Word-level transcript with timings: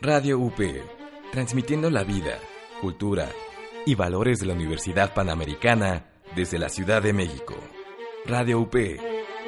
Radio 0.00 0.38
UP, 0.38 0.60
transmitiendo 1.32 1.90
la 1.90 2.04
vida, 2.04 2.38
cultura 2.80 3.28
y 3.84 3.96
valores 3.96 4.38
de 4.38 4.46
la 4.46 4.54
Universidad 4.54 5.12
Panamericana 5.12 6.04
desde 6.36 6.56
la 6.56 6.68
Ciudad 6.68 7.02
de 7.02 7.12
México. 7.12 7.56
Radio 8.24 8.60
UP, 8.60 8.76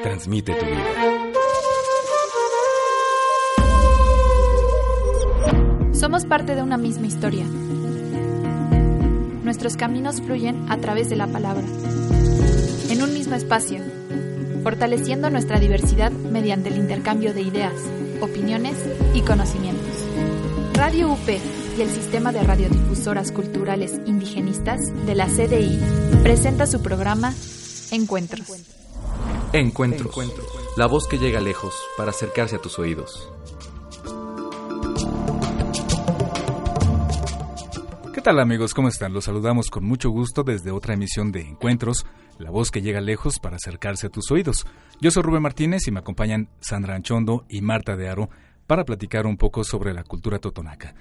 transmite 0.03 0.53
tu 0.55 0.67
vida. 0.67 0.93
Somos 5.93 6.25
parte 6.25 6.57
de 6.57 6.63
una 6.63 6.77
misma 6.77 7.07
historia. 7.07 7.45
Nuestros 9.45 9.77
caminos 9.77 10.21
fluyen 10.21 10.67
a 10.69 10.79
través 10.79 11.09
de 11.11 11.17
la 11.17 11.29
palabra. 11.29 11.63
En 12.91 13.01
un 13.05 13.15
mismo 13.15 13.37
espacio, 13.37 13.85
fortaleciendo 14.65 15.31
nuestra 15.31 15.61
diversidad 15.61 16.11
mediante 16.11 16.71
el 16.71 16.77
intercambio 16.77 17.33
de 17.35 17.43
ideas, 17.43 17.75
opiniones 18.21 18.75
y 19.15 19.23
conocimientos. 19.23 19.80
Radio 20.91 21.13
UP 21.13 21.29
y 21.79 21.83
el 21.83 21.89
Sistema 21.89 22.33
de 22.33 22.43
Radiodifusoras 22.43 23.31
Culturales 23.31 24.01
Indigenistas 24.07 24.81
de 25.07 25.15
la 25.15 25.29
CDI 25.29 25.79
presenta 26.25 26.67
su 26.67 26.83
programa 26.83 27.33
Encuentros. 27.93 28.49
Encuentros. 29.53 30.13
La 30.77 30.87
voz 30.87 31.07
que 31.07 31.19
llega 31.19 31.41
lejos 31.41 31.77
para 31.97 32.11
acercarse 32.11 32.57
a 32.57 32.59
tus 32.59 32.81
oídos. 32.81 33.33
¿Qué 38.13 38.21
tal 38.21 38.41
amigos? 38.41 38.75
¿Cómo 38.75 38.89
están? 38.89 39.13
Los 39.13 39.27
saludamos 39.27 39.71
con 39.71 39.85
mucho 39.85 40.11
gusto 40.11 40.43
desde 40.43 40.73
otra 40.73 40.95
emisión 40.95 41.31
de 41.31 41.43
Encuentros, 41.43 42.05
la 42.39 42.51
voz 42.51 42.73
que 42.73 42.83
llega 42.83 43.01
lejos 43.01 43.39
para 43.39 43.55
acercarse 43.55 44.09
a 44.09 44.11
tus 44.11 44.29
oídos. 44.33 44.67
Yo 45.01 45.13
soy 45.13 45.23
Rubén 45.23 45.43
Martínez 45.43 45.87
y 45.87 45.93
me 45.93 46.01
acompañan 46.01 46.49
Sandra 46.59 46.97
Anchondo 46.97 47.45
y 47.49 47.61
Marta 47.61 47.97
de 47.97 48.09
Aro 48.09 48.29
para 48.71 48.85
platicar 48.85 49.27
un 49.27 49.37
poco 49.37 49.65
sobre 49.65 49.93
la 49.93 50.05
cultura 50.05 50.39
totonaca. 50.39 50.95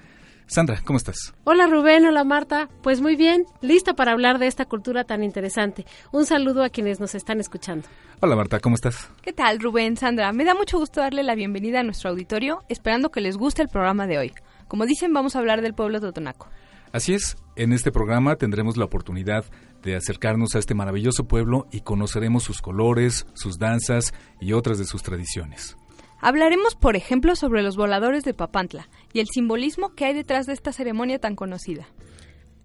Sandra, 0.48 0.82
¿cómo 0.84 0.98
estás? 0.98 1.36
Hola 1.44 1.68
Rubén, 1.68 2.04
hola 2.04 2.24
Marta. 2.24 2.68
Pues 2.82 3.00
muy 3.00 3.16
bien, 3.16 3.46
lista 3.62 3.94
para 3.94 4.12
hablar 4.12 4.40
de 4.40 4.48
esta 4.48 4.66
cultura 4.66 5.04
tan 5.04 5.24
interesante. 5.24 5.86
Un 6.12 6.26
saludo 6.26 6.64
a 6.64 6.70
quienes 6.70 7.00
nos 7.00 7.14
están 7.14 7.40
escuchando. 7.40 7.88
Hola 8.22 8.36
Marta, 8.36 8.60
¿cómo 8.60 8.74
estás? 8.74 9.12
¿Qué 9.22 9.34
tal 9.34 9.60
Rubén, 9.60 9.98
Sandra? 9.98 10.34
Me 10.34 10.46
da 10.46 10.56
mucho 10.56 10.80
gusto 10.80 11.00
darle 11.00 11.22
la 11.22 11.36
bienvenida 11.36 11.82
a 11.82 11.84
nuestro 11.84 12.10
auditorio, 12.10 12.64
esperando 12.70 13.12
que 13.12 13.22
les 13.22 13.38
guste 13.38 13.62
el 13.62 13.70
programa 13.70 14.08
de 14.08 14.18
hoy. 14.18 14.34
Como 14.68 14.88
dicen, 14.88 15.14
vamos 15.14 15.36
a 15.36 15.40
hablar 15.40 15.62
del 15.62 15.76
pueblo 15.76 16.02
totonaco. 16.02 16.48
Así 16.92 17.14
es, 17.14 17.38
en 17.56 17.72
este 17.72 17.92
programa 17.92 18.36
tendremos 18.36 18.78
la 18.78 18.86
oportunidad 18.86 19.46
de 19.84 19.96
acercarnos 19.96 20.56
a 20.56 20.58
este 20.58 20.74
maravilloso 20.74 21.28
pueblo 21.28 21.68
y 21.72 21.82
conoceremos 21.82 22.42
sus 22.42 22.64
colores, 22.64 23.28
sus 23.36 23.60
danzas 23.60 24.16
y 24.42 24.54
otras 24.54 24.80
de 24.80 24.86
sus 24.86 25.04
tradiciones. 25.04 25.78
Hablaremos, 26.20 26.76
por 26.76 26.96
ejemplo, 26.96 27.36
sobre 27.36 27.64
los 27.64 27.78
voladores 27.78 28.24
de 28.24 28.34
Papantla 28.34 28.90
y 29.14 29.20
el 29.20 29.28
simbolismo 29.28 29.96
que 29.96 30.06
hay 30.06 30.14
detrás 30.14 30.46
de 30.46 30.54
esta 30.54 30.74
ceremonia 30.74 31.20
tan 31.20 31.36
conocida. 31.36 31.88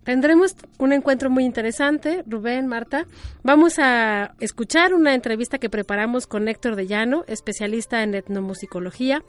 Tendremos 0.05 0.55
un 0.79 0.93
encuentro 0.93 1.31
muy 1.31 1.45
interesante, 1.45 2.25
Rubén, 2.27 2.67
Marta. 2.67 3.07
Vamos 3.43 3.79
a 3.79 4.35
escuchar 4.39 4.93
una 4.93 5.15
entrevista 5.15 5.59
que 5.59 5.71
preparamos 5.71 6.27
con 6.27 6.47
Héctor 6.47 6.77
de 6.77 6.87
Llano, 6.87 7.25
especialista 7.27 8.03
en 8.03 8.15
etnomusicología. 8.15 9.23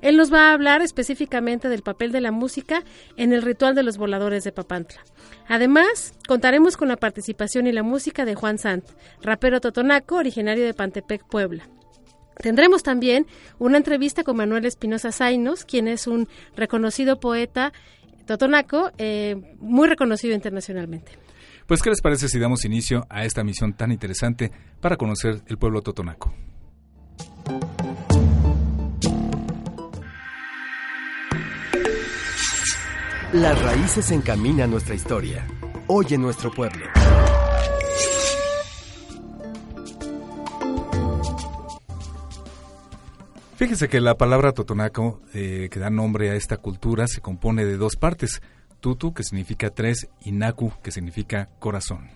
Él 0.00 0.16
nos 0.16 0.32
va 0.32 0.48
a 0.48 0.52
hablar 0.54 0.80
específicamente 0.80 1.68
del 1.68 1.82
papel 1.82 2.12
de 2.12 2.22
la 2.22 2.32
música 2.32 2.82
en 3.18 3.34
el 3.34 3.42
ritual 3.42 3.74
de 3.74 3.82
los 3.82 3.98
voladores 3.98 4.42
de 4.42 4.52
Papantla. 4.52 5.02
Además, 5.48 6.14
contaremos 6.26 6.78
con 6.78 6.88
la 6.88 6.96
participación 6.96 7.66
y 7.66 7.72
la 7.72 7.82
música 7.82 8.24
de 8.24 8.34
Juan 8.34 8.56
Sant, 8.56 8.86
rapero 9.20 9.60
totonaco 9.60 10.16
originario 10.16 10.64
de 10.64 10.72
Pantepec, 10.72 11.26
Puebla. 11.28 11.68
Tendremos 12.36 12.82
también 12.82 13.26
una 13.58 13.76
entrevista 13.76 14.24
con 14.24 14.36
Manuel 14.36 14.64
Espinosa 14.64 15.12
Zainos, 15.12 15.64
quien 15.64 15.88
es 15.88 16.06
un 16.06 16.28
reconocido 16.56 17.20
poeta 17.20 17.72
totonaco, 18.26 18.90
eh, 18.98 19.56
muy 19.60 19.88
reconocido 19.88 20.34
internacionalmente. 20.34 21.12
Pues, 21.66 21.82
¿qué 21.82 21.90
les 21.90 22.00
parece 22.00 22.28
si 22.28 22.38
damos 22.38 22.64
inicio 22.64 23.06
a 23.08 23.24
esta 23.24 23.44
misión 23.44 23.74
tan 23.74 23.92
interesante 23.92 24.50
para 24.80 24.96
conocer 24.96 25.42
el 25.46 25.58
pueblo 25.58 25.82
totonaco? 25.82 26.34
Las 33.32 33.62
raíces 33.62 34.10
encaminan 34.10 34.70
nuestra 34.70 34.94
historia. 34.94 35.46
Hoy 35.86 36.06
en 36.10 36.20
nuestro 36.20 36.50
pueblo. 36.50 36.84
Fíjese 43.62 43.88
que 43.88 44.00
la 44.00 44.16
palabra 44.16 44.50
totonaco, 44.50 45.20
eh, 45.34 45.68
que 45.70 45.78
da 45.78 45.88
nombre 45.88 46.30
a 46.30 46.34
esta 46.34 46.56
cultura, 46.56 47.06
se 47.06 47.20
compone 47.20 47.64
de 47.64 47.76
dos 47.76 47.94
partes. 47.94 48.42
Tutu, 48.80 49.14
que 49.14 49.22
significa 49.22 49.70
tres, 49.70 50.08
y 50.24 50.32
Naku, 50.32 50.72
que 50.82 50.90
significa 50.90 51.48
corazón. 51.60 52.10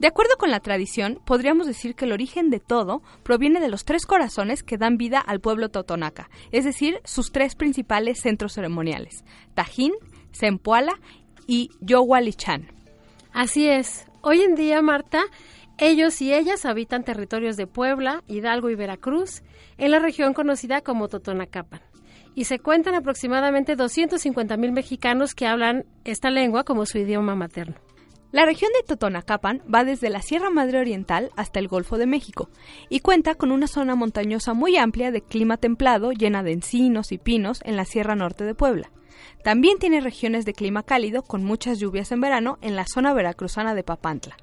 De 0.00 0.08
acuerdo 0.08 0.32
con 0.36 0.50
la 0.50 0.58
tradición, 0.58 1.20
podríamos 1.24 1.68
decir 1.68 1.94
que 1.94 2.06
el 2.06 2.12
origen 2.12 2.50
de 2.50 2.58
todo 2.58 3.02
proviene 3.22 3.60
de 3.60 3.68
los 3.68 3.84
tres 3.84 4.04
corazones 4.04 4.64
que 4.64 4.78
dan 4.78 4.96
vida 4.96 5.20
al 5.20 5.38
pueblo 5.38 5.68
totonaca, 5.68 6.28
es 6.50 6.64
decir, 6.64 7.00
sus 7.04 7.30
tres 7.30 7.54
principales 7.54 8.20
centros 8.20 8.54
ceremoniales, 8.54 9.22
Tajín, 9.54 9.92
Zempoala 10.34 10.98
y 11.46 11.70
Yowalichan. 11.82 12.66
Así 13.32 13.68
es. 13.68 14.06
Hoy 14.22 14.40
en 14.42 14.56
día, 14.56 14.82
Marta, 14.82 15.22
ellos 15.80 16.20
y 16.20 16.34
ellas 16.34 16.66
habitan 16.66 17.04
territorios 17.04 17.56
de 17.56 17.66
Puebla, 17.66 18.22
Hidalgo 18.28 18.68
y 18.70 18.74
Veracruz, 18.74 19.42
en 19.78 19.90
la 19.90 19.98
región 19.98 20.34
conocida 20.34 20.82
como 20.82 21.08
Totonacapan. 21.08 21.80
Y 22.34 22.44
se 22.44 22.58
cuentan 22.58 22.94
aproximadamente 22.94 23.76
250 23.76 24.56
mil 24.56 24.72
mexicanos 24.72 25.34
que 25.34 25.46
hablan 25.46 25.86
esta 26.04 26.30
lengua 26.30 26.64
como 26.64 26.86
su 26.86 26.98
idioma 26.98 27.34
materno. 27.34 27.76
La 28.30 28.44
región 28.44 28.70
de 28.78 28.86
Totonacapan 28.86 29.62
va 29.72 29.82
desde 29.82 30.10
la 30.10 30.22
Sierra 30.22 30.50
Madre 30.50 30.78
Oriental 30.78 31.30
hasta 31.34 31.58
el 31.58 31.66
Golfo 31.66 31.98
de 31.98 32.06
México 32.06 32.48
y 32.88 33.00
cuenta 33.00 33.34
con 33.34 33.50
una 33.50 33.66
zona 33.66 33.96
montañosa 33.96 34.54
muy 34.54 34.76
amplia 34.76 35.10
de 35.10 35.22
clima 35.22 35.56
templado 35.56 36.12
llena 36.12 36.44
de 36.44 36.52
encinos 36.52 37.10
y 37.10 37.18
pinos 37.18 37.60
en 37.64 37.74
la 37.74 37.84
Sierra 37.84 38.14
Norte 38.14 38.44
de 38.44 38.54
Puebla. 38.54 38.92
También 39.42 39.78
tiene 39.78 40.00
regiones 40.00 40.44
de 40.44 40.52
clima 40.52 40.84
cálido 40.84 41.22
con 41.22 41.42
muchas 41.42 41.80
lluvias 41.80 42.12
en 42.12 42.20
verano 42.20 42.58
en 42.60 42.76
la 42.76 42.84
zona 42.86 43.14
veracruzana 43.14 43.74
de 43.74 43.82
Papantla. 43.82 44.36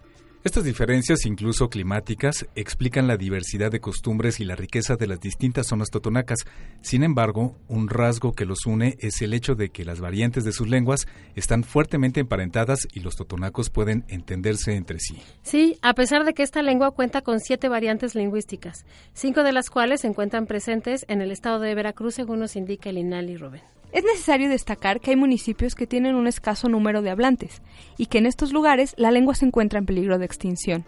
Estas 0.43 0.63
diferencias, 0.63 1.25
incluso 1.25 1.69
climáticas, 1.69 2.47
explican 2.55 3.07
la 3.07 3.17
diversidad 3.17 3.71
de 3.71 3.81
costumbres 3.81 4.39
y 4.39 4.45
la 4.45 4.55
riqueza 4.55 4.95
de 4.95 5.07
las 5.07 5.19
distintas 5.19 5.67
zonas 5.67 5.89
totonacas. 5.89 6.45
Sin 6.81 7.03
embargo, 7.03 7.55
un 7.67 7.89
rasgo 7.89 8.33
que 8.33 8.45
los 8.45 8.65
une 8.65 8.97
es 8.99 9.21
el 9.21 9.33
hecho 9.33 9.55
de 9.55 9.69
que 9.69 9.83
las 9.83 9.99
variantes 9.99 10.45
de 10.45 10.53
sus 10.53 10.69
lenguas 10.69 11.07
están 11.35 11.63
fuertemente 11.63 12.19
emparentadas 12.19 12.87
y 12.93 13.01
los 13.01 13.15
totonacos 13.15 13.69
pueden 13.69 14.05
entenderse 14.07 14.75
entre 14.75 14.99
sí. 14.99 15.17
Sí, 15.41 15.79
a 15.81 15.93
pesar 15.93 16.23
de 16.23 16.33
que 16.33 16.43
esta 16.43 16.61
lengua 16.61 16.91
cuenta 16.91 17.21
con 17.21 17.39
siete 17.39 17.67
variantes 17.67 18.15
lingüísticas, 18.15 18.85
cinco 19.13 19.43
de 19.43 19.51
las 19.51 19.69
cuales 19.69 20.01
se 20.01 20.07
encuentran 20.07 20.45
presentes 20.45 21.03
en 21.09 21.21
el 21.21 21.31
estado 21.31 21.59
de 21.59 21.75
Veracruz, 21.75 22.15
según 22.15 22.39
nos 22.39 22.55
indica 22.55 22.89
el 22.89 22.99
INALI 22.99 23.37
Rubén. 23.37 23.76
Es 23.91 24.03
necesario 24.03 24.49
destacar 24.49 24.99
que 24.99 25.11
hay 25.11 25.15
municipios 25.15 25.73
que 25.73 25.87
tienen 25.87 26.15
un 26.15 26.27
escaso 26.27 26.67
número 26.67 27.01
de 27.01 27.09
hablantes 27.09 27.61
y 27.97 28.07
que 28.07 28.17
en 28.17 28.25
estos 28.25 28.51
lugares 28.51 28.93
la 28.97 29.11
lengua 29.11 29.33
se 29.33 29.45
encuentra 29.45 29.79
en 29.79 29.85
peligro 29.85 30.19
de 30.19 30.25
extinción. 30.25 30.85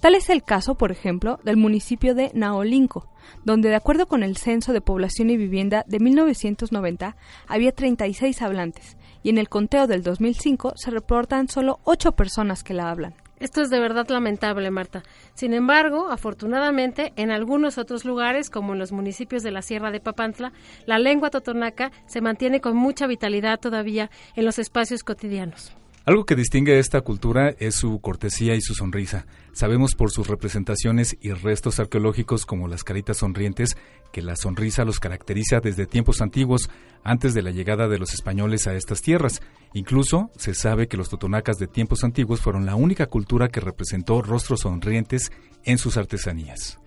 Tal 0.00 0.14
es 0.14 0.30
el 0.30 0.44
caso, 0.44 0.76
por 0.76 0.92
ejemplo, 0.92 1.40
del 1.42 1.56
municipio 1.56 2.14
de 2.14 2.30
Naolinco, 2.32 3.08
donde 3.44 3.68
de 3.68 3.74
acuerdo 3.74 4.06
con 4.06 4.22
el 4.22 4.36
Censo 4.36 4.72
de 4.72 4.80
Población 4.80 5.28
y 5.30 5.36
Vivienda 5.36 5.84
de 5.88 5.98
1990 5.98 7.16
había 7.48 7.72
36 7.72 8.40
hablantes 8.42 8.96
y 9.24 9.30
en 9.30 9.38
el 9.38 9.48
conteo 9.48 9.88
del 9.88 10.04
2005 10.04 10.74
se 10.76 10.90
reportan 10.92 11.48
solo 11.48 11.80
8 11.82 12.12
personas 12.12 12.62
que 12.62 12.74
la 12.74 12.90
hablan. 12.90 13.14
Esto 13.40 13.62
es 13.62 13.70
de 13.70 13.78
verdad 13.78 14.08
lamentable, 14.08 14.70
Marta. 14.70 15.02
Sin 15.34 15.54
embargo, 15.54 16.08
afortunadamente, 16.10 17.12
en 17.16 17.30
algunos 17.30 17.78
otros 17.78 18.04
lugares, 18.04 18.50
como 18.50 18.72
en 18.72 18.78
los 18.78 18.92
municipios 18.92 19.42
de 19.42 19.52
la 19.52 19.62
Sierra 19.62 19.90
de 19.90 20.00
Papantla, 20.00 20.52
la 20.86 20.98
lengua 20.98 21.30
totonaca 21.30 21.92
se 22.06 22.20
mantiene 22.20 22.60
con 22.60 22.76
mucha 22.76 23.06
vitalidad 23.06 23.60
todavía 23.60 24.10
en 24.34 24.44
los 24.44 24.58
espacios 24.58 25.04
cotidianos. 25.04 25.72
Algo 26.08 26.24
que 26.24 26.36
distingue 26.36 26.72
a 26.72 26.78
esta 26.78 27.02
cultura 27.02 27.54
es 27.58 27.74
su 27.74 28.00
cortesía 28.00 28.54
y 28.54 28.62
su 28.62 28.72
sonrisa. 28.72 29.26
Sabemos 29.52 29.94
por 29.94 30.10
sus 30.10 30.26
representaciones 30.26 31.18
y 31.20 31.32
restos 31.32 31.80
arqueológicos 31.80 32.46
como 32.46 32.66
las 32.66 32.82
caritas 32.82 33.18
sonrientes 33.18 33.76
que 34.10 34.22
la 34.22 34.34
sonrisa 34.34 34.86
los 34.86 35.00
caracteriza 35.00 35.60
desde 35.60 35.84
tiempos 35.84 36.22
antiguos, 36.22 36.70
antes 37.04 37.34
de 37.34 37.42
la 37.42 37.50
llegada 37.50 37.88
de 37.88 37.98
los 37.98 38.14
españoles 38.14 38.66
a 38.66 38.74
estas 38.74 39.02
tierras. 39.02 39.42
Incluso 39.74 40.30
se 40.38 40.54
sabe 40.54 40.88
que 40.88 40.96
los 40.96 41.10
totonacas 41.10 41.58
de 41.58 41.66
tiempos 41.66 42.02
antiguos 42.02 42.40
fueron 42.40 42.64
la 42.64 42.74
única 42.74 43.04
cultura 43.04 43.48
que 43.48 43.60
representó 43.60 44.22
rostros 44.22 44.60
sonrientes 44.60 45.30
en 45.64 45.76
sus 45.76 45.98
artesanías. 45.98 46.78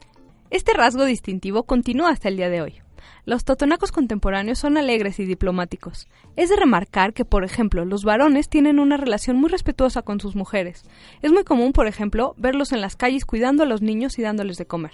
Este 0.50 0.74
rasgo 0.74 1.06
distintivo 1.06 1.62
continúa 1.66 2.10
hasta 2.10 2.28
el 2.28 2.38
día 2.38 2.50
de 2.50 2.64
hoy. 2.64 2.82
Los 3.26 3.46
totonacos 3.46 3.92
contemporáneos 3.92 4.60
son 4.60 4.78
alegres 4.78 5.20
y 5.20 5.26
diplomáticos. 5.26 6.08
Es 6.36 6.50
de 6.50 6.56
remarcar 6.56 7.14
que, 7.14 7.26
por 7.26 7.44
ejemplo, 7.44 7.86
los 7.86 8.04
varones 8.04 8.50
tienen 8.50 8.80
una 8.80 8.98
relación 8.98 9.38
muy 9.38 9.50
respetuosa 9.50 10.02
con 10.02 10.20
sus 10.20 10.36
mujeres. 10.36 10.84
Es 11.22 11.32
muy 11.32 11.44
común, 11.44 11.74
por 11.74 11.88
ejemplo, 11.88 12.34
verlos 12.38 12.72
en 12.72 12.82
las 12.82 12.96
calles 12.96 13.26
cuidando 13.26 13.64
a 13.64 13.66
los 13.68 13.82
niños 13.82 14.18
y 14.20 14.22
dándoles 14.22 14.58
de 14.58 14.66
comer. 14.66 14.92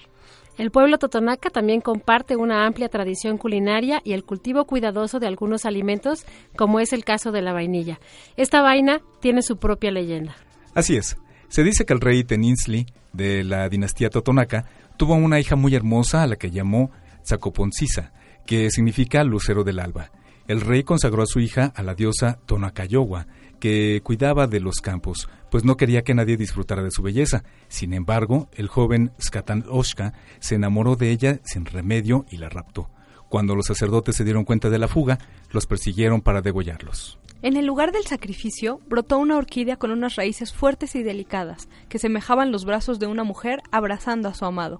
El 0.57 0.71
pueblo 0.71 0.97
totonaca 0.97 1.51
también 1.51 1.81
comparte 1.81 2.35
una 2.35 2.65
amplia 2.65 2.89
tradición 2.89 3.37
culinaria 3.37 4.01
y 4.03 4.13
el 4.13 4.23
cultivo 4.23 4.65
cuidadoso 4.65 5.19
de 5.19 5.27
algunos 5.27 5.65
alimentos, 5.65 6.25
como 6.55 6.79
es 6.79 6.93
el 6.93 7.03
caso 7.03 7.31
de 7.31 7.43
la 7.43 7.53
vainilla. 7.53 7.99
Esta 8.37 8.63
vaina 8.63 9.01
tiene 9.19 9.43
su 9.43 9.57
propia 9.57 9.91
leyenda. 9.91 10.35
Así 10.73 10.95
es. 10.95 11.15
Se 11.49 11.63
dice 11.63 11.85
que 11.85 11.93
el 11.93 12.01
rey 12.01 12.23
Teninsli, 12.23 12.87
de 13.13 13.43
la 13.43 13.69
dinastía 13.69 14.09
totonaca, 14.09 14.65
tuvo 14.97 15.13
una 15.13 15.39
hija 15.39 15.55
muy 15.55 15.75
hermosa 15.75 16.23
a 16.23 16.27
la 16.27 16.35
que 16.35 16.49
llamó 16.49 16.91
Zacoponcisa, 17.27 18.13
que 18.45 18.69
significa 18.71 19.23
lucero 19.23 19.63
del 19.63 19.79
alba. 19.79 20.11
El 20.47 20.61
rey 20.61 20.83
consagró 20.83 21.23
a 21.23 21.27
su 21.27 21.39
hija 21.41 21.73
a 21.75 21.83
la 21.83 21.93
diosa 21.93 22.39
Tonacayowa, 22.45 23.27
que 23.59 24.01
cuidaba 24.03 24.47
de 24.47 24.59
los 24.59 24.77
campos, 24.77 25.27
pues 25.51 25.65
no 25.65 25.75
quería 25.75 26.03
que 26.03 26.13
nadie 26.13 26.37
disfrutara 26.37 26.83
de 26.83 26.91
su 26.91 27.01
belleza. 27.01 27.43
Sin 27.67 27.93
embargo, 27.93 28.47
el 28.53 28.67
joven 28.67 29.11
Skatan 29.21 29.65
Oshka 29.69 30.13
se 30.39 30.55
enamoró 30.55 30.95
de 30.95 31.11
ella 31.11 31.39
sin 31.43 31.65
remedio 31.65 32.25
y 32.29 32.37
la 32.37 32.49
raptó. 32.49 32.89
Cuando 33.29 33.55
los 33.55 33.65
sacerdotes 33.65 34.15
se 34.15 34.23
dieron 34.23 34.45
cuenta 34.45 34.69
de 34.69 34.79
la 34.79 34.87
fuga, 34.87 35.19
los 35.51 35.65
persiguieron 35.65 36.21
para 36.21 36.41
degollarlos. 36.41 37.19
En 37.41 37.55
el 37.57 37.65
lugar 37.65 37.91
del 37.91 38.05
sacrificio 38.05 38.79
brotó 38.87 39.19
una 39.19 39.37
orquídea 39.37 39.77
con 39.77 39.91
unas 39.91 40.15
raíces 40.15 40.53
fuertes 40.53 40.95
y 40.95 41.03
delicadas, 41.03 41.67
que 41.89 41.99
semejaban 41.99 42.51
los 42.51 42.65
brazos 42.65 42.99
de 42.99 43.07
una 43.07 43.23
mujer 43.23 43.61
abrazando 43.71 44.29
a 44.29 44.33
su 44.33 44.45
amado. 44.45 44.79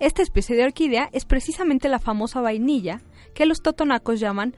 Esta 0.00 0.22
especie 0.22 0.56
de 0.56 0.64
orquídea 0.64 1.08
es 1.12 1.24
precisamente 1.24 1.88
la 1.88 1.98
famosa 1.98 2.40
vainilla 2.40 3.00
que 3.34 3.46
los 3.46 3.62
totonacos 3.62 4.20
llaman 4.20 4.54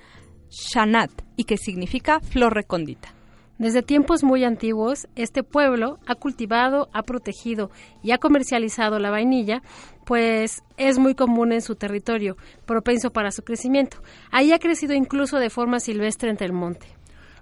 shanat 0.51 1.11
y 1.37 1.45
que 1.45 1.57
significa 1.57 2.21
flor 2.21 2.55
recóndita. 2.55 3.15
Desde 3.59 3.83
tiempos 3.83 4.23
muy 4.23 4.45
antiguos, 4.45 5.09
este 5.17 5.43
pueblo 5.43 5.99
ha 6.07 6.15
cultivado, 6.15 6.91
ha 6.93 7.03
protegido 7.03 7.71
y 8.03 8.11
ha 8.11 8.19
comercializado 8.19 8.99
la 8.99 9.11
vainilla, 9.11 9.63
pues 10.05 10.63
es 10.77 10.99
muy 10.99 11.15
común 11.15 11.53
en 11.53 11.63
su 11.63 11.75
territorio, 11.75 12.37
propenso 12.67 13.13
para 13.13 13.31
su 13.31 13.43
crecimiento. 13.45 14.03
Ahí 14.31 14.53
ha 14.53 14.59
crecido 14.59 14.93
incluso 14.93 15.39
de 15.39 15.49
forma 15.49 15.81
silvestre 15.81 16.29
entre 16.29 16.47
el 16.47 16.53
monte. 16.53 16.87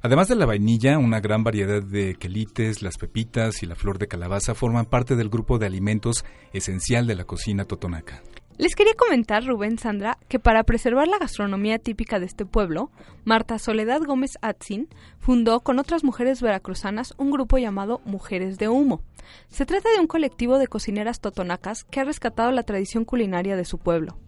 Además 0.05 0.29
de 0.29 0.35
la 0.35 0.45
vainilla, 0.45 0.99
una 0.99 1.19
gran 1.21 1.45
variedad 1.45 1.83
de 1.83 2.17
quelites, 2.17 2.83
las 2.83 2.99
pepitas 2.99 3.63
y 3.63 3.67
la 3.67 3.75
flor 3.75 3.97
de 3.97 4.07
calabaza 4.07 4.55
forman 4.55 4.85
parte 4.85 5.17
del 5.17 5.31
grupo 5.31 5.59
de 5.59 5.65
alimentos 5.65 6.27
esencial 6.53 7.07
de 7.07 7.15
la 7.15 7.25
cocina 7.25 7.65
totonaca. 7.65 8.23
Les 8.57 8.77
quería 8.77 8.95
comentar, 8.95 9.45
Rubén 9.45 9.79
Sandra, 9.79 10.17
que 10.29 10.39
para 10.39 10.63
preservar 10.63 11.09
la 11.09 11.19
gastronomía 11.19 11.81
típica 11.81 12.21
de 12.21 12.27
este 12.27 12.47
pueblo, 12.47 12.93
Marta 13.25 13.59
Soledad 13.59 14.01
Gómez 14.03 14.39
Atzin 14.43 14.89
fundó 15.19 15.59
con 15.61 15.81
otras 15.81 16.05
mujeres 16.05 16.41
veracruzanas 16.41 17.15
un 17.19 17.33
grupo 17.33 17.59
llamado 17.59 18.01
Mujeres 18.05 18.57
de 18.59 18.69
Humo. 18.69 19.03
Se 19.49 19.67
trata 19.67 19.89
de 19.93 19.99
un 19.99 20.07
colectivo 20.07 20.59
de 20.59 20.69
cocineras 20.69 21.21
totonacas 21.21 21.83
que 21.83 21.99
ha 21.99 22.05
rescatado 22.05 22.53
la 22.53 22.63
tradición 22.63 23.05
culinaria 23.05 23.57
de 23.57 23.65
su 23.65 23.79
pueblo. 23.79 24.19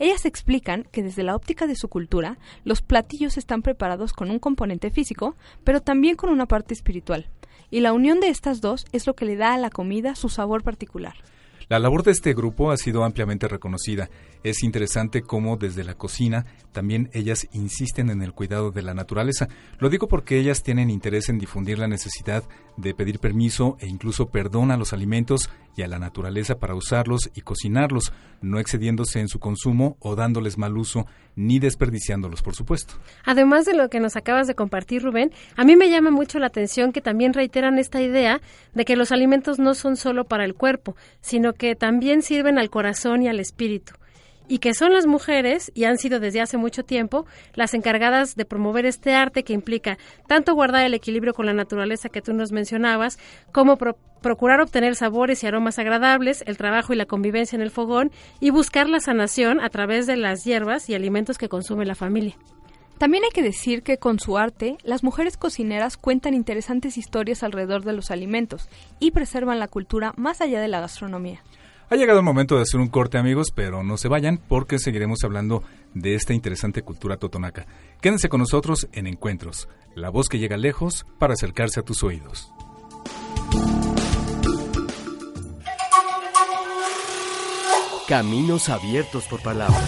Ellas 0.00 0.26
explican 0.26 0.82
que 0.90 1.04
desde 1.04 1.22
la 1.22 1.36
óptica 1.36 1.68
de 1.68 1.76
su 1.76 1.88
cultura, 1.88 2.36
los 2.64 2.82
platillos 2.82 3.38
están 3.38 3.62
preparados 3.62 4.12
con 4.12 4.32
un 4.32 4.40
componente 4.40 4.90
físico, 4.90 5.36
pero 5.62 5.82
también 5.82 6.16
con 6.16 6.30
una 6.30 6.46
parte 6.46 6.74
espiritual. 6.74 7.30
Y 7.70 7.78
la 7.78 7.92
unión 7.92 8.18
de 8.18 8.28
estas 8.28 8.60
dos 8.60 8.86
es 8.90 9.06
lo 9.06 9.14
que 9.14 9.24
le 9.24 9.36
da 9.36 9.54
a 9.54 9.58
la 9.58 9.70
comida 9.70 10.16
su 10.16 10.28
sabor 10.28 10.64
particular. 10.64 11.14
La 11.68 11.78
labor 11.78 12.02
de 12.02 12.12
este 12.12 12.32
grupo 12.32 12.70
ha 12.70 12.78
sido 12.78 13.04
ampliamente 13.04 13.46
reconocida. 13.46 14.08
Es 14.44 14.62
interesante 14.62 15.22
cómo 15.22 15.56
desde 15.56 15.84
la 15.84 15.94
cocina 15.94 16.46
también 16.72 17.10
ellas 17.12 17.48
insisten 17.52 18.10
en 18.10 18.22
el 18.22 18.32
cuidado 18.32 18.70
de 18.70 18.82
la 18.82 18.94
naturaleza. 18.94 19.48
Lo 19.78 19.88
digo 19.90 20.06
porque 20.06 20.38
ellas 20.38 20.62
tienen 20.62 20.90
interés 20.90 21.28
en 21.28 21.38
difundir 21.38 21.78
la 21.78 21.88
necesidad 21.88 22.44
de 22.76 22.94
pedir 22.94 23.18
permiso 23.18 23.76
e 23.80 23.88
incluso 23.88 24.30
perdón 24.30 24.70
a 24.70 24.76
los 24.76 24.92
alimentos 24.92 25.50
y 25.76 25.82
a 25.82 25.88
la 25.88 25.98
naturaleza 25.98 26.58
para 26.58 26.74
usarlos 26.74 27.30
y 27.34 27.40
cocinarlos, 27.40 28.12
no 28.40 28.60
excediéndose 28.60 29.20
en 29.20 29.28
su 29.28 29.40
consumo 29.40 29.96
o 30.00 30.14
dándoles 30.14 30.58
mal 30.58 30.76
uso 30.76 31.06
ni 31.34 31.58
desperdiciándolos, 31.58 32.42
por 32.42 32.54
supuesto. 32.54 32.94
Además 33.24 33.64
de 33.64 33.74
lo 33.74 33.88
que 33.88 34.00
nos 34.00 34.16
acabas 34.16 34.46
de 34.46 34.54
compartir, 34.54 35.02
Rubén, 35.02 35.32
a 35.56 35.64
mí 35.64 35.76
me 35.76 35.90
llama 35.90 36.10
mucho 36.10 36.38
la 36.38 36.46
atención 36.48 36.92
que 36.92 37.00
también 37.00 37.32
reiteran 37.32 37.78
esta 37.78 38.00
idea 38.00 38.40
de 38.74 38.84
que 38.84 38.96
los 38.96 39.12
alimentos 39.12 39.58
no 39.58 39.74
son 39.74 39.96
solo 39.96 40.24
para 40.24 40.44
el 40.44 40.54
cuerpo, 40.54 40.96
sino 41.20 41.54
que 41.54 41.74
también 41.74 42.22
sirven 42.22 42.58
al 42.58 42.70
corazón 42.70 43.22
y 43.22 43.28
al 43.28 43.40
espíritu 43.40 43.94
y 44.48 44.58
que 44.58 44.74
son 44.74 44.92
las 44.92 45.06
mujeres, 45.06 45.70
y 45.74 45.84
han 45.84 45.98
sido 45.98 46.20
desde 46.20 46.40
hace 46.40 46.56
mucho 46.56 46.84
tiempo, 46.84 47.26
las 47.54 47.74
encargadas 47.74 48.34
de 48.34 48.44
promover 48.44 48.86
este 48.86 49.14
arte 49.14 49.44
que 49.44 49.52
implica 49.52 49.98
tanto 50.26 50.54
guardar 50.54 50.84
el 50.84 50.94
equilibrio 50.94 51.34
con 51.34 51.46
la 51.46 51.52
naturaleza 51.52 52.08
que 52.08 52.22
tú 52.22 52.32
nos 52.32 52.50
mencionabas, 52.50 53.18
como 53.52 53.76
procurar 53.76 54.60
obtener 54.60 54.96
sabores 54.96 55.42
y 55.44 55.46
aromas 55.46 55.78
agradables, 55.78 56.42
el 56.46 56.56
trabajo 56.56 56.92
y 56.92 56.96
la 56.96 57.06
convivencia 57.06 57.56
en 57.56 57.62
el 57.62 57.70
fogón, 57.70 58.10
y 58.40 58.50
buscar 58.50 58.88
la 58.88 59.00
sanación 59.00 59.60
a 59.60 59.68
través 59.68 60.06
de 60.06 60.16
las 60.16 60.44
hierbas 60.44 60.88
y 60.88 60.94
alimentos 60.94 61.38
que 61.38 61.48
consume 61.48 61.84
la 61.84 61.94
familia. 61.94 62.36
También 62.98 63.22
hay 63.22 63.30
que 63.30 63.42
decir 63.42 63.84
que 63.84 63.98
con 63.98 64.18
su 64.18 64.38
arte, 64.38 64.76
las 64.82 65.04
mujeres 65.04 65.36
cocineras 65.36 65.96
cuentan 65.96 66.34
interesantes 66.34 66.98
historias 66.98 67.44
alrededor 67.44 67.84
de 67.84 67.92
los 67.92 68.10
alimentos 68.10 68.68
y 68.98 69.12
preservan 69.12 69.60
la 69.60 69.68
cultura 69.68 70.12
más 70.16 70.40
allá 70.40 70.60
de 70.60 70.66
la 70.66 70.80
gastronomía. 70.80 71.40
Ha 71.90 71.96
llegado 71.96 72.18
el 72.18 72.24
momento 72.24 72.56
de 72.56 72.62
hacer 72.62 72.80
un 72.80 72.88
corte 72.88 73.16
amigos, 73.16 73.50
pero 73.54 73.82
no 73.82 73.96
se 73.96 74.08
vayan 74.08 74.36
porque 74.36 74.78
seguiremos 74.78 75.24
hablando 75.24 75.62
de 75.94 76.14
esta 76.14 76.34
interesante 76.34 76.82
cultura 76.82 77.16
totonaca. 77.16 77.66
Quédense 78.02 78.28
con 78.28 78.40
nosotros 78.40 78.88
en 78.92 79.06
Encuentros, 79.06 79.68
la 79.94 80.10
voz 80.10 80.28
que 80.28 80.38
llega 80.38 80.58
lejos 80.58 81.06
para 81.18 81.32
acercarse 81.32 81.80
a 81.80 81.82
tus 81.82 82.02
oídos. 82.02 82.52
Caminos 88.06 88.68
abiertos 88.68 89.24
por 89.26 89.42
palabras. 89.42 89.82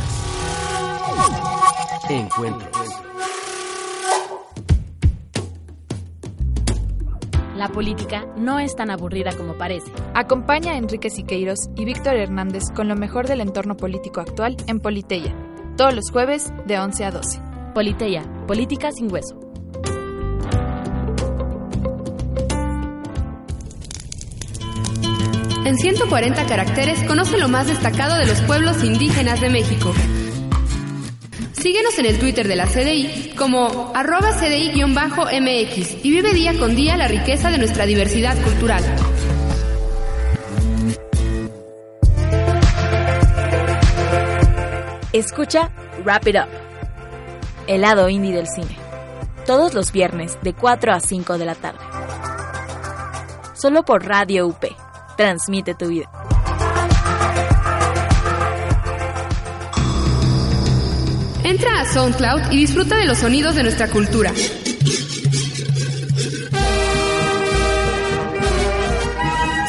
Encuentros. 2.08 2.79
La 7.60 7.68
política 7.68 8.24
no 8.38 8.58
es 8.58 8.74
tan 8.74 8.90
aburrida 8.90 9.36
como 9.36 9.58
parece. 9.58 9.92
Acompaña 10.14 10.72
a 10.72 10.76
Enrique 10.78 11.10
Siqueiros 11.10 11.68
y 11.76 11.84
Víctor 11.84 12.16
Hernández 12.16 12.62
con 12.74 12.88
lo 12.88 12.96
mejor 12.96 13.28
del 13.28 13.42
entorno 13.42 13.76
político 13.76 14.22
actual 14.22 14.56
en 14.66 14.80
Politeya, 14.80 15.34
todos 15.76 15.94
los 15.94 16.10
jueves 16.10 16.54
de 16.66 16.78
11 16.78 17.04
a 17.04 17.10
12. 17.10 17.42
Politeya, 17.74 18.22
política 18.46 18.92
sin 18.92 19.12
hueso. 19.12 19.38
En 25.66 25.76
140 25.76 26.46
caracteres 26.46 27.02
conoce 27.02 27.36
lo 27.36 27.50
más 27.50 27.66
destacado 27.66 28.16
de 28.16 28.24
los 28.24 28.40
pueblos 28.40 28.82
indígenas 28.82 29.42
de 29.42 29.50
México. 29.50 29.92
Síguenos 31.60 31.98
en 31.98 32.06
el 32.06 32.18
Twitter 32.18 32.48
de 32.48 32.56
la 32.56 32.64
CDI 32.64 33.34
como 33.36 33.92
arroba 33.94 34.32
CDI-MX 34.32 35.98
y 36.02 36.10
vive 36.10 36.32
día 36.32 36.58
con 36.58 36.74
día 36.74 36.96
la 36.96 37.06
riqueza 37.06 37.50
de 37.50 37.58
nuestra 37.58 37.84
diversidad 37.84 38.34
cultural. 38.42 38.82
Escucha 45.12 45.70
Wrap 46.02 46.28
It 46.28 46.36
Up, 46.36 46.48
el 47.66 47.82
lado 47.82 48.08
indie 48.08 48.34
del 48.34 48.46
cine. 48.48 48.78
Todos 49.44 49.74
los 49.74 49.92
viernes 49.92 50.38
de 50.40 50.54
4 50.54 50.94
a 50.94 51.00
5 51.00 51.36
de 51.36 51.44
la 51.44 51.56
tarde. 51.56 51.84
Solo 53.52 53.84
por 53.84 54.06
Radio 54.06 54.46
UP. 54.46 54.64
Transmite 55.18 55.74
tu 55.74 55.88
vida. 55.88 56.19
Entra 61.60 61.80
a 61.82 61.84
SoundCloud 61.84 62.52
y 62.52 62.56
disfruta 62.56 62.96
de 62.96 63.04
los 63.04 63.18
sonidos 63.18 63.54
de 63.54 63.62
nuestra 63.62 63.86
cultura. 63.88 64.32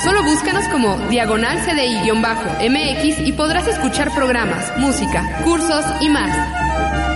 Solo 0.02 0.24
búscanos 0.24 0.70
como 0.70 0.98
Diagonal 1.10 1.60
CDI-MX 1.60 3.28
y 3.28 3.34
podrás 3.34 3.68
escuchar 3.68 4.10
programas, 4.16 4.72
música, 4.78 5.42
cursos 5.44 5.84
y 6.00 6.08
más. 6.08 7.11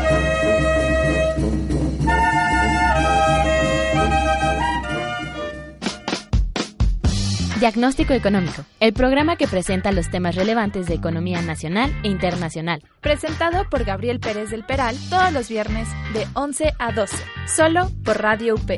Diagnóstico 7.65 8.13
Económico, 8.13 8.63
el 8.79 8.93
programa 8.93 9.38
que 9.38 9.48
presenta 9.48 9.91
los 9.91 10.12
temas 10.12 10.36
relevantes 10.36 10.86
de 10.86 10.93
economía 10.93 11.41
nacional 11.41 11.91
e 12.03 12.10
internacional. 12.10 12.84
Presentado 13.01 13.67
por 13.72 13.84
Gabriel 13.84 14.19
Pérez 14.19 14.51
del 14.51 14.63
Peral 14.63 14.95
todos 15.10 15.34
los 15.34 15.50
viernes 15.50 15.88
de 16.13 16.27
11 16.36 16.75
a 16.77 16.91
12, 16.91 17.17
solo 17.48 17.89
por 18.03 18.22
Radio 18.22 18.53
UP. 18.53 18.69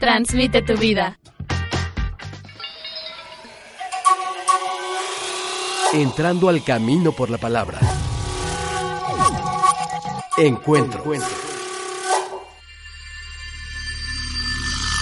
Transmite 0.00 0.60
tu 0.60 0.76
vida. 0.76 1.20
Entrando 5.92 6.48
al 6.48 6.64
camino 6.64 7.12
por 7.12 7.30
la 7.30 7.38
palabra. 7.38 7.78
Encuentro. 10.36 11.04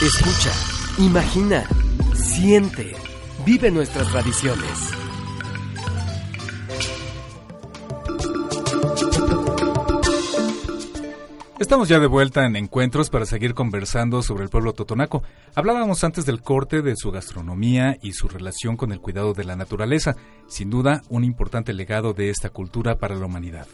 Escucha, 0.02 0.52
imagina, 0.99 1.64
siente, 2.14 2.94
vive 3.44 3.70
nuestras 3.70 4.09
tradiciones. 4.09 4.90
Estamos 11.59 11.88
ya 11.88 12.00
de 12.00 12.06
vuelta 12.06 12.47
en 12.47 12.56
encuentros 12.56 13.11
para 13.11 13.26
seguir 13.26 13.54
conversando 13.54 14.23
sobre 14.23 14.44
el 14.44 14.50
pueblo 14.50 14.73
totonaco. 14.73 15.23
Hablábamos 15.54 16.02
antes 16.04 16.25
del 16.25 16.40
corte 16.40 16.82
de 16.82 16.97
su 16.97 17.11
gastronomía 17.11 17.97
y 18.02 18.12
su 18.12 18.28
relación 18.28 18.76
con 18.76 18.92
el 18.92 19.00
cuidado 19.00 19.35
de 19.35 19.44
la 19.44 19.56
naturaleza, 19.56 20.16
sin 20.49 20.70
duda 20.70 21.02
un 21.11 21.23
importante 21.23 21.73
legado 21.73 22.12
de 22.14 22.30
esta 22.30 22.49
cultura 22.49 22.97
para 22.97 23.14
la 23.14 23.26
humanidad. 23.26 23.66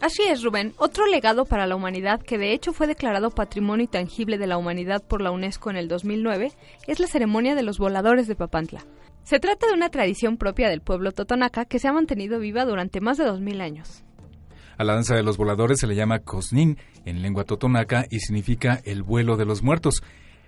Así 0.00 0.22
es, 0.22 0.42
Rubén. 0.42 0.74
Otro 0.78 1.06
legado 1.06 1.44
para 1.44 1.66
la 1.66 1.76
humanidad 1.76 2.20
que 2.20 2.38
de 2.38 2.52
hecho 2.52 2.72
fue 2.72 2.86
declarado 2.86 3.30
Patrimonio 3.30 3.84
Intangible 3.84 4.36
de 4.36 4.46
la 4.46 4.58
Humanidad 4.58 5.02
por 5.02 5.22
la 5.22 5.30
UNESCO 5.30 5.70
en 5.70 5.76
el 5.76 5.88
2009 5.88 6.52
es 6.86 7.00
la 7.00 7.06
ceremonia 7.06 7.54
de 7.54 7.62
los 7.62 7.78
voladores 7.78 8.26
de 8.26 8.34
Papantla. 8.34 8.84
Se 9.24 9.40
trata 9.40 9.66
de 9.66 9.72
una 9.72 9.88
tradición 9.88 10.36
propia 10.36 10.68
del 10.68 10.82
pueblo 10.82 11.10
totonaca 11.12 11.64
que 11.64 11.78
se 11.78 11.88
ha 11.88 11.92
mantenido 11.92 12.38
viva 12.38 12.66
durante 12.66 13.00
más 13.00 13.16
de 13.16 13.24
2000 13.24 13.60
años. 13.62 14.04
A 14.76 14.84
la 14.84 14.94
danza 14.94 15.14
de 15.14 15.22
los 15.22 15.38
voladores 15.38 15.80
se 15.80 15.86
le 15.86 15.94
llama 15.94 16.18
Cosnin 16.18 16.76
en 17.06 17.22
lengua 17.22 17.44
totonaca 17.44 18.04
y 18.10 18.18
significa 18.18 18.82
el 18.84 19.02
vuelo 19.02 19.38
de 19.38 19.46
los 19.46 19.62
muertos. 19.62 20.02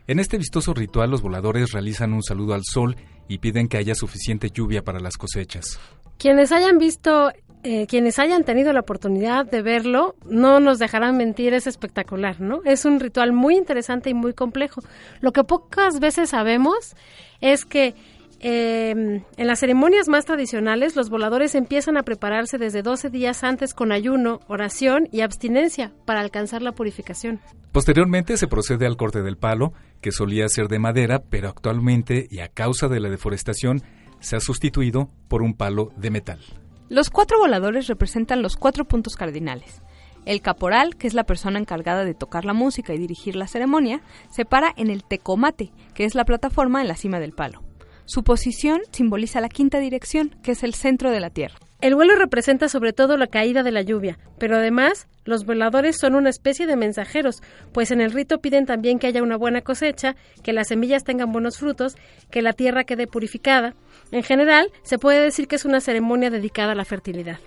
En 0.07 0.19
este 0.19 0.37
vistoso 0.37 0.75
ritual 0.75 1.11
los 1.11 1.23
voladores 1.23 1.73
realizan 1.73 2.13
un 2.13 2.23
saludo 2.23 2.53
al 2.53 2.65
sol 2.65 2.97
y 3.29 3.39
piden 3.39 3.69
que 3.69 3.79
haya 3.79 3.95
suficiente 3.95 4.51
lluvia 4.51 4.83
para 4.83 5.01
las 5.01 5.17
cosechas. 5.17 5.81
Quienes 6.19 6.53
hayan 6.53 6.77
visto, 6.77 7.33
eh, 7.63 7.87
quienes 7.87 8.19
hayan 8.19 8.45
tenido 8.45 8.75
la 8.75 8.81
oportunidad 8.81 9.47
de 9.47 9.63
verlo, 9.63 10.17
no 10.29 10.61
nos 10.61 10.79
dejarán 10.79 11.17
mentir, 11.17 11.55
es 11.55 11.67
espectacular, 11.67 12.41
¿no? 12.43 12.61
Es 12.65 12.85
un 12.85 13.01
ritual 13.01 13.33
muy 13.33 13.57
interesante 13.57 14.11
y 14.11 14.15
muy 14.15 14.35
complejo. 14.35 14.83
Lo 15.21 15.33
que 15.33 15.45
pocas 15.45 15.99
veces 15.99 16.31
sabemos 16.31 16.95
es 17.41 17.65
que 17.65 17.95
eh, 18.41 18.91
en 19.37 19.47
las 19.47 19.61
ceremonias 19.61 20.09
más 20.09 20.27
tradicionales, 20.27 20.95
los 20.95 21.09
voladores 21.09 21.55
empiezan 21.55 21.97
a 21.97 22.03
prepararse 22.03 22.59
desde 22.59 22.83
12 22.83 23.11
días 23.11 23.43
antes 23.45 23.73
con 23.73 23.93
ayuno, 23.93 24.41
oración 24.47 25.09
y 25.11 25.23
abstinencia 25.23 25.93
para 26.05 26.21
alcanzar 26.21 26.63
la 26.63 26.73
purificación. 26.73 27.41
Posteriormente 27.73 28.37
se 28.37 28.47
procede 28.47 28.87
al 28.87 28.97
corte 28.97 29.23
del 29.23 29.37
palo, 29.37 29.73
que 30.01 30.13
solía 30.13 30.49
ser 30.49 30.69
de 30.69 30.79
madera, 30.79 31.23
pero 31.31 31.49
actualmente, 31.49 32.27
y 32.31 32.41
a 32.41 32.49
causa 32.49 32.89
de 32.89 33.01
la 33.01 33.09
deforestación, 33.09 33.83
se 34.21 34.37
ha 34.37 34.41
sustituido 34.41 35.11
por 35.29 35.43
un 35.43 35.55
palo 35.55 35.91
de 35.97 36.11
metal. 36.11 36.41
Los 36.89 37.11
cuatro 37.11 37.39
voladores 37.39 37.87
representan 37.87 38.43
los 38.43 38.57
cuatro 38.57 38.85
puntos 38.85 39.17
cardinales. 39.17 39.83
El 40.25 40.41
caporal, 40.41 40.97
que 40.97 41.07
es 41.07 41.15
la 41.15 41.25
persona 41.25 41.59
encargada 41.59 42.05
de 42.05 42.15
tocar 42.15 42.45
la 42.45 42.53
música 42.53 42.95
y 42.95 42.99
dirigir 42.99 43.37
la 43.37 43.47
ceremonia, 43.47 44.03
se 44.31 44.45
para 44.45 44.73
en 44.77 44.91
el 44.91 45.05
tecomate, 45.05 45.73
que 45.95 46.05
es 46.05 46.15
la 46.15 46.25
plataforma 46.25 46.81
en 46.81 46.89
la 46.89 46.97
cima 46.97 47.21
del 47.21 47.33
palo. 47.33 47.66
Su 48.07 48.23
posición 48.23 48.83
simboliza 48.93 49.41
la 49.41 49.49
quinta 49.49 49.81
dirección, 49.81 50.31
que 50.45 50.53
es 50.53 50.63
el 50.63 50.75
centro 50.75 51.11
de 51.11 51.19
la 51.19 51.31
Tierra. 51.31 51.57
El 51.81 51.97
vuelo 51.97 52.15
representa 52.15 52.69
sobre 52.69 52.93
todo 52.93 53.17
la 53.17 53.27
caída 53.27 53.65
de 53.65 53.73
la 53.73 53.83
lluvia, 53.83 54.19
pero 54.39 54.57
además 54.57 55.09
los 55.25 55.45
voladores 55.45 55.99
son 55.99 56.15
una 56.15 56.31
especie 56.31 56.67
de 56.67 56.77
mensajeros, 56.77 57.43
pues 57.73 57.91
en 57.91 58.01
el 58.01 58.13
rito 58.13 58.39
piden 58.39 58.65
también 58.65 58.99
que 58.99 59.09
haya 59.09 59.23
una 59.23 59.37
buena 59.37 59.61
cosecha, 59.61 60.15
que 60.45 60.53
las 60.53 60.69
semillas 60.69 61.05
tengan 61.05 61.33
buenos 61.33 61.59
frutos, 61.59 61.97
que 62.31 62.43
la 62.43 62.53
tierra 62.53 62.85
quede 62.85 63.09
purificada. 63.09 63.75
En 64.13 64.23
general, 64.23 64.71
se 64.85 64.99
puede 64.99 65.21
decir 65.21 65.49
que 65.49 65.57
es 65.57 65.65
una 65.65 65.81
ceremonia 65.81 66.31
dedicada 66.31 66.73
a 66.73 66.77
la 66.77 66.85
fertilidad. 66.85 67.41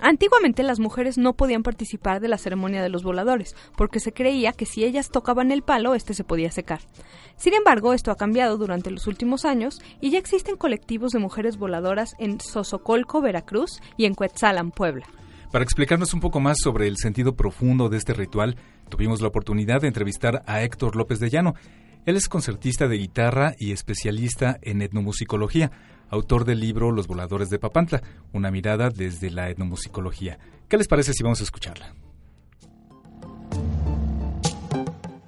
Antiguamente 0.00 0.62
las 0.62 0.78
mujeres 0.78 1.18
no 1.18 1.34
podían 1.34 1.62
participar 1.62 2.20
de 2.20 2.28
la 2.28 2.38
ceremonia 2.38 2.82
de 2.82 2.88
los 2.88 3.02
voladores, 3.02 3.56
porque 3.76 4.00
se 4.00 4.12
creía 4.12 4.52
que 4.52 4.66
si 4.66 4.84
ellas 4.84 5.10
tocaban 5.10 5.52
el 5.52 5.62
palo, 5.62 5.94
este 5.94 6.14
se 6.14 6.24
podía 6.24 6.50
secar. 6.50 6.80
Sin 7.36 7.54
embargo, 7.54 7.92
esto 7.92 8.10
ha 8.10 8.16
cambiado 8.16 8.56
durante 8.56 8.90
los 8.90 9.06
últimos 9.06 9.44
años 9.44 9.80
y 10.00 10.10
ya 10.10 10.18
existen 10.18 10.56
colectivos 10.56 11.12
de 11.12 11.18
mujeres 11.18 11.56
voladoras 11.56 12.14
en 12.18 12.40
Sosocolco, 12.40 13.20
Veracruz 13.20 13.80
y 13.96 14.04
en 14.04 14.14
Cuetzalan, 14.14 14.70
Puebla. 14.70 15.06
Para 15.52 15.64
explicarnos 15.64 16.12
un 16.12 16.20
poco 16.20 16.40
más 16.40 16.58
sobre 16.62 16.88
el 16.88 16.96
sentido 16.96 17.34
profundo 17.34 17.88
de 17.88 17.96
este 17.96 18.12
ritual, 18.12 18.56
tuvimos 18.88 19.20
la 19.20 19.28
oportunidad 19.28 19.80
de 19.80 19.88
entrevistar 19.88 20.42
a 20.46 20.62
Héctor 20.62 20.96
López 20.96 21.20
de 21.20 21.30
Llano. 21.30 21.54
Él 22.04 22.16
es 22.16 22.28
concertista 22.28 22.88
de 22.88 22.98
guitarra 22.98 23.54
y 23.58 23.72
especialista 23.72 24.58
en 24.62 24.82
etnomusicología 24.82 25.72
autor 26.10 26.44
del 26.44 26.60
libro 26.60 26.92
Los 26.92 27.06
Voladores 27.06 27.50
de 27.50 27.58
Papantla, 27.58 28.02
una 28.32 28.50
mirada 28.50 28.90
desde 28.90 29.30
la 29.30 29.50
etnomusicología. 29.50 30.38
¿Qué 30.68 30.76
les 30.76 30.88
parece 30.88 31.12
si 31.12 31.22
vamos 31.22 31.40
a 31.40 31.44
escucharla? 31.44 31.94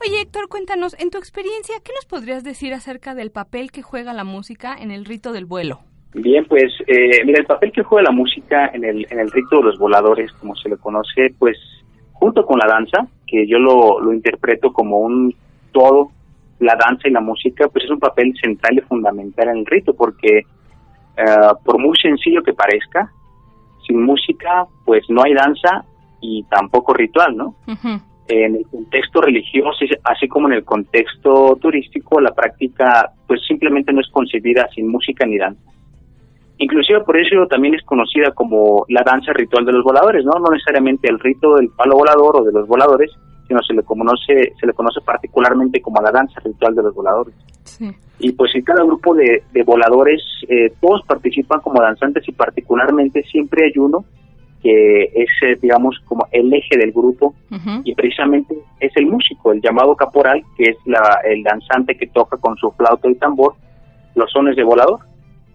Oye 0.01 0.23
Héctor, 0.23 0.49
cuéntanos, 0.49 0.99
en 0.99 1.11
tu 1.11 1.19
experiencia, 1.19 1.75
¿qué 1.85 1.93
nos 1.95 2.07
podrías 2.07 2.43
decir 2.43 2.73
acerca 2.73 3.15
del 3.15 3.31
papel 3.31 3.71
que 3.71 3.83
juega 3.83 4.13
la 4.13 4.25
música 4.25 4.77
en 4.79 4.91
el 4.91 5.05
rito 5.05 5.33
del 5.33 5.45
vuelo? 5.45 5.81
Bien, 6.15 6.47
pues 6.47 6.73
eh, 6.87 7.23
mira, 7.27 7.41
el 7.41 7.47
papel 7.47 7.71
que 7.73 7.83
juega 7.83 8.11
la 8.11 8.17
música 8.17 8.71
en 8.73 8.85
el, 8.85 9.07
en 9.11 9.21
el 9.21 9.31
rito 9.31 9.59
de 9.59 9.65
los 9.65 9.79
voladores, 9.79 10.33
como 10.33 10.57
se 10.57 10.71
le 10.71 10.79
conoce, 10.79 11.35
pues 11.39 11.59
junto 12.13 12.47
con 12.47 12.59
la 12.59 12.67
danza, 12.67 13.07
que 13.27 13.47
yo 13.47 13.59
lo, 13.59 14.01
lo 14.01 14.13
interpreto 14.13 14.73
como 14.73 15.01
un 15.01 15.35
todo, 15.73 16.11
la 16.61 16.75
danza 16.77 17.09
y 17.09 17.13
la 17.13 17.21
música, 17.21 17.69
pues 17.69 17.85
es 17.85 17.91
un 17.91 18.01
papel 18.01 18.33
central 18.41 18.79
y 18.79 18.81
fundamental 18.81 19.49
en 19.49 19.59
el 19.59 19.67
rito, 19.67 19.95
porque 19.95 20.47
eh, 21.19 21.25
por 21.65 21.79
muy 21.79 21.97
sencillo 22.01 22.43
que 22.43 22.53
parezca, 22.53 23.11
sin 23.87 24.03
música 24.03 24.67
pues 24.85 25.05
no 25.09 25.23
hay 25.25 25.35
danza 25.35 25.85
y 26.21 26.45
tampoco 26.45 26.95
ritual, 26.95 27.37
¿no? 27.37 27.55
En 28.29 28.57
el 28.57 28.67
contexto 28.67 29.21
religioso, 29.21 29.85
así 30.05 30.29
como 30.29 30.49
en 30.49 30.55
el 30.55 30.65
contexto 30.65 31.57
turístico, 31.61 32.21
la 32.21 32.33
práctica 32.35 33.11
pues 33.27 33.41
simplemente 33.47 33.93
no 33.93 34.01
es 34.01 34.09
concebida 34.11 34.69
sin 34.75 34.89
música 34.89 35.27
ni 35.27 35.39
danza. 35.39 35.63
Inclusive 36.59 37.01
por 37.01 37.17
eso 37.17 37.47
también 37.47 37.75
es 37.75 37.83
conocida 37.85 38.33
como 38.33 38.85
la 38.89 39.03
danza 39.05 39.33
ritual 39.33 39.65
de 39.65 39.73
los 39.73 39.85
voladores, 39.85 40.25
¿no? 40.25 40.33
No 40.39 40.51
necesariamente 40.53 41.09
el 41.09 41.19
rito 41.19 41.55
del 41.55 41.71
palo 41.71 41.97
volador 41.97 42.41
o 42.41 42.45
de 42.45 42.53
los 42.53 42.69
voladores, 42.69 43.11
sino 43.49 43.63
se 43.63 43.75
le 43.75 43.83
conoce, 43.83 44.53
se 44.61 44.67
le 44.67 44.75
conoce 44.75 45.01
particularmente 45.01 45.81
como 45.81 46.01
la 46.03 46.13
danza 46.13 46.39
ritual 46.45 46.75
de 46.75 46.83
los 46.83 46.95
voladores. 46.95 47.35
Y 48.19 48.33
pues 48.33 48.55
en 48.55 48.63
cada 48.63 48.85
grupo 48.85 49.15
de, 49.15 49.43
voladores 49.65 50.23
eh, 50.49 50.73
todos 50.81 51.03
participan 51.07 51.61
como 51.61 51.81
danzantes 51.81 52.29
y 52.29 52.33
particularmente 52.33 53.23
siempre 53.25 53.67
hay 53.67 53.73
uno 53.77 54.05
que 54.63 55.05
es, 55.15 55.29
eh, 55.43 55.57
digamos, 55.63 55.97
como 56.05 56.27
el 56.33 56.53
eje 56.53 56.77
del 56.77 56.91
grupo 56.91 57.35
y 57.85 57.95
precisamente 57.95 58.57
es 58.81 58.91
el 58.97 59.07
músico, 59.07 59.53
el 59.53 59.63
llamado 59.63 59.95
caporal, 59.95 60.43
que 60.57 60.71
es 60.71 60.77
la, 60.85 61.21
el 61.25 61.43
danzante 61.45 61.97
que 61.97 62.09
toca 62.09 62.37
con 62.39 62.57
su 62.57 62.71
flauta 62.73 63.09
y 63.09 63.15
tambor 63.15 63.55
los 64.17 64.31
sones 64.31 64.57
de 64.57 64.65
volador. 64.65 64.99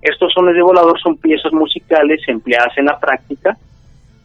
Estos 0.02 0.32
sones 0.34 0.56
de 0.56 0.62
volador 0.62 1.00
son 1.02 1.18
piezas 1.18 1.52
musicales 1.52 2.22
empleadas 2.28 2.78
en 2.78 2.86
la 2.86 3.00
práctica 3.00 3.58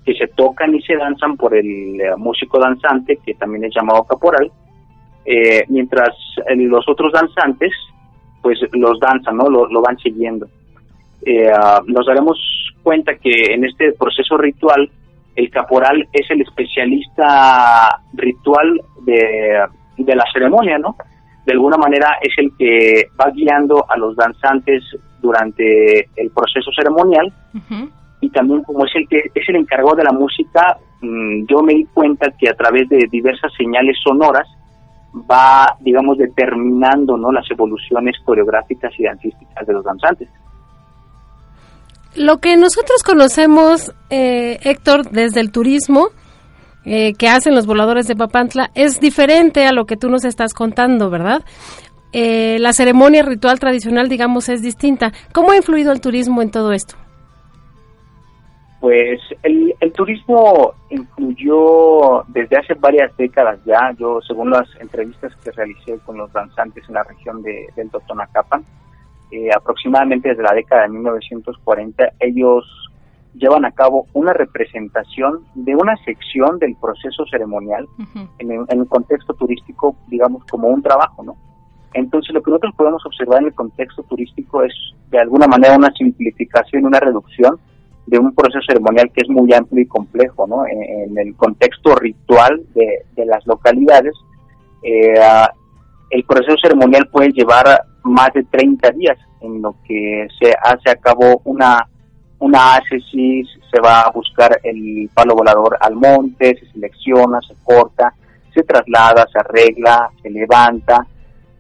que 0.09 0.15
se 0.15 0.29
tocan 0.29 0.75
y 0.75 0.81
se 0.81 0.97
danzan 0.97 1.37
por 1.37 1.55
el 1.55 2.01
eh, 2.01 2.17
músico 2.17 2.59
danzante, 2.59 3.19
que 3.19 3.35
también 3.35 3.65
es 3.65 3.75
llamado 3.75 4.05
caporal, 4.05 4.51
eh, 5.27 5.65
mientras 5.69 6.09
los 6.57 6.89
otros 6.89 7.13
danzantes, 7.13 7.73
pues 8.41 8.59
los 8.73 8.99
danzan, 9.01 9.37
¿no? 9.37 9.51
Lo, 9.51 9.83
van 9.83 9.99
siguiendo. 9.99 10.49
Eh, 11.27 11.53
ah, 11.55 11.83
nos 11.87 12.07
daremos 12.07 12.39
cuenta 12.83 13.17
que 13.17 13.53
en 13.53 13.67
este 13.67 13.93
proceso 13.93 14.39
ritual, 14.39 14.91
el 15.37 15.51
caporal 15.51 16.09
es 16.11 16.31
el 16.31 16.41
especialista 16.41 18.01
ritual 18.15 18.81
de, 19.05 19.63
de 19.99 20.17
la 20.17 20.25
ceremonia, 20.33 20.79
¿no? 20.79 20.97
De 21.45 21.53
alguna 21.53 21.77
manera 21.77 22.17
es 22.23 22.33
el 22.39 22.51
que 22.59 23.09
va 23.21 23.31
guiando 23.31 23.85
a 23.91 23.99
los 23.99 24.17
danzantes 24.17 24.83
durante 25.21 26.09
el 26.17 26.31
proceso 26.31 26.71
ceremonial 26.75 27.31
y 28.21 28.31
también 28.31 28.63
como 28.63 28.85
es 28.85 28.93
el 28.95 29.09
que 29.09 29.31
es 29.35 29.49
el 29.49 29.57
encargado 29.57 29.97
de 29.97 30.05
la 30.05 30.13
música, 30.13 30.79
mm, 31.01 31.47
yo 31.49 31.63
me 31.63 31.75
di 31.75 31.85
cuenta 31.93 32.31
que 32.39 32.49
a 32.49 32.55
través 32.55 32.89
de 32.89 33.07
diversas 33.11 33.53
señales 33.57 33.97
sonoras 34.03 34.49
va, 35.31 35.77
digamos, 35.81 36.19
determinando 36.19 37.17
¿no? 37.17 37.33
las 37.33 37.49
evoluciones 37.51 38.17
coreográficas 38.25 38.93
y 38.99 39.05
dancísticas 39.05 39.67
de 39.67 39.73
los 39.73 39.85
danzantes. 39.85 40.29
Lo 42.15 42.39
que 42.39 42.57
nosotros 42.57 43.03
conocemos, 43.03 43.95
eh, 44.11 44.59
Héctor, 44.63 45.11
desde 45.11 45.41
el 45.41 45.53
turismo 45.53 46.09
eh, 46.85 47.13
que 47.15 47.29
hacen 47.29 47.55
los 47.55 47.67
voladores 47.67 48.09
de 48.09 48.17
Papantla 48.17 48.71
es 48.75 48.99
diferente 49.01 49.67
a 49.67 49.73
lo 49.73 49.85
que 49.85 49.97
tú 49.97 50.09
nos 50.09 50.25
estás 50.25 50.55
contando, 50.55 51.11
¿verdad? 51.11 51.45
eh, 52.13 52.59
la 52.59 52.73
ceremonia 52.73 53.23
ritual 53.23 53.59
tradicional, 53.59 54.09
digamos, 54.09 54.49
es 54.49 54.63
distinta. 54.63 55.13
¿Cómo 55.33 55.53
ha 55.53 55.57
influido 55.57 55.93
el 55.93 56.01
turismo 56.01 56.43
en 56.43 56.51
todo 56.51 56.73
esto? 56.73 56.97
Pues 58.81 59.21
el, 59.43 59.75
turismo 59.93 60.75
influyó 60.91 62.23
desde 62.29 62.59
hace 62.59 62.75
varias 62.75 63.17
décadas 63.17 63.59
ya. 63.65 63.93
Yo, 63.99 64.21
según 64.23 64.51
las 64.51 64.69
entrevistas 64.81 65.35
que 65.43 65.51
realicé 65.51 65.99
con 66.07 66.17
los 66.17 66.33
danzantes 66.33 66.85
en 66.89 66.95
la 66.95 67.03
región 67.03 67.43
de, 67.43 67.67
del 67.75 67.91
Totonacapan, 67.91 68.65
eh, 69.33 69.51
aproximadamente 69.55 70.29
desde 70.29 70.45
la 70.45 70.55
década 70.55 70.83
de 70.83 70.91
1940, 70.91 72.13
ellos 72.21 72.65
llevan 73.35 73.65
a 73.65 73.73
cabo 73.73 74.07
una 74.13 74.33
representación 74.33 75.45
de 75.55 75.75
una 75.75 75.97
sección 76.05 76.59
del 76.59 76.77
proceso 76.77 77.27
ceremonial 77.27 77.87
en, 78.39 78.51
el, 78.53 78.65
en, 78.69 78.81
el, 78.81 78.87
contexto 78.87 79.35
turístico, 79.35 79.97
digamos, 80.07 80.45
como 80.45 80.69
un 80.69 80.83
trabajo, 80.83 81.23
¿no? 81.25 81.37
Entonces, 81.95 82.33
lo 82.33 82.43
que 82.43 82.51
nosotros 82.51 82.75
podemos 82.77 83.05
observar 83.05 83.41
en 83.41 83.47
el 83.47 83.55
contexto 83.55 84.03
turístico 84.05 84.63
es, 84.63 84.73
de 85.11 85.19
alguna 85.19 85.47
manera, 85.47 85.77
una 85.77 85.91
simplificación, 85.93 86.87
una 86.87 87.01
reducción 87.01 87.59
de 88.09 88.19
un 88.19 88.35
proceso 88.35 88.61
ceremonial 88.67 89.11
que 89.13 89.21
es 89.23 89.29
muy 89.29 89.53
amplio 89.53 89.83
y 89.83 89.87
complejo, 89.87 90.47
¿no? 90.47 90.67
En, 90.67 91.17
el 91.19 91.35
contexto 91.37 91.95
ritual 91.95 92.63
de, 92.75 93.05
de 93.15 93.27
las 93.27 93.47
localidades, 93.47 94.15
eh, 94.83 95.15
el 96.11 96.25
proceso 96.25 96.57
ceremonial 96.63 97.09
puede 97.09 97.33
llevar 97.33 97.83
más 98.05 98.33
de 98.33 98.45
30 98.45 98.91
días 98.93 99.19
en 99.41 99.61
lo 99.61 99.77
que 99.87 100.27
se 100.41 100.55
hace 100.63 100.91
a 100.91 100.97
cabo 100.97 101.43
una 101.45 101.87
una 102.41 102.81
se 102.89 103.81
va 103.81 104.03
a 104.03 104.11
buscar 104.11 104.61
el 104.63 105.11
palo 105.13 105.35
volador 105.35 105.77
al 105.81 105.97
monte, 105.97 106.57
se 106.57 106.71
selecciona, 106.71 107.41
se 107.43 107.55
corta, 107.65 108.15
se 108.55 108.63
traslada, 108.63 109.27
se 109.33 109.41
arregla, 109.41 110.09
se 110.23 110.31
levanta, 110.31 111.05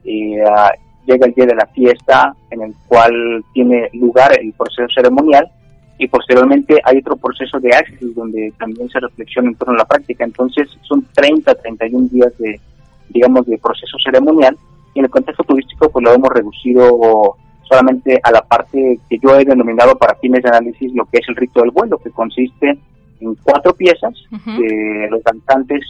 llega 0.04 1.26
el 1.26 1.34
día 1.34 1.46
de 1.46 1.54
la 1.54 1.66
fiesta 1.66 2.34
en 2.50 2.62
el 2.62 2.74
cual 2.86 3.44
tiene 3.52 3.90
lugar 3.94 4.38
el 4.38 4.52
proceso 4.52 4.86
ceremonial 4.94 5.50
y 5.98 6.06
posteriormente 6.06 6.80
hay 6.84 6.98
otro 6.98 7.16
proceso 7.16 7.58
de 7.58 7.70
ascesis 7.70 8.14
donde 8.14 8.52
también 8.58 8.88
se 8.88 9.00
reflexiona 9.00 9.48
en 9.48 9.56
torno 9.56 9.74
a 9.74 9.78
la 9.78 9.84
práctica. 9.84 10.24
Entonces 10.24 10.68
son 10.82 11.04
30, 11.12 11.54
31 11.56 12.08
días 12.08 12.32
de, 12.38 12.60
digamos, 13.08 13.46
de 13.46 13.58
proceso 13.58 13.98
ceremonial 14.04 14.56
y 14.94 15.00
en 15.00 15.04
el 15.06 15.10
contexto 15.10 15.42
turístico 15.42 15.90
pues 15.90 16.04
lo 16.04 16.12
hemos 16.12 16.30
reducido 16.30 17.36
solamente 17.62 18.20
a 18.22 18.30
la 18.30 18.42
parte 18.42 18.98
que 19.10 19.18
yo 19.18 19.38
he 19.38 19.44
denominado 19.44 19.96
para 19.96 20.14
fines 20.14 20.42
de 20.42 20.48
análisis 20.48 20.94
lo 20.94 21.04
que 21.06 21.18
es 21.18 21.28
el 21.28 21.36
rito 21.36 21.60
del 21.60 21.70
vuelo, 21.70 21.98
que 21.98 22.10
consiste 22.10 22.78
en 23.20 23.34
cuatro 23.42 23.74
piezas 23.74 24.14
que 24.44 25.08
los 25.10 25.22
cantantes 25.22 25.84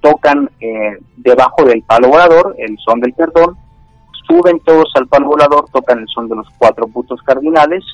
tocan 0.00 0.50
eh, 0.60 0.98
debajo 1.16 1.64
del 1.64 1.82
palo 1.82 2.08
volador, 2.08 2.54
el 2.58 2.76
son 2.78 3.00
del 3.00 3.12
perdón, 3.12 3.56
suben 4.26 4.58
todos 4.60 4.90
al 4.94 5.06
palo 5.06 5.28
volador, 5.28 5.66
tocan 5.72 6.00
el 6.00 6.08
son 6.08 6.28
de 6.28 6.36
los 6.36 6.48
cuatro 6.58 6.86
puntos 6.88 7.22
cardinales, 7.22 7.84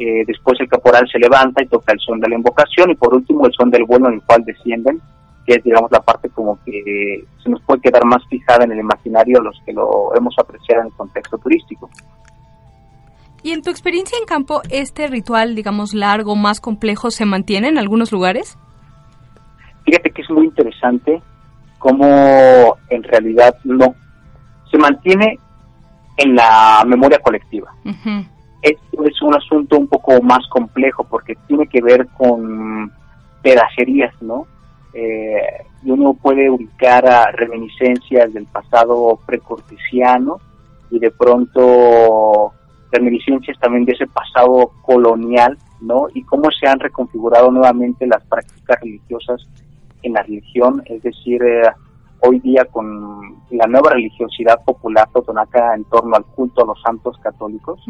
eh, 0.00 0.24
después 0.26 0.58
el 0.60 0.68
caporal 0.68 1.06
se 1.12 1.18
levanta 1.18 1.62
y 1.62 1.66
toca 1.66 1.92
el 1.92 2.00
son 2.00 2.20
de 2.20 2.28
la 2.28 2.36
invocación 2.36 2.90
y 2.90 2.94
por 2.94 3.14
último 3.14 3.46
el 3.46 3.52
son 3.52 3.70
del 3.70 3.84
vuelo 3.84 4.08
en 4.08 4.14
el 4.14 4.22
cual 4.22 4.42
descienden, 4.44 4.98
que 5.46 5.56
es 5.56 5.62
digamos 5.62 5.92
la 5.92 6.00
parte 6.00 6.30
como 6.30 6.58
que 6.64 7.22
se 7.42 7.50
nos 7.50 7.60
puede 7.62 7.82
quedar 7.82 8.04
más 8.06 8.22
fijada 8.30 8.64
en 8.64 8.72
el 8.72 8.78
imaginario 8.78 9.38
a 9.40 9.44
los 9.44 9.60
que 9.66 9.74
lo 9.74 10.14
hemos 10.16 10.34
apreciado 10.38 10.80
en 10.80 10.86
el 10.86 10.92
contexto 10.94 11.36
turístico. 11.36 11.90
¿Y 13.42 13.52
en 13.52 13.62
tu 13.62 13.70
experiencia 13.70 14.18
en 14.18 14.24
campo, 14.24 14.62
este 14.70 15.06
ritual, 15.06 15.54
digamos, 15.54 15.94
largo, 15.94 16.36
más 16.36 16.60
complejo, 16.60 17.10
se 17.10 17.24
mantiene 17.24 17.68
en 17.68 17.78
algunos 17.78 18.12
lugares? 18.12 18.58
Fíjate 19.84 20.10
que 20.10 20.22
es 20.22 20.30
muy 20.30 20.46
interesante 20.46 21.22
cómo 21.78 22.76
en 22.90 23.02
realidad 23.02 23.54
no. 23.64 23.94
Se 24.70 24.78
mantiene 24.78 25.38
en 26.18 26.34
la 26.34 26.84
memoria 26.86 27.18
colectiva. 27.18 27.72
Esto 28.62 29.04
es 29.04 29.22
un 29.22 29.34
asunto 29.34 29.78
un 29.78 29.86
poco 29.86 30.20
más 30.22 30.46
complejo 30.48 31.04
porque 31.04 31.36
tiene 31.46 31.66
que 31.66 31.80
ver 31.80 32.06
con 32.08 32.92
pedacerías, 33.42 34.14
¿no? 34.20 34.46
Eh, 34.92 35.64
y 35.82 35.90
uno 35.90 36.14
puede 36.14 36.50
ubicar 36.50 37.06
a 37.06 37.30
reminiscencias 37.32 38.32
del 38.32 38.46
pasado 38.46 39.18
precortesiano 39.24 40.40
y 40.90 40.98
de 40.98 41.10
pronto 41.10 42.52
reminiscencias 42.90 43.58
también 43.58 43.84
de 43.84 43.92
ese 43.92 44.06
pasado 44.06 44.72
colonial, 44.82 45.56
¿no? 45.80 46.08
Y 46.12 46.22
cómo 46.24 46.50
se 46.50 46.68
han 46.68 46.80
reconfigurado 46.80 47.50
nuevamente 47.50 48.06
las 48.06 48.22
prácticas 48.24 48.80
religiosas 48.80 49.46
en 50.02 50.14
la 50.14 50.22
religión, 50.22 50.82
es 50.86 51.02
decir, 51.02 51.42
eh, 51.42 51.62
hoy 52.22 52.40
día 52.40 52.64
con 52.66 53.36
la 53.50 53.66
nueva 53.66 53.90
religiosidad 53.90 54.62
popular 54.64 55.08
totonaca 55.12 55.74
en 55.74 55.84
torno 55.84 56.16
al 56.16 56.24
culto 56.24 56.62
a 56.62 56.66
los 56.66 56.82
santos 56.82 57.16
católicos. 57.22 57.80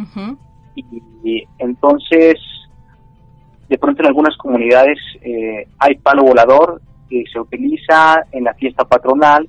Y, 0.75 1.45
entonces, 1.59 2.39
de 3.69 3.79
pronto 3.79 4.03
en 4.03 4.09
algunas 4.09 4.37
comunidades 4.37 4.99
eh, 5.23 5.67
hay 5.79 5.97
palo 5.97 6.25
volador 6.25 6.81
que 7.09 7.25
se 7.33 7.41
utiliza 7.41 8.25
en 8.33 8.45
la 8.45 8.55
fiesta 8.55 8.85
patronal, 8.85 9.49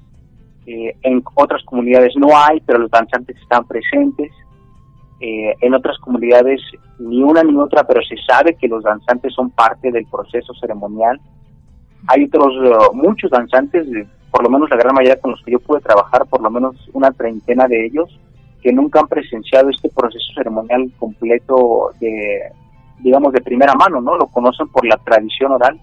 eh, 0.65 0.95
en 1.01 1.23
otras 1.35 1.63
comunidades 1.63 2.13
no 2.17 2.37
hay, 2.37 2.59
pero 2.61 2.79
los 2.79 2.91
danzantes 2.91 3.37
están 3.37 3.65
presentes. 3.67 4.31
Eh, 5.23 5.55
en 5.61 5.75
otras 5.75 5.99
comunidades 5.99 6.59
ni 6.97 7.21
una 7.21 7.43
ni 7.43 7.55
otra, 7.55 7.83
pero 7.83 8.01
se 8.01 8.15
sabe 8.27 8.55
que 8.55 8.67
los 8.67 8.83
danzantes 8.83 9.33
son 9.33 9.51
parte 9.51 9.91
del 9.91 10.05
proceso 10.05 10.53
ceremonial. 10.55 11.19
Hay 12.07 12.23
otros, 12.23 12.53
eh, 12.63 12.89
muchos 12.93 13.29
danzantes, 13.29 13.85
por 14.31 14.43
lo 14.43 14.49
menos 14.49 14.69
la 14.71 14.77
gran 14.77 14.95
mayoría 14.95 15.21
con 15.21 15.31
los 15.31 15.41
que 15.43 15.51
yo 15.51 15.59
pude 15.59 15.79
trabajar, 15.79 16.25
por 16.25 16.41
lo 16.41 16.49
menos 16.49 16.75
una 16.93 17.11
treintena 17.11 17.67
de 17.67 17.85
ellos, 17.85 18.19
que 18.61 18.71
nunca 18.71 18.99
han 18.99 19.07
presenciado 19.07 19.69
este 19.69 19.89
proceso 19.89 20.33
ceremonial 20.35 20.91
completo 20.99 21.91
de, 21.99 22.51
digamos, 22.99 23.33
de 23.33 23.41
primera 23.41 23.73
mano, 23.73 24.01
¿no? 24.01 24.15
Lo 24.15 24.27
conocen 24.27 24.67
por 24.67 24.85
la 24.85 24.97
tradición 24.97 25.51
oral. 25.51 25.79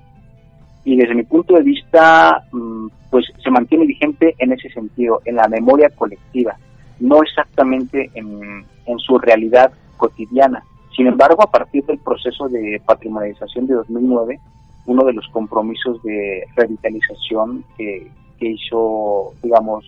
Y 0.85 0.97
desde 0.97 1.15
mi 1.15 1.25
punto 1.25 1.55
de 1.55 1.63
vista, 1.63 2.45
mm, 2.53 2.87
pues 3.11 3.27
se 3.43 3.51
mantiene 3.51 3.87
vigente 3.87 4.35
en 4.39 4.53
ese 4.53 4.71
sentido, 4.71 5.21
en 5.25 5.37
la 5.37 5.49
memoria 5.49 5.91
colectiva 5.91 6.57
no 7.01 7.23
exactamente 7.23 8.11
en, 8.15 8.67
su 8.99 9.19
realidad 9.19 9.71
cotidiana. 9.97 10.63
Sin 10.97 11.07
embargo, 11.07 11.43
a 11.43 11.51
partir 11.51 11.85
del 11.85 11.99
proceso 11.99 12.49
de 12.49 12.81
patrimonialización 12.87 13.67
de 13.67 13.75
2009, 13.75 14.41
uno 14.87 15.05
de 15.05 15.13
los 15.13 15.29
compromisos 15.29 16.03
de 16.03 16.45
revitalización 16.57 17.65
que, 17.77 18.11
hizo, 18.41 19.35
digamos, 19.43 19.85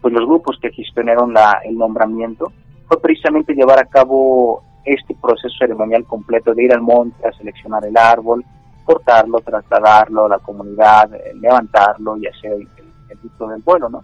pues 0.00 0.14
los 0.14 0.26
grupos 0.26 0.58
que 0.60 0.70
gestionaron 0.70 1.32
la, 1.32 1.60
el 1.64 1.76
nombramiento, 1.76 2.52
fue 2.86 3.00
precisamente 3.00 3.54
llevar 3.54 3.78
a 3.78 3.86
cabo 3.86 4.62
este 4.84 5.14
proceso 5.14 5.54
ceremonial 5.58 6.04
completo 6.04 6.54
de 6.54 6.64
ir 6.64 6.72
al 6.72 6.80
monte 6.80 7.26
a 7.26 7.32
seleccionar 7.32 7.84
el 7.84 7.96
árbol, 7.96 8.44
cortarlo, 8.84 9.40
trasladarlo 9.40 10.26
a 10.26 10.28
la 10.30 10.38
comunidad, 10.38 11.12
eh, 11.14 11.34
levantarlo 11.34 12.16
y 12.16 12.26
hacer 12.26 12.52
el, 12.52 12.68
el 13.10 13.48
del 13.48 13.62
vuelo, 13.62 13.88
¿no? 13.88 14.02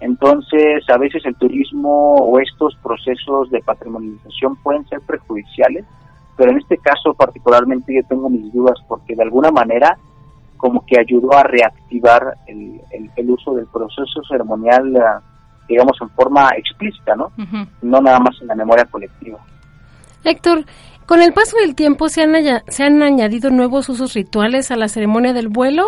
Entonces, 0.00 0.84
a 0.88 0.98
veces 0.98 1.24
el 1.24 1.34
turismo 1.34 2.16
o 2.16 2.38
estos 2.38 2.76
procesos 2.82 3.50
de 3.50 3.60
patrimonialización 3.60 4.56
pueden 4.56 4.86
ser 4.88 5.00
perjudiciales, 5.00 5.84
pero 6.36 6.52
en 6.52 6.58
este 6.58 6.78
caso 6.78 7.14
particularmente 7.14 7.94
yo 7.94 8.02
tengo 8.08 8.30
mis 8.30 8.52
dudas 8.52 8.78
porque 8.86 9.16
de 9.16 9.24
alguna 9.24 9.50
manera 9.50 9.98
como 10.58 10.84
que 10.84 11.00
ayudó 11.00 11.32
a 11.36 11.42
reactivar 11.44 12.34
el, 12.46 12.80
el, 13.16 13.30
uso 13.30 13.54
del 13.54 13.66
proceso 13.66 14.22
ceremonial, 14.28 14.94
eh, 14.94 15.00
digamos, 15.68 15.96
en 16.00 16.10
forma 16.10 16.50
explícita, 16.56 17.16
¿no? 17.16 17.32
No 17.80 18.00
nada 18.00 18.18
más 18.18 18.36
en 18.40 18.48
la 18.48 18.54
memoria 18.54 18.84
colectiva. 18.84 19.38
Héctor, 20.24 20.64
con 21.06 21.22
el 21.22 21.32
paso 21.32 21.56
del 21.58 21.74
tiempo 21.74 22.08
se 22.08 22.22
han, 22.22 22.34
se 22.66 22.84
han 22.84 23.02
añadido 23.02 23.50
nuevos 23.50 23.88
usos 23.88 24.12
rituales 24.14 24.70
a 24.70 24.76
la 24.76 24.88
ceremonia 24.88 25.32
del 25.32 25.48
vuelo 25.48 25.84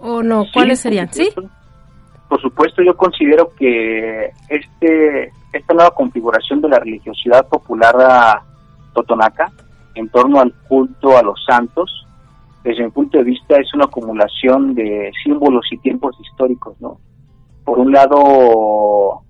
o 0.00 0.22
no, 0.22 0.44
¿cuáles 0.52 0.80
serían? 0.80 1.12
¿Sí? 1.12 1.30
por 2.34 2.40
supuesto 2.40 2.82
yo 2.82 2.96
considero 2.96 3.52
que 3.54 4.32
este 4.48 5.32
esta 5.52 5.72
nueva 5.72 5.92
configuración 5.92 6.60
de 6.60 6.68
la 6.68 6.80
religiosidad 6.80 7.46
popular 7.46 7.94
a 8.00 8.42
totonaca 8.92 9.52
en 9.94 10.08
torno 10.08 10.40
al 10.40 10.52
culto 10.66 11.16
a 11.16 11.22
los 11.22 11.38
santos 11.46 12.04
desde 12.64 12.82
mi 12.82 12.90
punto 12.90 13.18
de 13.18 13.24
vista 13.24 13.56
es 13.58 13.72
una 13.74 13.84
acumulación 13.84 14.74
de 14.74 15.12
símbolos 15.22 15.66
y 15.70 15.78
tiempos 15.78 16.16
históricos 16.20 16.76
no 16.80 16.98
por 17.64 17.78
un 17.78 17.92
lado 17.92 19.22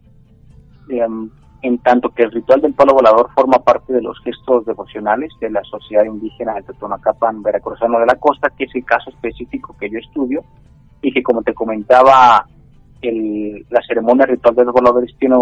em, 0.88 1.28
en 1.62 1.78
tanto 1.78 2.10
que 2.10 2.22
el 2.22 2.32
ritual 2.32 2.60
del 2.60 2.74
palo 2.74 2.94
volador 2.94 3.30
forma 3.34 3.58
parte 3.58 3.92
de 3.92 4.02
los 4.02 4.18
gestos 4.20 4.64
devocionales 4.64 5.32
de 5.40 5.50
la 5.50 5.62
sociedad 5.64 6.04
indígena 6.04 6.54
de 6.54 6.62
Totonacapan 6.62 7.42
veracruzano 7.42 7.98
de 7.98 8.06
la 8.06 8.16
costa 8.16 8.50
que 8.56 8.64
es 8.64 8.74
el 8.74 8.84
caso 8.84 9.10
específico 9.10 9.76
que 9.78 9.90
yo 9.90 9.98
estudio 9.98 10.42
y 11.02 11.12
que 11.12 11.22
como 11.22 11.42
te 11.42 11.52
comentaba 11.52 12.46
la 13.02 13.82
ceremonia 13.86 14.26
ritual 14.26 14.54
de 14.54 14.64
los 14.64 14.72
voladores 14.72 15.14
tiene 15.18 15.36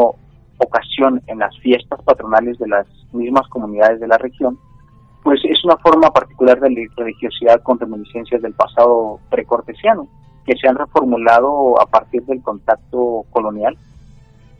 ocasión 0.58 1.22
en 1.26 1.38
las 1.38 1.56
fiestas 1.58 2.02
patronales 2.02 2.58
de 2.58 2.68
las 2.68 2.86
mismas 3.12 3.48
comunidades 3.48 4.00
de 4.00 4.08
la 4.08 4.18
región, 4.18 4.58
pues 5.22 5.40
es 5.44 5.64
una 5.64 5.76
forma 5.76 6.10
particular 6.10 6.58
de 6.60 6.88
religiosidad 6.96 7.62
con 7.62 7.78
reminiscencias 7.78 8.42
del 8.42 8.54
pasado 8.54 9.20
precortesiano, 9.30 10.08
que 10.44 10.56
se 10.56 10.68
han 10.68 10.76
reformulado 10.76 11.80
a 11.80 11.86
partir 11.86 12.22
del 12.22 12.42
contacto 12.42 13.24
colonial 13.30 13.76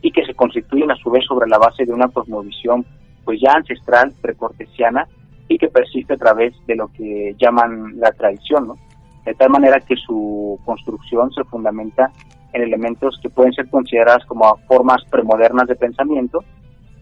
y 0.01 0.11
que 0.11 0.25
se 0.25 0.33
constituyen 0.33 0.91
a 0.91 0.95
su 0.95 1.09
vez 1.11 1.25
sobre 1.25 1.49
la 1.49 1.57
base 1.57 1.85
de 1.85 1.93
una 1.93 2.07
cosmovisión 2.07 2.85
pues 3.25 3.39
ya 3.41 3.53
ancestral, 3.53 4.13
precortesiana, 4.21 5.07
y 5.47 5.57
que 5.57 5.67
persiste 5.67 6.13
a 6.13 6.17
través 6.17 6.53
de 6.67 6.75
lo 6.75 6.87
que 6.89 7.35
llaman 7.37 7.99
la 7.99 8.11
tradición, 8.11 8.67
¿no? 8.67 8.75
De 9.25 9.33
tal 9.33 9.49
manera 9.49 9.79
que 9.79 9.95
su 9.95 10.59
construcción 10.65 11.31
se 11.31 11.43
fundamenta 11.45 12.11
en 12.53 12.61
elementos 12.61 13.19
que 13.21 13.29
pueden 13.29 13.53
ser 13.53 13.69
consideradas 13.69 14.25
como 14.25 14.57
formas 14.67 15.03
premodernas 15.09 15.67
de 15.67 15.75
pensamiento, 15.75 16.43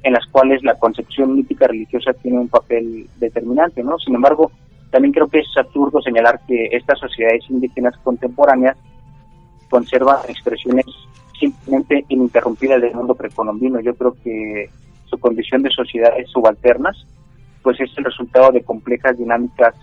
en 0.04 0.14
las 0.14 0.26
cuales 0.28 0.64
la 0.64 0.76
concepción 0.76 1.36
mítica 1.36 1.68
religiosa 1.68 2.14
tiene 2.14 2.40
un 2.40 2.48
papel 2.48 3.08
determinante, 3.20 3.84
¿no? 3.84 4.00
Sin 4.00 4.16
embargo, 4.16 4.52
también 4.90 5.14
creo 5.14 5.28
que 5.28 5.40
es 5.40 5.48
absurdo 5.58 6.02
señalar 6.02 6.42
que 6.48 6.70
estas 6.72 7.00
sociedades 7.00 7.50
indígenas 7.50 7.96
contemporáneas 8.04 8.78
conservan 9.70 10.18
expresiones 10.28 10.86
simplemente 11.40 12.06
ininterrumpidas 12.10 12.82
del 12.82 12.94
mundo 12.94 13.16
precolombino. 13.16 13.80
Yo 13.80 13.96
creo 13.96 14.16
que 14.24 14.70
su 15.06 15.18
condición 15.18 15.64
de 15.64 15.70
sociedades 15.70 16.30
subalternas, 16.30 17.06
pues 17.64 17.80
es 17.80 17.90
el 17.98 18.06
resultado 18.06 18.52
de 18.52 18.64
complejas 18.64 19.18
dinámicas 19.18 19.76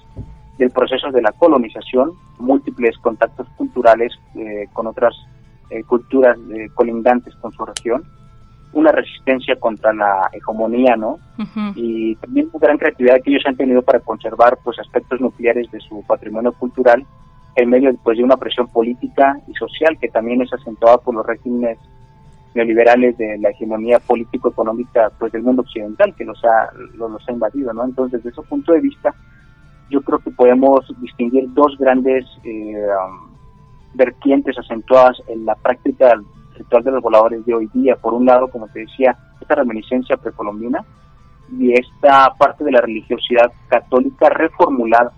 del 0.59 0.71
proceso 0.71 1.11
de 1.11 1.23
la 1.23 1.33
colonización, 1.33 2.13
múltiples 2.39 2.99
contactos 2.99 3.47
culturales 3.57 4.13
eh, 4.35 4.67
con 4.73 4.87
otras 4.89 5.15
eh, 5.71 5.83
culturas 5.85 6.37
eh, 6.53 6.69
colindantes 6.75 7.35
con 7.37 7.53
su 7.53 7.65
región, 7.65 8.03
una 8.73 8.93
resistencia 8.93 9.57
contra 9.57 9.93
la 9.93 10.29
hegemonía, 10.33 10.97
¿no? 10.97 11.19
Y 11.75 12.15
también 12.17 12.49
una 12.53 12.67
gran 12.67 12.79
creatividad 12.79 13.21
que 13.23 13.31
ellos 13.31 13.45
han 13.47 13.57
tenido 13.57 13.83
para 13.83 14.01
conservar 14.01 14.59
pues 14.63 14.79
aspectos 14.79 15.21
nucleares 15.21 15.71
de 15.71 15.81
su 15.81 16.05
patrimonio 16.07 16.53
cultural 16.53 17.07
en 17.57 17.71
medio 17.71 17.95
pues, 18.03 18.19
de 18.19 18.25
una 18.25 18.37
presión 18.37 18.69
política 18.69 19.39
y 19.47 19.55
social 19.55 19.99
que 20.01 20.09
también 20.09 20.43
es 20.43 20.53
acentuada 20.53 20.99
por 20.99 21.15
los 21.15 21.27
regímenes 21.27 21.79
neoliberales 22.55 23.17
de 23.19 23.39
la 23.39 23.51
hegemonía 23.51 23.99
político-económica 24.01 25.11
pues 25.19 25.33
del 25.33 25.43
mundo 25.43 25.63
occidental 25.63 26.15
que 26.15 26.25
los 26.25 26.43
ha, 26.45 26.71
los, 26.95 27.29
ha 27.29 27.33
invadido, 27.33 27.73
¿no? 27.73 27.85
Entonces, 27.85 28.23
desde 28.23 28.41
ese 28.41 28.49
punto 28.49 28.73
de 28.73 28.81
vista, 28.81 29.15
yo 29.91 30.01
creo 30.03 30.19
que 30.19 30.31
podemos 30.31 30.87
distinguir 31.01 31.53
dos 31.55 31.77
grandes 31.79 32.25
eh, 32.45 32.75
um, 32.75 33.29
vertientes 33.95 34.59
acentuadas 34.59 35.21
en 35.29 35.45
la 35.45 35.55
práctica 35.55 36.21
ritual 36.59 36.85
de 36.85 36.91
los 36.93 37.03
voladores 37.03 37.45
de 37.47 37.55
hoy 37.55 37.69
día. 37.73 37.97
Por 37.97 38.15
un 38.15 38.27
lado, 38.27 38.49
como 38.49 38.69
te 38.69 38.81
decía, 38.81 39.17
esta 39.41 39.55
reminiscencia 39.55 40.17
precolombina 40.17 40.85
y 41.59 41.73
esta 41.73 42.35
parte 42.39 42.65
de 42.65 42.73
la 42.73 42.81
religiosidad 42.81 43.51
católica 43.69 44.29
reformulada, 44.29 45.13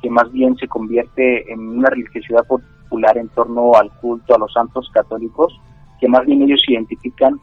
que 0.00 0.10
más 0.10 0.30
bien 0.32 0.56
se 0.56 0.68
convierte 0.68 1.52
en 1.52 1.60
una 1.78 1.90
religiosidad 1.90 2.46
popular 2.46 3.18
en 3.18 3.28
torno 3.28 3.74
al 3.74 3.90
culto 4.00 4.34
a 4.34 4.38
los 4.38 4.52
santos 4.52 4.88
católicos, 4.92 5.52
que 6.00 6.08
más 6.08 6.24
bien 6.24 6.42
ellos 6.42 6.62
se 6.64 6.72
identifican 6.72 7.40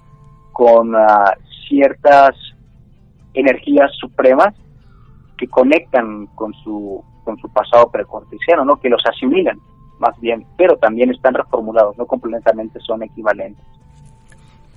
con 0.51 0.95
ah, 0.95 1.33
ciertas 1.67 2.35
energías 3.33 3.91
supremas 3.99 4.53
que 5.37 5.47
conectan 5.47 6.27
con 6.35 6.53
su 6.53 7.03
con 7.23 7.37
su 7.37 7.47
pasado 7.53 7.89
precortesiano, 7.89 8.65
¿no? 8.65 8.75
que 8.75 8.89
los 8.89 9.01
asimilan 9.05 9.57
más 10.03 10.19
bien, 10.19 10.45
pero 10.57 10.75
también 10.77 11.09
están 11.11 11.33
reformulados, 11.33 11.97
no 11.97 12.05
completamente 12.05 12.79
son 12.81 13.03
equivalentes. 13.03 13.65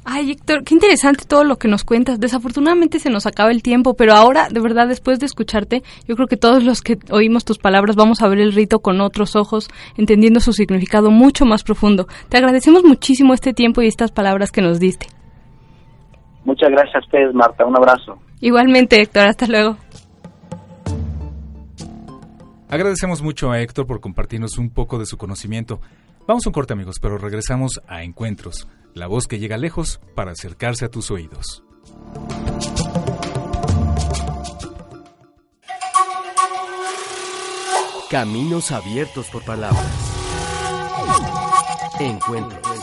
Ay, 0.08 0.30
Héctor, 0.30 0.62
qué 0.62 0.72
interesante 0.72 1.24
todo 1.26 1.42
lo 1.42 1.56
que 1.56 1.66
nos 1.66 1.82
cuentas. 1.82 2.20
Desafortunadamente 2.20 3.00
se 3.00 3.10
nos 3.10 3.26
acaba 3.26 3.50
el 3.50 3.60
tiempo, 3.60 3.94
pero 3.94 4.12
ahora, 4.12 4.46
de 4.48 4.60
verdad, 4.60 4.86
después 4.86 5.18
de 5.18 5.26
escucharte, 5.26 5.82
yo 6.06 6.14
creo 6.14 6.28
que 6.28 6.36
todos 6.36 6.62
los 6.62 6.80
que 6.80 6.96
oímos 7.10 7.44
tus 7.44 7.58
palabras 7.58 7.96
vamos 7.96 8.22
a 8.22 8.28
ver 8.28 8.38
el 8.38 8.52
rito 8.52 8.78
con 8.78 9.00
otros 9.00 9.34
ojos, 9.34 9.68
entendiendo 9.96 10.38
su 10.38 10.52
significado 10.52 11.10
mucho 11.10 11.44
más 11.44 11.64
profundo. 11.64 12.06
Te 12.28 12.36
agradecemos 12.36 12.84
muchísimo 12.84 13.34
este 13.34 13.52
tiempo 13.52 13.82
y 13.82 13.88
estas 13.88 14.12
palabras 14.12 14.52
que 14.52 14.62
nos 14.62 14.78
diste. 14.78 15.06
Muchas 16.44 16.70
gracias 16.70 16.94
a 16.94 16.98
ustedes, 17.00 17.34
Marta. 17.34 17.66
Un 17.66 17.76
abrazo. 17.76 18.16
Igualmente, 18.40 19.02
Héctor. 19.02 19.26
Hasta 19.26 19.48
luego. 19.48 19.76
Agradecemos 22.68 23.22
mucho 23.22 23.52
a 23.52 23.60
Héctor 23.60 23.86
por 23.86 24.00
compartirnos 24.00 24.58
un 24.58 24.70
poco 24.70 24.98
de 24.98 25.06
su 25.06 25.16
conocimiento. 25.16 25.80
Vamos 26.26 26.44
a 26.44 26.48
un 26.48 26.52
corte 26.52 26.72
amigos, 26.72 26.98
pero 27.00 27.16
regresamos 27.16 27.80
a 27.86 28.02
Encuentros, 28.02 28.66
la 28.94 29.06
voz 29.06 29.28
que 29.28 29.38
llega 29.38 29.56
lejos 29.56 30.00
para 30.16 30.32
acercarse 30.32 30.84
a 30.84 30.90
tus 30.90 31.12
oídos. 31.12 31.62
Caminos 38.10 38.72
abiertos 38.72 39.28
por 39.30 39.44
palabras. 39.44 39.86
Encuentros. 42.00 42.75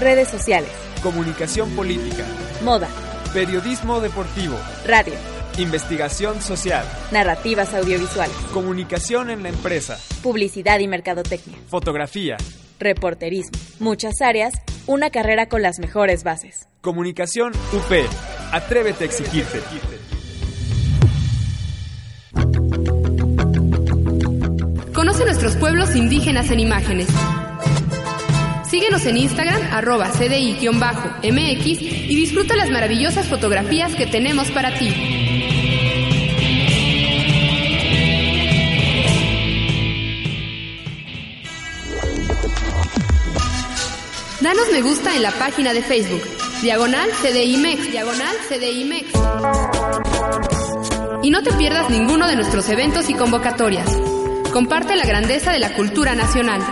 Redes 0.00 0.28
sociales. 0.28 0.70
Comunicación 1.02 1.68
política. 1.76 2.24
Moda. 2.64 2.88
Periodismo 3.34 4.00
deportivo. 4.00 4.56
Radio. 4.86 5.12
Investigación 5.58 6.40
social. 6.40 6.86
Narrativas 7.12 7.74
audiovisuales. 7.74 8.34
Comunicación 8.54 9.28
en 9.28 9.42
la 9.42 9.50
empresa. 9.50 9.98
Publicidad 10.22 10.78
y 10.78 10.88
mercadotecnia. 10.88 11.58
Fotografía. 11.68 12.38
Reporterismo. 12.78 13.58
Muchas 13.78 14.22
áreas, 14.22 14.54
una 14.86 15.10
carrera 15.10 15.50
con 15.50 15.60
las 15.60 15.78
mejores 15.80 16.24
bases. 16.24 16.66
Comunicación 16.80 17.52
UP. 17.74 17.92
Atrévete 18.52 19.04
a 19.04 19.06
exigirte. 19.06 19.60
Conoce 24.94 25.24
nuestros 25.26 25.56
pueblos 25.56 25.94
indígenas 25.94 26.50
en 26.50 26.60
imágenes. 26.60 27.08
Síguenos 28.70 29.04
en 29.06 29.16
Instagram, 29.16 29.60
arroba 29.72 30.12
CDI-MX 30.12 31.64
y 31.64 32.14
disfruta 32.14 32.54
las 32.54 32.70
maravillosas 32.70 33.26
fotografías 33.26 33.96
que 33.96 34.06
tenemos 34.06 34.48
para 34.52 34.78
ti. 34.78 34.94
Danos 44.40 44.70
me 44.70 44.82
gusta 44.82 45.16
en 45.16 45.22
la 45.22 45.32
página 45.32 45.72
de 45.72 45.82
Facebook, 45.82 46.22
Diagonal 46.62 47.10
CDIMEX, 47.22 47.90
Diagonal 47.90 48.36
CDIMEX. 48.48 49.06
Y 51.24 51.30
no 51.30 51.42
te 51.42 51.52
pierdas 51.54 51.90
ninguno 51.90 52.28
de 52.28 52.36
nuestros 52.36 52.68
eventos 52.68 53.10
y 53.10 53.14
convocatorias. 53.14 53.88
Comparte 54.52 54.94
la 54.94 55.04
grandeza 55.04 55.50
de 55.52 55.58
la 55.58 55.74
cultura 55.74 56.14
nacional. 56.14 56.62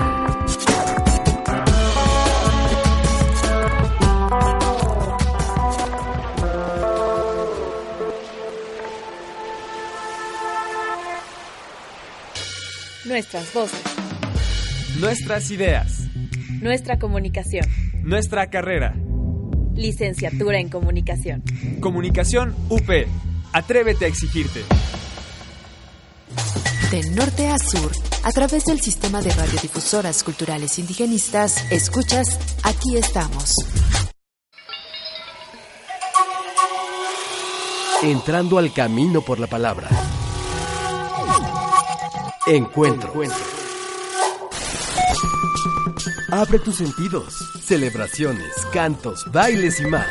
Nuestras 13.09 13.55
voces. 13.55 13.81
Nuestras 15.01 15.51
ideas. 15.51 16.03
Nuestra 16.61 16.99
comunicación. 16.99 17.65
Nuestra 18.03 18.51
carrera. 18.51 18.95
Licenciatura 19.75 20.59
en 20.59 20.69
comunicación. 20.69 21.43
Comunicación 21.81 22.55
UP. 22.69 22.91
Atrévete 23.55 24.05
a 24.05 24.09
exigirte. 24.09 24.61
De 26.91 27.11
norte 27.13 27.49
a 27.49 27.59
sur, 27.59 27.91
a 28.25 28.33
través 28.33 28.67
del 28.67 28.81
sistema 28.81 29.23
de 29.23 29.31
radiodifusoras 29.31 30.23
culturales 30.23 30.79
indigenistas, 30.79 31.73
escuchas 31.73 32.39
Aquí 32.63 32.99
estamos. 32.99 33.55
Entrando 38.03 38.59
al 38.59 38.71
camino 38.75 39.23
por 39.23 39.41
la 39.41 39.47
palabra. 39.47 39.89
Encuentro. 42.51 43.13
Abre 46.31 46.59
tus 46.61 46.77
sentidos. 46.77 47.35
Celebraciones, 47.61 48.55
cantos, 48.73 49.31
bailes 49.31 49.79
y 49.81 49.87
más. 49.87 50.07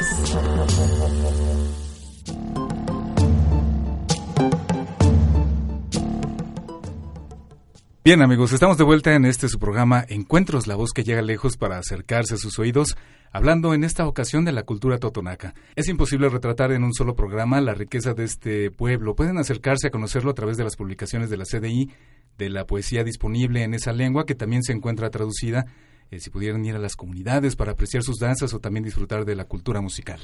Bien 8.08 8.22
amigos, 8.22 8.54
estamos 8.54 8.78
de 8.78 8.84
vuelta 8.86 9.16
en 9.16 9.26
este 9.26 9.50
su 9.50 9.60
programa 9.60 10.06
Encuentros, 10.08 10.68
la 10.68 10.76
voz 10.76 10.92
que 10.94 11.04
llega 11.04 11.22
lejos 11.22 11.58
para 11.58 11.78
acercarse 11.78 12.36
a 12.36 12.38
sus 12.38 12.58
oídos, 12.60 12.96
hablando 13.34 13.74
en 13.74 13.84
esta 13.84 14.08
ocasión 14.08 14.46
de 14.46 14.54
la 14.54 14.64
cultura 14.64 14.98
totonaca. 14.98 15.54
Es 15.76 15.90
imposible 15.90 16.30
retratar 16.30 16.72
en 16.72 16.86
un 16.86 16.94
solo 16.94 17.16
programa 17.16 17.60
la 17.60 17.74
riqueza 17.74 18.14
de 18.14 18.24
este 18.24 18.72
pueblo. 18.72 19.14
Pueden 19.14 19.38
acercarse 19.38 19.88
a 19.88 19.92
conocerlo 19.92 20.32
a 20.32 20.36
través 20.36 20.56
de 20.56 20.64
las 20.64 20.78
publicaciones 20.78 21.30
de 21.30 21.36
la 21.36 21.44
CDI, 21.44 21.92
de 22.38 22.50
la 22.50 22.66
poesía 22.66 23.04
disponible 23.04 23.64
en 23.64 23.74
esa 23.74 23.94
lengua 23.94 24.26
que 24.26 24.36
también 24.36 24.64
se 24.64 24.74
encuentra 24.74 25.10
traducida, 25.10 25.66
eh, 26.12 26.20
si 26.20 26.30
pudieran 26.30 26.66
ir 26.66 26.76
a 26.76 26.80
las 26.80 26.96
comunidades 26.96 27.56
para 27.56 27.72
apreciar 27.72 28.04
sus 28.04 28.20
danzas 28.20 28.54
o 28.54 28.60
también 28.60 28.84
disfrutar 28.84 29.26
de 29.26 29.36
la 29.36 29.46
cultura 29.46 29.82
musical. 29.82 30.20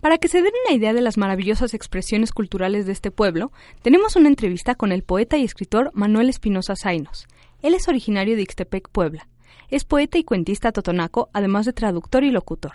Para 0.00 0.18
que 0.18 0.28
se 0.28 0.42
den 0.42 0.52
una 0.66 0.76
idea 0.76 0.92
de 0.92 1.00
las 1.00 1.18
maravillosas 1.18 1.74
expresiones 1.74 2.32
culturales 2.32 2.86
de 2.86 2.92
este 2.92 3.10
pueblo, 3.10 3.50
tenemos 3.82 4.14
una 4.14 4.28
entrevista 4.28 4.76
con 4.76 4.92
el 4.92 5.02
poeta 5.02 5.36
y 5.36 5.44
escritor 5.44 5.90
Manuel 5.92 6.28
Espinosa 6.28 6.74
Zainos. 6.76 7.26
Él 7.62 7.74
es 7.74 7.88
originario 7.88 8.36
de 8.36 8.42
Ixtepec, 8.42 8.88
Puebla. 8.90 9.26
Es 9.70 9.84
poeta 9.84 10.16
y 10.16 10.24
cuentista 10.24 10.70
totonaco, 10.70 11.28
además 11.32 11.66
de 11.66 11.72
traductor 11.72 12.22
y 12.22 12.30
locutor. 12.30 12.74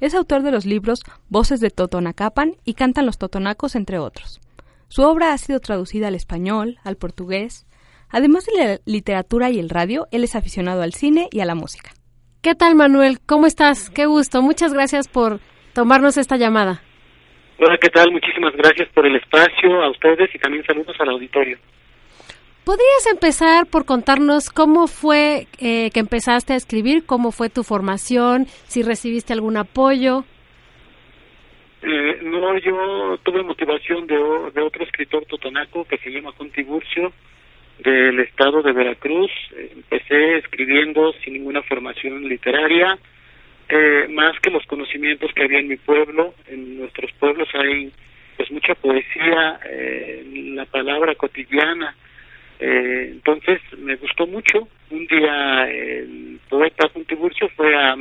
Es 0.00 0.14
autor 0.14 0.42
de 0.42 0.50
los 0.50 0.64
libros 0.64 1.00
Voces 1.28 1.60
de 1.60 1.70
Totonacapan 1.70 2.56
y 2.64 2.74
Cantan 2.74 3.06
los 3.06 3.18
Totonacos, 3.18 3.76
entre 3.76 3.98
otros. 3.98 4.40
Su 4.88 5.02
obra 5.02 5.32
ha 5.32 5.38
sido 5.38 5.60
traducida 5.60 6.08
al 6.08 6.14
español, 6.14 6.78
al 6.82 6.96
portugués. 6.96 7.66
Además 8.10 8.46
de 8.46 8.64
la 8.64 8.78
literatura 8.84 9.50
y 9.50 9.58
el 9.58 9.70
radio, 9.70 10.06
él 10.12 10.24
es 10.24 10.36
aficionado 10.36 10.82
al 10.82 10.92
cine 10.92 11.28
y 11.30 11.40
a 11.40 11.44
la 11.44 11.54
música. 11.54 11.90
¿Qué 12.42 12.54
tal, 12.54 12.74
Manuel? 12.74 13.18
¿Cómo 13.24 13.46
estás? 13.46 13.90
Qué 13.90 14.06
gusto. 14.06 14.42
Muchas 14.42 14.74
gracias 14.74 15.08
por 15.08 15.40
tomarnos 15.72 16.16
esta 16.16 16.36
llamada. 16.36 16.82
Hola, 17.58 17.78
¿qué 17.80 17.88
tal? 17.88 18.10
Muchísimas 18.12 18.54
gracias 18.56 18.88
por 18.92 19.06
el 19.06 19.16
espacio 19.16 19.82
a 19.82 19.90
ustedes 19.90 20.28
y 20.34 20.38
también 20.38 20.64
saludos 20.66 20.94
al 20.98 21.10
auditorio. 21.10 21.56
¿Podrías 22.64 23.06
empezar 23.12 23.66
por 23.66 23.84
contarnos 23.84 24.48
cómo 24.50 24.86
fue 24.86 25.46
eh, 25.58 25.90
que 25.92 26.00
empezaste 26.00 26.54
a 26.54 26.56
escribir, 26.56 27.04
cómo 27.04 27.30
fue 27.30 27.50
tu 27.50 27.62
formación, 27.62 28.46
si 28.66 28.82
recibiste 28.82 29.32
algún 29.34 29.58
apoyo? 29.58 30.24
Eh, 31.82 32.20
no, 32.22 32.58
yo 32.58 33.18
tuve 33.22 33.42
motivación 33.42 34.06
de, 34.06 34.16
de 34.54 34.62
otro 34.62 34.82
escritor 34.82 35.26
totonaco 35.26 35.84
que 35.84 35.98
se 35.98 36.10
llama 36.10 36.32
Contiburcio, 36.32 37.12
del 37.78 38.20
estado 38.20 38.62
de 38.62 38.72
Veracruz. 38.72 39.30
Empecé 39.56 40.38
escribiendo 40.38 41.12
sin 41.24 41.34
ninguna 41.34 41.62
formación 41.62 42.28
literaria, 42.28 42.98
eh, 43.68 44.06
más 44.10 44.38
que 44.40 44.50
los 44.50 44.64
conocimientos 44.66 45.32
que 45.34 45.44
había 45.44 45.60
en 45.60 45.68
mi 45.68 45.76
pueblo. 45.76 46.34
En 46.48 46.78
nuestros 46.78 47.10
pueblos 47.12 47.48
hay 47.54 47.92
pues 48.36 48.50
mucha 48.50 48.74
poesía, 48.74 49.60
eh, 49.68 50.24
la 50.54 50.64
palabra 50.64 51.14
cotidiana, 51.14 51.94
eh, 52.58 53.08
entonces 53.12 53.60
me 53.78 53.96
gustó 53.96 54.26
mucho. 54.26 54.68
Un 54.90 55.06
día 55.06 55.70
el 55.70 56.40
poeta 56.48 56.88
Tiburcio 57.06 57.48
fue 57.50 57.74
a, 57.74 57.96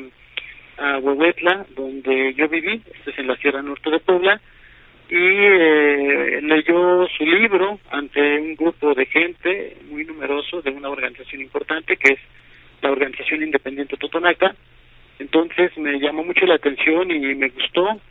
a 0.78 0.98
Huehuetla, 1.00 1.66
donde 1.76 2.34
yo 2.36 2.48
viví, 2.48 2.82
esto 2.94 3.10
es 3.10 3.20
en 3.20 3.28
la 3.28 3.36
Sierra 3.38 3.62
Norte 3.62 3.90
de 3.90 4.00
Puebla, 4.00 4.40
y 5.14 5.16
eh, 5.16 6.40
leyó 6.42 7.08
su 7.16 7.24
libro 7.24 7.80
ante 7.92 8.20
un 8.40 8.56
grupo 8.56 8.96
de 8.96 9.06
gente 9.06 9.78
muy 9.88 10.04
numeroso 10.06 10.64
de 10.64 10.72
una 10.72 10.90
organización 10.90 11.40
importante 11.40 11.98
que 11.98 12.14
es 12.14 12.20
la 12.82 12.90
Organización 12.90 13.44
Independiente 13.44 13.96
Totonaca. 13.96 14.56
Entonces 15.20 15.78
me 15.78 16.00
llamó 16.00 16.24
mucho 16.24 16.48
la 16.48 16.56
atención 16.56 17.12
y 17.12 17.36
me 17.36 17.50
gustó 17.50 18.02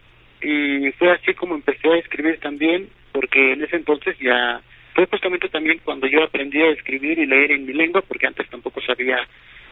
y 0.42 0.92
fue 0.92 1.10
así 1.10 1.34
como 1.34 1.56
empecé 1.56 1.88
a 1.88 1.96
escribir 1.98 2.38
también 2.38 2.88
porque 3.10 3.54
en 3.54 3.64
ese 3.64 3.74
entonces 3.74 4.16
ya 4.20 4.62
fue 4.94 5.06
justamente 5.06 5.48
también 5.48 5.80
cuando 5.84 6.06
yo 6.06 6.22
aprendí 6.22 6.62
a 6.62 6.70
escribir 6.70 7.18
y 7.18 7.26
leer 7.26 7.50
en 7.50 7.66
mi 7.66 7.72
lengua, 7.72 8.02
porque 8.02 8.28
antes 8.28 8.48
tampoco 8.48 8.80
sabía 8.80 9.26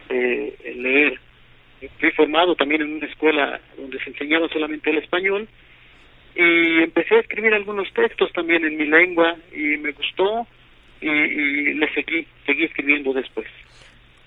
eh, 0.09 0.73
leer. 0.75 1.17
Fui 1.97 2.11
formado 2.11 2.55
también 2.55 2.81
en 2.81 2.91
una 2.95 3.05
escuela 3.05 3.61
donde 3.77 3.99
se 3.99 4.09
enseñaba 4.09 4.49
solamente 4.49 4.89
el 4.89 4.97
español 4.97 5.47
y 6.35 6.83
empecé 6.83 7.15
a 7.15 7.19
escribir 7.19 7.53
algunos 7.53 7.91
textos 7.93 8.31
también 8.33 8.65
en 8.65 8.77
mi 8.77 8.85
lengua 8.85 9.35
y 9.53 9.77
me 9.77 9.91
gustó 9.91 10.47
y, 11.01 11.09
y 11.09 11.73
le 11.73 11.93
seguí, 11.93 12.27
seguí 12.45 12.65
escribiendo 12.65 13.13
después. 13.13 13.47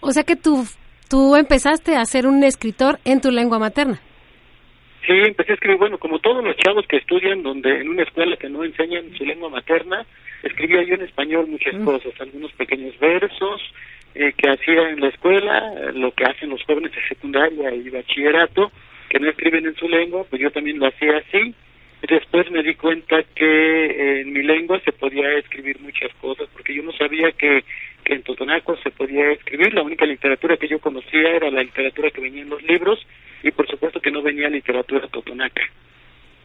O 0.00 0.10
sea 0.10 0.22
que 0.22 0.36
tú, 0.36 0.64
tú 1.08 1.36
empezaste 1.36 1.96
a 1.96 2.04
ser 2.04 2.26
un 2.26 2.44
escritor 2.44 2.98
en 3.04 3.20
tu 3.20 3.30
lengua 3.30 3.58
materna. 3.58 4.00
Sí, 5.06 5.12
empecé 5.12 5.52
a 5.52 5.54
escribir, 5.54 5.78
bueno, 5.78 5.98
como 5.98 6.18
todos 6.18 6.42
los 6.42 6.56
chavos 6.56 6.86
que 6.86 6.96
estudian 6.96 7.42
donde 7.42 7.80
en 7.80 7.88
una 7.90 8.04
escuela 8.04 8.36
que 8.36 8.48
no 8.48 8.64
enseñan 8.64 9.14
su 9.16 9.24
lengua 9.24 9.50
materna, 9.50 10.06
escribía 10.42 10.82
yo 10.82 10.94
en 10.94 11.02
español 11.02 11.46
muchas 11.46 11.74
mm. 11.74 11.84
cosas, 11.84 12.12
algunos 12.20 12.52
pequeños 12.52 12.98
versos 12.98 13.60
eh, 14.14 14.32
que 14.36 14.48
hacía 14.48 14.90
en 14.90 15.00
la 15.00 15.08
escuela, 15.08 15.74
lo 15.92 16.12
que 16.12 16.24
hacen 16.24 16.50
los 16.50 16.62
jóvenes 16.64 16.92
de 16.92 17.06
secundaria 17.08 17.74
y 17.74 17.90
bachillerato, 17.90 18.72
que 19.10 19.18
no 19.18 19.28
escriben 19.28 19.66
en 19.66 19.76
su 19.76 19.88
lengua, 19.88 20.24
pues 20.30 20.40
yo 20.40 20.50
también 20.50 20.78
lo 20.78 20.86
hacía 20.86 21.18
así. 21.18 21.54
Después 22.08 22.50
me 22.50 22.62
di 22.62 22.74
cuenta 22.74 23.22
que 23.34 23.86
eh, 23.86 24.20
en 24.20 24.32
mi 24.32 24.42
lengua 24.42 24.80
se 24.84 24.92
podía 24.92 25.32
escribir 25.38 25.80
muchas 25.80 26.12
cosas, 26.20 26.48
porque 26.52 26.74
yo 26.74 26.82
no 26.82 26.92
sabía 26.92 27.32
que, 27.32 27.64
que 28.04 28.14
en 28.14 28.22
Totonaco 28.22 28.76
se 28.78 28.90
podía 28.90 29.30
escribir. 29.32 29.72
La 29.72 29.82
única 29.82 30.04
literatura 30.04 30.56
que 30.58 30.68
yo 30.68 30.78
conocía 30.80 31.30
era 31.30 31.50
la 31.50 31.62
literatura 31.62 32.10
que 32.10 32.20
venía 32.20 32.42
en 32.42 32.50
los 32.50 32.62
libros 32.62 33.04
y 33.42 33.50
por 33.52 33.66
supuesto 33.68 34.00
que 34.00 34.10
no 34.10 34.22
venía 34.22 34.48
literatura 34.48 35.06
totonaca. 35.08 35.62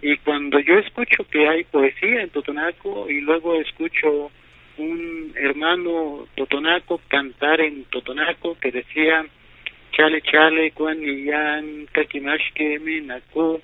Y 0.02 0.18
cuando 0.18 0.60
yo 0.60 0.78
escucho 0.80 1.26
que 1.30 1.48
hay 1.48 1.66
poesía 1.66 2.22
en 2.22 2.30
Totonaco 2.30 3.10
y 3.10 3.20
luego 3.20 3.60
escucho 3.60 4.32
un 4.78 5.34
hermano 5.36 6.28
totonaco 6.36 7.02
cantar 7.10 7.60
en 7.60 7.84
Totonaco 7.86 8.58
que 8.60 8.72
decía 8.72 9.26
chale 9.92 10.22
chale 10.22 10.72
cuaniyan 10.72 11.88
kakimashke 11.92 12.80
minaku 12.80 13.62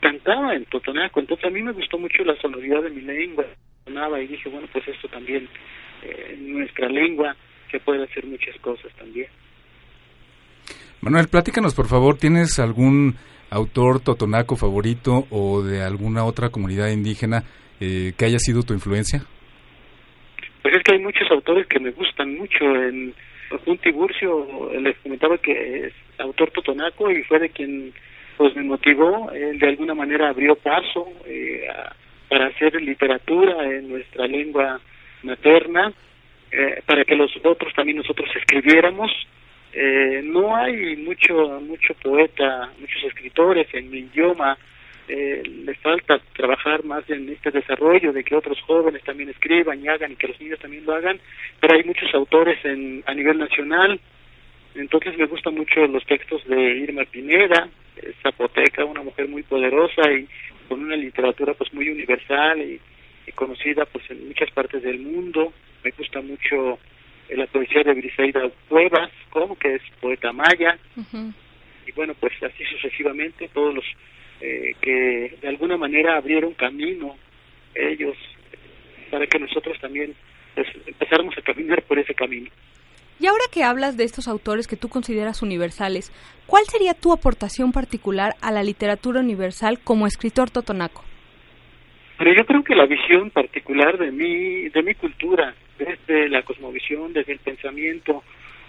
cantaba 0.00 0.54
en 0.54 0.64
Totonaco 0.66 1.20
entonces 1.20 1.46
a 1.46 1.50
mí 1.50 1.62
me 1.62 1.72
gustó 1.72 1.98
mucho 1.98 2.24
la 2.24 2.36
sonoridad 2.36 2.82
de 2.82 2.90
mi 2.90 3.02
lengua 3.02 3.44
sonaba 3.84 4.20
y 4.20 4.26
dije 4.26 4.48
bueno 4.48 4.68
pues 4.72 4.86
esto 4.88 5.08
también 5.08 5.48
eh, 6.02 6.36
nuestra 6.40 6.88
lengua 6.88 7.36
se 7.70 7.78
puede 7.80 8.04
hacer 8.04 8.26
muchas 8.26 8.56
cosas 8.60 8.92
también 8.96 9.28
Manuel 11.00 11.28
platícanos 11.28 11.74
por 11.74 11.86
favor 11.86 12.16
tienes 12.18 12.58
algún 12.58 13.16
autor 13.50 14.00
totonaco 14.00 14.56
favorito 14.56 15.26
o 15.30 15.62
de 15.62 15.82
alguna 15.82 16.24
otra 16.24 16.50
comunidad 16.50 16.88
indígena 16.88 17.42
eh, 17.80 18.12
que 18.16 18.24
haya 18.24 18.38
sido 18.38 18.62
tu 18.62 18.72
influencia? 18.72 19.22
Pues 20.62 20.74
es 20.76 20.82
que 20.82 20.92
hay 20.92 21.00
muchos 21.00 21.30
autores 21.30 21.66
que 21.66 21.80
me 21.80 21.90
gustan 21.90 22.36
mucho. 22.36 22.64
En 22.64 23.14
un 23.66 23.78
Tiburcio 23.78 24.70
les 24.78 24.96
comentaba 24.98 25.38
que 25.38 25.86
es 25.86 25.92
autor 26.18 26.50
totonaco 26.50 27.10
y 27.10 27.22
fue 27.24 27.38
de 27.40 27.48
quien 27.48 27.92
pues 28.36 28.54
me 28.56 28.62
motivó. 28.62 29.30
Él 29.32 29.58
de 29.58 29.68
alguna 29.68 29.94
manera 29.94 30.28
abrió 30.28 30.56
paso 30.56 31.08
eh, 31.26 31.66
para 32.28 32.46
hacer 32.46 32.80
literatura 32.80 33.64
en 33.64 33.90
nuestra 33.90 34.26
lengua 34.26 34.80
materna, 35.22 35.92
eh, 36.50 36.82
para 36.86 37.04
que 37.04 37.16
los 37.16 37.30
otros 37.44 37.72
también 37.74 37.98
nosotros 37.98 38.28
escribiéramos 38.34 39.10
eh, 39.72 40.20
no 40.24 40.56
hay 40.56 40.96
mucho 40.96 41.60
mucho 41.60 41.94
poeta, 41.94 42.70
muchos 42.78 43.04
escritores 43.04 43.68
en 43.72 43.90
mi 43.90 43.98
idioma. 43.98 44.58
Eh, 45.08 45.42
le 45.44 45.74
falta 45.74 46.20
trabajar 46.34 46.84
más 46.84 47.08
en 47.10 47.28
este 47.28 47.50
desarrollo 47.50 48.12
de 48.12 48.22
que 48.22 48.36
otros 48.36 48.60
jóvenes 48.62 49.02
también 49.02 49.28
escriban 49.28 49.82
y 49.82 49.88
hagan 49.88 50.12
y 50.12 50.16
que 50.16 50.28
los 50.28 50.40
niños 50.40 50.60
también 50.60 50.84
lo 50.84 50.94
hagan, 50.94 51.18
pero 51.60 51.74
hay 51.74 51.82
muchos 51.82 52.14
autores 52.14 52.64
en, 52.64 53.02
a 53.06 53.14
nivel 53.14 53.38
nacional. 53.38 53.98
Entonces 54.76 55.18
me 55.18 55.26
gustan 55.26 55.54
mucho 55.54 55.84
los 55.88 56.04
textos 56.06 56.46
de 56.46 56.60
Irma 56.76 57.04
Pineda, 57.10 57.68
zapoteca, 58.22 58.84
una 58.84 59.02
mujer 59.02 59.28
muy 59.28 59.42
poderosa 59.42 60.02
y 60.12 60.28
con 60.68 60.82
una 60.82 60.96
literatura 60.96 61.54
pues 61.54 61.72
muy 61.72 61.88
universal 61.88 62.60
y, 62.60 62.80
y 63.26 63.32
conocida 63.32 63.86
pues 63.86 64.10
en 64.10 64.28
muchas 64.28 64.50
partes 64.52 64.82
del 64.82 65.00
mundo. 65.00 65.52
Me 65.82 65.90
gusta 65.90 66.20
mucho 66.20 66.78
la 67.36 67.46
poesía 67.46 67.82
de 67.82 67.94
Briseida 67.94 68.50
Cuevas, 68.68 69.10
como 69.30 69.56
que 69.56 69.76
es 69.76 69.82
poeta 70.00 70.32
maya, 70.32 70.78
y 71.86 71.92
bueno, 71.92 72.14
pues 72.18 72.32
así 72.42 72.64
sucesivamente, 72.64 73.48
todos 73.48 73.74
los 73.74 73.84
eh, 74.40 74.74
que 74.80 75.36
de 75.40 75.48
alguna 75.48 75.76
manera 75.76 76.16
abrieron 76.16 76.54
camino 76.54 77.16
ellos 77.74 78.16
para 79.10 79.26
que 79.26 79.38
nosotros 79.38 79.78
también 79.80 80.14
pues, 80.54 80.66
empezáramos 80.86 81.36
a 81.36 81.42
caminar 81.42 81.82
por 81.82 81.98
ese 81.98 82.14
camino. 82.14 82.50
Y 83.20 83.26
ahora 83.26 83.44
que 83.52 83.64
hablas 83.64 83.98
de 83.98 84.04
estos 84.04 84.28
autores 84.28 84.66
que 84.66 84.76
tú 84.76 84.88
consideras 84.88 85.42
universales, 85.42 86.10
¿cuál 86.46 86.64
sería 86.64 86.94
tu 86.94 87.12
aportación 87.12 87.70
particular 87.70 88.34
a 88.40 88.50
la 88.50 88.62
literatura 88.62 89.20
universal 89.20 89.78
como 89.84 90.06
escritor 90.06 90.50
totonaco? 90.50 91.04
Pero 92.16 92.32
yo 92.34 92.46
creo 92.46 92.64
que 92.64 92.74
la 92.74 92.86
visión 92.86 93.30
particular 93.30 93.98
de 93.98 94.10
mi, 94.10 94.70
de 94.70 94.82
mi 94.82 94.94
cultura, 94.94 95.54
desde 95.78 96.30
la 96.30 96.42
cosmovisión, 96.42 97.12
desde 97.12 97.32
el 97.32 97.38
pensamiento, 97.40 98.22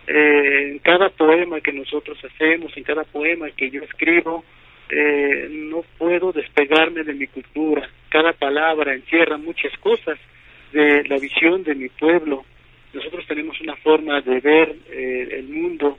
eh, 0.08 0.72
en 0.72 0.80
cada 0.80 1.10
poema 1.10 1.62
que 1.62 1.72
nosotros 1.72 2.18
hacemos, 2.24 2.76
en 2.76 2.84
cada 2.84 3.04
poema 3.06 3.50
que 3.52 3.70
yo 3.70 3.82
escribo, 3.84 4.44
eh, 4.90 5.48
no 5.50 5.84
puedo 5.98 6.34
despegarme 6.34 7.04
de 7.04 7.14
mi 7.14 7.28
cultura. 7.28 7.90
Cada 8.10 8.34
palabra 8.34 8.94
encierra 8.94 9.38
muchas 9.38 9.72
cosas 9.78 10.20
de 10.74 11.06
la 11.06 11.18
visión 11.18 11.64
de 11.64 11.76
mi 11.76 11.88
pueblo. 11.88 12.44
Nosotros 12.93 13.25
tenemos 13.27 13.60
una 13.62 13.75
forma 13.77 14.21
de 14.21 14.39
ver 14.39 14.75
eh, 14.89 15.27
el 15.32 15.47
mundo 15.47 15.97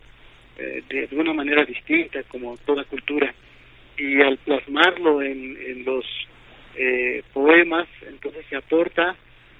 de, 0.56 1.06
de, 1.06 1.16
una 1.16 1.32
manera 1.32 1.64
distinta, 1.64 2.22
como 2.24 2.56
toda 2.58 2.84
cultura. 2.84 3.34
Y 3.96 4.20
al 4.20 4.38
plasmarlo 4.38 5.22
en, 5.22 5.56
en 5.66 5.84
los 5.84 6.04
eh, 6.76 7.22
poemas, 7.32 7.88
entonces 8.06 8.44
se 8.48 8.56
aporta 8.56 9.16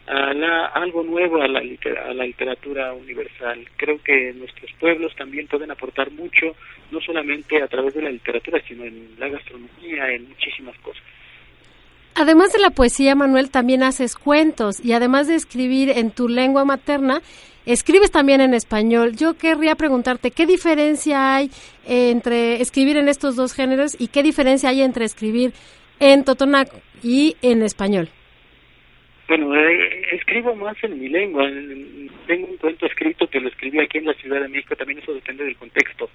a 0.06 0.34
la, 0.34 0.66
algo 0.66 1.02
nuevo 1.02 1.42
a 1.42 1.48
la, 1.48 1.60
a 1.60 2.14
la 2.14 2.24
literatura 2.24 2.92
universal. 2.92 3.66
Creo 3.76 4.02
que 4.02 4.32
nuestros 4.34 4.72
pueblos 4.80 5.14
también 5.16 5.46
pueden 5.46 5.70
aportar 5.70 6.10
mucho, 6.10 6.56
no 6.90 7.00
solamente 7.00 7.62
a 7.62 7.68
través 7.68 7.94
de 7.94 8.02
la 8.02 8.10
literatura, 8.10 8.60
sino 8.66 8.84
en 8.84 9.14
la 9.18 9.28
gastronomía, 9.28 10.10
en 10.12 10.28
muchísimas 10.28 10.76
cosas. 10.78 11.02
Además 12.14 12.53
de 12.53 12.61
la 12.61 12.70
poesía, 12.70 13.14
Manuel, 13.14 13.51
también 13.51 13.83
haces 13.83 14.16
cuentos 14.16 14.85
y 14.85 14.92
además 14.92 15.29
de 15.29 15.35
escribir 15.35 15.90
en 15.90 16.11
tu 16.11 16.29
lengua 16.29 16.64
materna, 16.64 17.22
escribes 17.64 18.11
también 18.11 18.40
en 18.40 18.55
español. 18.55 19.16
Yo 19.16 19.35
querría 19.38 19.77
preguntarte, 19.77 20.31
¿qué 20.31 20.46
diferencia 20.46 21.37
hay 21.37 21.51
entre 21.87 22.61
escribir 22.61 22.96
en 22.98 23.09
estos 23.09 23.37
dos 23.37 23.55
géneros 23.55 23.96
y 23.98 24.09
qué 24.09 24.22
diferencia 24.22 24.68
hay 24.68 24.83
entre 24.83 25.07
escribir 25.07 25.53
en 26.01 26.25
totonaco 26.25 26.77
y 27.03 27.37
en 27.40 27.62
español? 27.62 28.09
Bueno, 29.29 29.57
eh, 29.57 30.03
escribo 30.12 30.55
más 30.55 30.77
en 30.83 31.01
mi 31.01 31.09
lengua. 31.09 31.48
Tengo 32.27 32.48
un 32.48 32.57
cuento 32.59 32.85
escrito 32.85 33.27
que 33.29 33.40
lo 33.40 33.48
escribí 33.48 33.81
aquí 33.81 33.98
en 33.98 34.07
la 34.07 34.14
Ciudad 34.14 34.42
de 34.42 34.48
México, 34.48 34.77
también 34.77 34.98
eso 34.98 35.14
depende 35.14 35.44
del 35.44 35.57
contexto. 35.57 36.11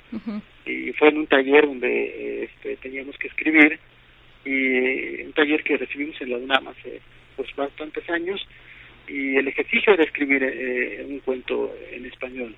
Y 0.66 0.92
fue 0.94 1.10
en 1.10 1.18
un 1.18 1.28
taller 1.28 1.66
donde 1.66 2.44
este, 2.44 2.76
teníamos 2.78 3.18
que 3.18 3.30
escribir 3.30 3.80
y 4.48 5.24
un 5.24 5.34
taller 5.34 5.62
que 5.64 5.78
recibimos 5.78 6.20
en 6.22 6.32
la 6.32 6.38
UNAM 6.38 6.70
hace 6.70 7.02
pues 7.36 7.54
bastantes 7.56 8.10
años 8.10 8.40
y 9.08 9.36
el 9.36 9.48
ejercicio 9.48 9.94
era 9.94 10.04
escribir 10.04 10.42
eh, 10.44 11.06
un 11.08 11.20
cuento 11.20 11.76
en 11.92 12.06
español. 12.06 12.56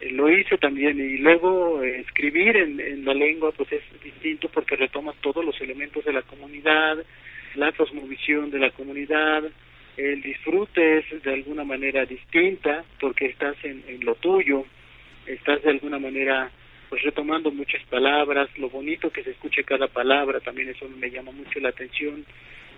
Eh, 0.00 0.10
lo 0.10 0.30
hice 0.30 0.56
también 0.56 0.98
y 0.98 1.18
luego 1.18 1.82
eh, 1.82 2.00
escribir 2.00 2.56
en, 2.56 2.80
en, 2.80 3.04
la 3.04 3.14
lengua 3.14 3.52
pues 3.52 3.70
es 3.72 3.82
distinto 4.02 4.48
porque 4.48 4.76
retomas 4.76 5.16
todos 5.20 5.44
los 5.44 5.60
elementos 5.60 6.04
de 6.04 6.12
la 6.12 6.22
comunidad, 6.22 6.96
la 7.56 7.72
cosmovisión 7.72 8.50
de 8.50 8.58
la 8.58 8.70
comunidad, 8.70 9.44
el 9.96 10.22
disfrute 10.22 10.98
es 10.98 11.22
de 11.22 11.32
alguna 11.34 11.64
manera 11.64 12.06
distinta 12.06 12.84
porque 13.00 13.26
estás 13.26 13.56
en 13.64 13.82
lo 14.02 14.14
tuyo, 14.14 14.64
estás 15.26 15.62
de 15.62 15.70
alguna 15.70 15.98
manera 15.98 16.50
pues 16.88 17.02
retomando 17.02 17.50
muchas 17.50 17.82
palabras, 17.84 18.48
lo 18.58 18.70
bonito 18.70 19.10
que 19.10 19.22
se 19.22 19.30
escuche 19.30 19.64
cada 19.64 19.88
palabra, 19.88 20.40
también 20.40 20.70
eso 20.70 20.88
me 20.88 21.10
llama 21.10 21.32
mucho 21.32 21.60
la 21.60 21.68
atención. 21.68 22.24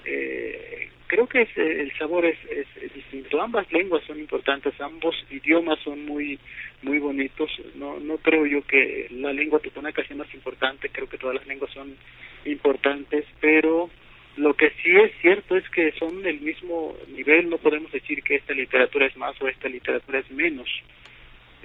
Eh, 0.05 0.89
creo 1.07 1.27
que 1.27 1.43
es, 1.43 1.57
el 1.57 1.93
sabor 1.99 2.25
es, 2.25 2.39
es, 2.51 2.95
distinto. 2.95 3.41
Ambas 3.41 3.71
lenguas 3.73 4.03
son 4.05 4.19
importantes, 4.19 4.79
ambos 4.81 5.15
idiomas 5.31 5.79
son 5.81 6.05
muy 6.05 6.39
muy 6.83 6.99
bonitos. 6.99 7.51
No 7.75 8.01
no 8.01 8.17
creo 8.19 8.47
yo 8.47 8.63
que 8.63 9.09
la 9.11 9.33
lengua 9.33 9.61
totonaca 9.61 10.05
sea 10.05 10.17
más 10.17 10.33
importante. 10.35 10.89
Creo 10.89 11.09
que 11.09 11.19
todas 11.19 11.37
las 11.37 11.47
lenguas 11.47 11.73
son 11.73 11.97
importantes, 12.45 13.27
pero 13.41 13.91
lo 14.37 14.55
que 14.55 14.71
sí 14.83 14.97
es 14.97 15.13
cierto 15.21 15.57
es 15.57 15.69
que 15.71 15.93
son 15.93 16.23
del 16.23 16.41
mismo 16.41 16.97
nivel. 17.09 17.51
No 17.51 17.59
podemos 17.59 17.93
decir 17.93 18.23
que 18.23 18.37
esta 18.37 18.55
literatura 18.55 19.07
es 19.07 19.17
más 19.17 19.41
o 19.43 19.49
esta 19.49 19.69
literatura 19.69 20.21
es 20.21 20.31
menos. 20.31 20.69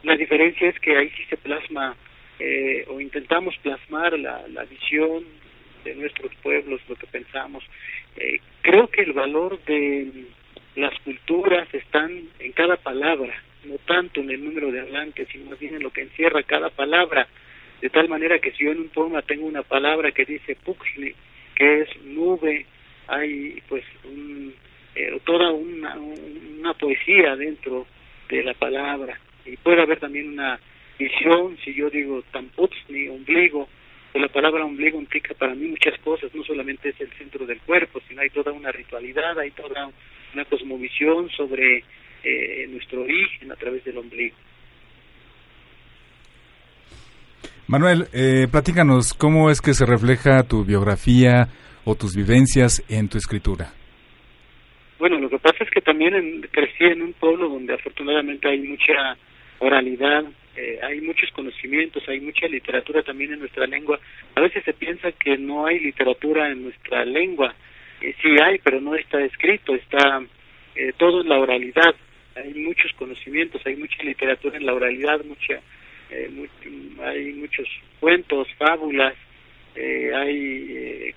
La 0.03 0.15
diferencia 0.17 0.69
es 0.69 0.79
que 0.79 0.97
ahí 0.97 1.09
sí 1.11 1.23
se 1.29 1.37
plasma 1.37 1.95
eh, 2.39 2.85
o 2.89 2.99
intentamos 2.99 3.55
plasmar 3.57 4.17
la, 4.19 4.47
la 4.49 4.63
visión 4.65 5.23
de 5.83 5.95
nuestros 5.95 6.33
pueblos, 6.43 6.81
lo 6.89 6.95
que 6.95 7.07
pensamos. 7.07 7.63
Eh, 8.17 8.39
creo 8.61 8.87
que 8.87 9.01
el 9.01 9.13
valor 9.13 9.63
de 9.65 10.25
las 10.75 10.97
culturas 10.99 11.71
están 11.73 12.29
en 12.39 12.51
cada 12.51 12.75
palabra, 12.77 13.33
no 13.63 13.77
tanto 13.85 14.19
en 14.21 14.31
el 14.31 14.43
número 14.43 14.71
de 14.71 14.81
hablantes, 14.81 15.27
sino 15.31 15.49
más 15.49 15.59
bien 15.59 15.75
en 15.75 15.83
lo 15.83 15.91
que 15.91 16.01
encierra 16.01 16.43
cada 16.43 16.69
palabra, 16.69 17.27
de 17.81 17.89
tal 17.89 18.09
manera 18.09 18.39
que 18.39 18.51
si 18.51 18.65
yo 18.65 18.71
en 18.71 18.79
un 18.79 18.89
poema 18.89 19.21
tengo 19.21 19.45
una 19.45 19.63
palabra 19.63 20.11
que 20.11 20.25
dice 20.25 20.55
puxli, 20.55 21.15
que 21.55 21.81
es 21.81 22.03
nube, 22.03 22.65
hay 23.07 23.61
pues 23.69 23.83
un, 24.03 24.53
eh, 24.95 25.19
toda 25.23 25.51
una, 25.51 25.95
una 25.95 26.73
poesía 26.73 27.35
dentro 27.35 27.85
de 28.29 28.43
la 28.43 28.53
palabra 28.53 29.19
y 29.45 29.55
puede 29.57 29.81
haber 29.81 29.99
también 29.99 30.29
una 30.29 30.59
visión, 30.97 31.57
si 31.63 31.73
yo 31.73 31.89
digo 31.89 32.23
ni 32.89 33.07
ombligo, 33.07 33.67
pues 34.11 34.21
la 34.21 34.29
palabra 34.29 34.63
ombligo 34.63 34.99
implica 34.99 35.33
para 35.33 35.55
mí 35.55 35.67
muchas 35.67 35.99
cosas, 35.99 36.33
no 36.33 36.43
solamente 36.43 36.89
es 36.89 37.01
el 37.01 37.11
centro 37.17 37.45
del 37.45 37.59
cuerpo, 37.61 37.99
sino 38.07 38.21
hay 38.21 38.29
toda 38.29 38.51
una 38.51 38.71
ritualidad, 38.71 39.37
hay 39.37 39.51
toda 39.51 39.89
una 40.33 40.45
cosmovisión 40.45 41.29
sobre 41.29 41.83
eh, 42.23 42.67
nuestro 42.69 43.01
origen 43.01 43.51
a 43.51 43.55
través 43.55 43.83
del 43.83 43.97
ombligo. 43.97 44.35
Manuel, 47.67 48.07
eh, 48.13 48.47
platícanos, 48.51 49.13
¿cómo 49.13 49.49
es 49.49 49.59
que 49.59 49.73
se 49.73 49.85
refleja 49.85 50.43
tu 50.43 50.63
biografía 50.63 51.47
o 51.83 51.95
tus 51.95 52.15
vivencias 52.15 52.83
en 52.89 53.09
tu 53.09 53.17
escritura? 53.17 53.73
Bueno, 54.99 55.19
lo 55.19 55.29
que 55.29 55.39
pasa 55.39 55.63
es 55.63 55.69
que 55.71 55.81
también 55.81 56.41
crecí 56.51 56.85
en 56.85 57.01
un 57.01 57.13
pueblo 57.13 57.49
donde 57.49 57.73
afortunadamente 57.73 58.47
hay 58.47 58.59
mucha 58.59 59.17
oralidad, 59.59 60.23
eh, 60.55 60.79
hay 60.81 61.01
muchos 61.01 61.29
conocimientos, 61.31 62.07
hay 62.07 62.21
mucha 62.21 62.47
literatura 62.47 63.03
también 63.03 63.33
en 63.33 63.39
nuestra 63.39 63.67
lengua. 63.67 63.99
A 64.35 64.41
veces 64.41 64.63
se 64.63 64.73
piensa 64.73 65.11
que 65.11 65.37
no 65.37 65.65
hay 65.65 65.79
literatura 65.79 66.49
en 66.49 66.63
nuestra 66.63 67.03
lengua. 67.03 67.53
Eh, 68.01 68.15
sí 68.21 68.29
hay, 68.41 68.59
pero 68.59 68.79
no 68.79 68.95
está 68.95 69.21
escrito, 69.21 69.75
está 69.75 70.23
eh, 70.75 70.93
todo 70.97 71.21
en 71.21 71.29
la 71.29 71.39
oralidad. 71.39 71.95
Hay 72.35 72.53
muchos 72.53 72.91
conocimientos, 72.93 73.61
hay 73.65 73.75
mucha 73.75 74.01
literatura 74.03 74.57
en 74.57 74.65
la 74.65 74.73
oralidad, 74.73 75.23
mucha, 75.23 75.59
eh, 76.09 76.47
hay 77.03 77.33
muchos 77.33 77.67
cuentos, 77.99 78.47
fábulas, 78.57 79.15
hay 79.75 81.13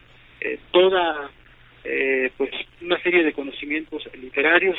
toda 0.73 1.31
pues 2.37 2.51
una 2.81 3.01
serie 3.03 3.23
de 3.23 3.33
conocimientos 3.33 4.09
literarios 4.21 4.77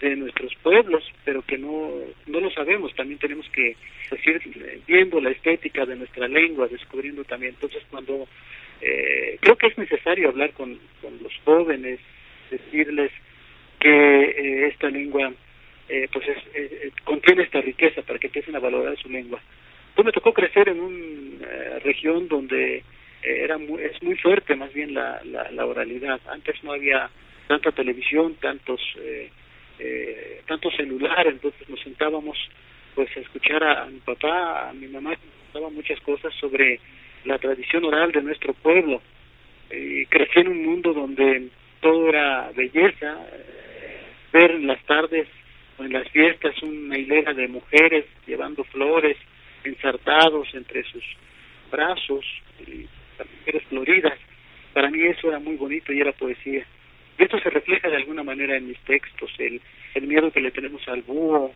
de 0.00 0.16
nuestros 0.16 0.54
pueblos, 0.56 1.02
pero 1.24 1.42
que 1.42 1.58
no, 1.58 1.90
no 2.26 2.40
lo 2.40 2.50
sabemos. 2.50 2.94
También 2.94 3.18
tenemos 3.18 3.48
que 3.50 3.76
seguir 4.08 4.40
viendo 4.86 5.20
la 5.20 5.30
estética 5.30 5.86
de 5.86 5.96
nuestra 5.96 6.28
lengua, 6.28 6.68
descubriendo 6.68 7.24
también. 7.24 7.54
Entonces, 7.54 7.82
cuando 7.90 8.28
eh, 8.80 9.38
creo 9.40 9.56
que 9.56 9.68
es 9.68 9.78
necesario 9.78 10.28
hablar 10.28 10.52
con, 10.52 10.78
con 11.00 11.18
los 11.22 11.32
jóvenes, 11.44 12.00
decirles 12.50 13.10
que 13.80 13.90
eh, 13.90 14.66
esta 14.68 14.90
lengua 14.90 15.32
eh, 15.88 16.08
pues 16.12 16.26
es, 16.28 16.92
contiene 17.04 17.42
esta 17.44 17.60
riqueza 17.60 18.02
para 18.02 18.18
que 18.18 18.26
empiecen 18.26 18.56
a 18.56 18.60
valorar 18.60 18.96
su 18.98 19.08
lengua. 19.08 19.40
Pues 19.94 20.04
me 20.04 20.12
tocó 20.12 20.34
crecer 20.34 20.68
en 20.68 20.80
una 20.80 21.78
región 21.82 22.28
donde 22.28 22.82
era 23.22 23.56
muy, 23.56 23.82
es 23.82 24.00
muy 24.02 24.14
fuerte 24.16 24.54
más 24.54 24.72
bien 24.74 24.94
la, 24.94 25.20
la, 25.24 25.50
la 25.50 25.66
oralidad. 25.66 26.20
Antes 26.28 26.62
no 26.62 26.72
había 26.72 27.10
tanta 27.48 27.72
televisión, 27.72 28.34
tantos 28.34 28.80
eh, 28.98 29.30
eh, 29.78 30.42
tanto 30.46 30.70
celular, 30.70 31.26
entonces 31.26 31.68
nos 31.68 31.80
sentábamos 31.80 32.36
pues 32.94 33.14
a 33.16 33.20
escuchar 33.20 33.62
a, 33.62 33.86
mi 33.86 33.98
papá, 34.00 34.70
a 34.70 34.72
mi 34.72 34.86
mamá, 34.88 35.14
que 35.16 35.26
nos 35.26 35.52
contaba 35.52 35.70
muchas 35.70 36.00
cosas 36.00 36.32
sobre 36.40 36.80
la 37.24 37.38
tradición 37.38 37.84
oral 37.84 38.12
de 38.12 38.22
nuestro 38.22 38.54
pueblo. 38.54 39.02
Y 39.70 40.06
crecí 40.06 40.40
en 40.40 40.48
un 40.48 40.64
mundo 40.64 40.94
donde 40.94 41.48
todo 41.80 42.08
era 42.08 42.50
belleza, 42.54 43.18
ver 44.32 44.52
en 44.52 44.66
las 44.66 44.82
tardes 44.84 45.28
o 45.78 45.84
en 45.84 45.92
las 45.92 46.08
fiestas 46.08 46.62
una 46.62 46.96
hilera 46.96 47.34
de 47.34 47.48
mujeres 47.48 48.06
llevando 48.26 48.64
flores, 48.64 49.16
ensartados 49.64 50.48
entre 50.54 50.84
sus 50.84 51.04
brazos, 51.70 52.24
y 52.66 52.86
las 53.18 53.28
mujeres 53.38 53.62
floridas. 53.68 54.18
Para 54.72 54.90
mí 54.90 55.02
eso 55.02 55.28
era 55.28 55.38
muy 55.38 55.56
bonito 55.56 55.92
y 55.92 56.00
era 56.00 56.12
poesía. 56.12 56.66
Esto 57.18 57.38
se 57.40 57.50
refleja 57.50 57.88
de 57.88 57.96
alguna 57.96 58.22
manera 58.22 58.56
en 58.56 58.68
mis 58.68 58.78
textos, 58.80 59.30
el, 59.38 59.60
el 59.94 60.06
miedo 60.06 60.30
que 60.30 60.40
le 60.40 60.50
tenemos 60.50 60.86
al 60.88 61.02
búho, 61.02 61.54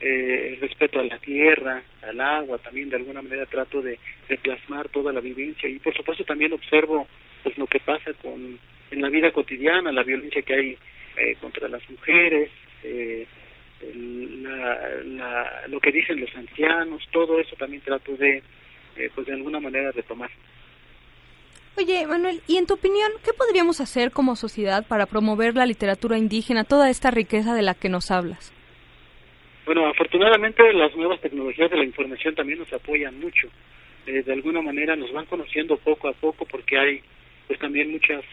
eh, 0.00 0.50
el 0.52 0.60
respeto 0.60 0.98
a 0.98 1.04
la 1.04 1.18
tierra, 1.18 1.82
al 2.02 2.20
agua, 2.20 2.58
también 2.58 2.90
de 2.90 2.96
alguna 2.96 3.22
manera 3.22 3.46
trato 3.46 3.80
de, 3.80 3.98
de 4.28 4.36
plasmar 4.38 4.88
toda 4.88 5.12
la 5.12 5.20
vivencia 5.20 5.68
y 5.68 5.78
por 5.78 5.96
supuesto 5.96 6.24
también 6.24 6.52
observo 6.52 7.06
pues 7.42 7.56
lo 7.56 7.66
que 7.66 7.80
pasa 7.80 8.12
con 8.14 8.58
en 8.90 9.02
la 9.02 9.08
vida 9.08 9.32
cotidiana, 9.32 9.90
la 9.92 10.02
violencia 10.02 10.42
que 10.42 10.54
hay 10.54 10.78
eh, 11.16 11.36
contra 11.40 11.68
las 11.68 11.88
mujeres, 11.90 12.50
eh, 12.82 13.26
la, 14.42 14.78
la, 15.04 15.62
lo 15.68 15.80
que 15.80 15.92
dicen 15.92 16.20
los 16.20 16.34
ancianos, 16.36 17.02
todo 17.10 17.40
eso 17.40 17.56
también 17.56 17.82
trato 17.82 18.16
de 18.16 18.42
eh, 18.96 19.10
pues 19.14 19.26
de 19.26 19.34
alguna 19.34 19.60
manera 19.60 19.92
retomar. 19.92 20.30
Oye, 21.78 22.06
Manuel, 22.06 22.40
¿y 22.46 22.56
en 22.56 22.66
tu 22.66 22.74
opinión 22.74 23.12
qué 23.22 23.34
podríamos 23.34 23.82
hacer 23.82 24.10
como 24.10 24.34
sociedad 24.34 24.86
para 24.88 25.04
promover 25.04 25.54
la 25.54 25.66
literatura 25.66 26.16
indígena, 26.16 26.64
toda 26.64 26.88
esta 26.88 27.10
riqueza 27.10 27.54
de 27.54 27.60
la 27.60 27.74
que 27.74 27.90
nos 27.90 28.10
hablas? 28.10 28.50
Bueno, 29.66 29.86
afortunadamente 29.86 30.72
las 30.72 30.96
nuevas 30.96 31.20
tecnologías 31.20 31.70
de 31.70 31.76
la 31.76 31.84
información 31.84 32.34
también 32.34 32.60
nos 32.60 32.72
apoyan 32.72 33.20
mucho. 33.20 33.48
Eh, 34.06 34.22
de 34.22 34.32
alguna 34.32 34.62
manera 34.62 34.96
nos 34.96 35.12
van 35.12 35.26
conociendo 35.26 35.76
poco 35.76 36.08
a 36.08 36.14
poco 36.14 36.46
porque 36.46 36.78
hay 36.78 37.02
pues 37.46 37.58
también 37.58 37.92
muchas 37.92 38.24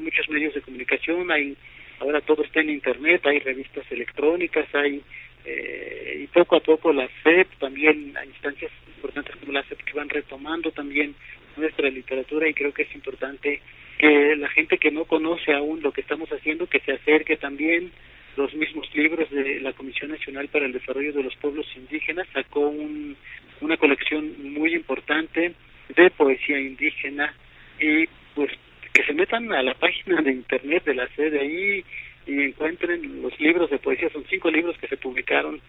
muchos 0.00 0.28
medios 0.30 0.54
de 0.54 0.62
comunicación, 0.62 1.30
hay 1.30 1.56
ahora 2.00 2.20
todo 2.22 2.42
está 2.42 2.60
en 2.60 2.70
internet, 2.70 3.20
hay 3.26 3.38
revistas 3.40 3.84
electrónicas, 3.90 4.66
hay 4.74 5.02
eh, 5.44 6.20
y 6.22 6.26
poco 6.28 6.56
a 6.56 6.60
poco 6.60 6.92
la 6.92 7.08
SEP 7.22 7.48
también 7.58 8.16
hay 8.16 8.28
instancias 8.28 8.72
importantes 8.96 9.36
como 9.36 9.52
la 9.52 9.62
SEP 9.64 9.82
que 9.84 9.92
van 9.92 10.08
retomando 10.08 10.70
también 10.70 11.14
nuestra 11.58 11.90
literatura 11.90 12.48
y 12.48 12.54
creo 12.54 12.72
que 12.72 12.82
es 12.82 12.94
importante 12.94 13.60
que 13.98 14.36
la 14.36 14.48
gente 14.48 14.78
que 14.78 14.90
no 14.90 15.04
conoce 15.04 15.52
aún 15.52 15.82
lo 15.82 15.92
que 15.92 16.00
estamos 16.00 16.28
haciendo 16.30 16.68
que 16.68 16.80
se 16.80 16.92
acerque 16.92 17.36
también 17.36 17.90
los 18.36 18.54
mismos 18.54 18.88
libros 18.94 19.28
de 19.30 19.60
la 19.60 19.72
Comisión 19.72 20.10
Nacional 20.10 20.48
para 20.48 20.66
el 20.66 20.72
Desarrollo 20.72 21.12
de 21.12 21.24
los 21.24 21.34
Pueblos 21.36 21.66
Indígenas 21.76 22.26
sacó 22.32 22.60
un, 22.60 23.16
una 23.60 23.76
colección 23.76 24.52
muy 24.52 24.74
importante 24.74 25.54
de 25.94 26.10
poesía 26.10 26.60
indígena 26.60 27.34
y 27.80 28.06
pues 28.34 28.52
que 28.92 29.02
se 29.04 29.12
metan 29.12 29.52
a 29.52 29.62
la 29.62 29.74
página 29.74 30.22
de 30.22 30.32
internet 30.32 30.84
de 30.84 30.94
la 30.94 31.08
CDI 31.08 31.84
y 32.26 32.42
encuentren 32.42 33.22
los 33.22 33.38
libros 33.40 33.70
de 33.70 33.78
poesía. 33.78 34.10
Son 34.10 34.24
cinco 34.28 34.50
libros 34.50 34.76
que 34.78 34.86
se 34.86 34.96
publicaron 34.96 35.60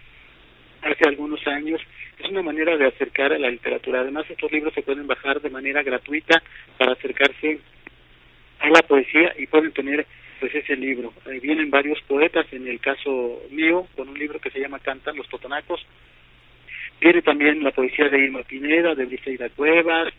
hace 0.82 1.08
algunos 1.08 1.46
años. 1.48 1.82
Es 2.18 2.30
una 2.30 2.42
manera 2.42 2.78
de 2.78 2.88
acercar 2.88 3.34
a 3.34 3.40
la 3.40 3.50
literatura. 3.50 4.02
Además, 4.02 4.26
estos 4.30 4.52
libros 4.52 4.74
se 4.74 4.82
pueden 4.82 5.08
bajar 5.08 5.42
de 5.42 5.50
manera 5.50 5.84
gratuita 5.84 6.42
para 6.78 6.94
acercarse 6.94 7.60
a 8.60 8.70
la 8.70 8.82
poesía 8.82 9.34
y 9.38 9.48
pueden 9.48 9.72
tener 9.72 10.06
pues 10.40 10.54
ese 10.56 10.76
libro. 10.76 11.14
Ahí 11.26 11.40
vienen 11.40 11.70
varios 11.70 12.02
poetas, 12.04 12.46
en 12.52 12.68
el 12.68 12.80
caso 12.80 13.42
mío, 13.52 13.88
con 13.96 14.10
un 14.10 14.18
libro 14.18 14.40
que 14.40 14.52
se 14.52 14.60
llama 14.60 14.80
Cantan 14.80 15.18
los 15.18 15.28
Totonacos. 15.28 15.86
Viene 17.02 17.22
también 17.22 17.64
la 17.64 17.72
poesía 17.72 18.10
de 18.10 18.20
Irma 18.20 18.44
Pineda, 18.44 18.96
de 18.96 19.06
Briseida 19.06 19.50
Cuevas, 19.50 20.14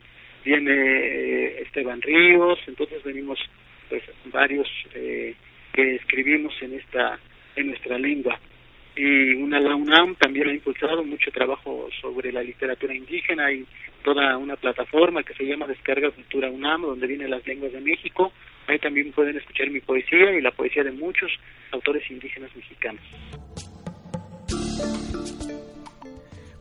viene 0.45 0.73
eh, 0.73 1.63
Esteban 1.63 2.01
Ríos, 2.01 2.59
entonces 2.67 3.03
venimos 3.03 3.39
pues 3.89 4.03
varios 4.27 4.69
eh, 4.95 5.35
que 5.73 5.97
escribimos 5.97 6.55
en 6.63 6.75
esta 6.75 7.19
en 7.57 7.69
nuestra 7.69 7.99
lengua 7.99 8.39
y 9.03 9.33
una 9.33 9.59
la 9.59 9.75
UNAM 9.75 10.15
también 10.17 10.49
ha 10.49 10.53
impulsado 10.53 11.03
mucho 11.03 11.31
trabajo 11.31 11.89
sobre 12.03 12.31
la 12.33 12.43
literatura 12.43 12.95
indígena 12.95 13.51
y 13.51 13.67
toda 14.05 14.37
una 14.37 14.57
plataforma 14.57 15.23
que 15.23 15.33
se 15.33 15.45
llama 15.45 15.67
Descarga 15.67 16.11
Cultura 16.11 16.51
UNAM 16.51 16.83
donde 16.83 17.07
vienen 17.07 17.31
las 17.31 17.47
lenguas 17.47 17.73
de 17.73 17.81
México. 17.81 18.31
Ahí 18.67 18.79
también 18.79 19.11
pueden 19.13 19.39
escuchar 19.39 19.71
mi 19.71 19.81
poesía 19.81 20.37
y 20.37 20.43
la 20.43 20.51
poesía 20.51 20.85
de 20.85 20.93
muchos 20.93 21.31
autores 21.73 22.03
indígenas 22.11 22.55
mexicanos. 22.55 23.03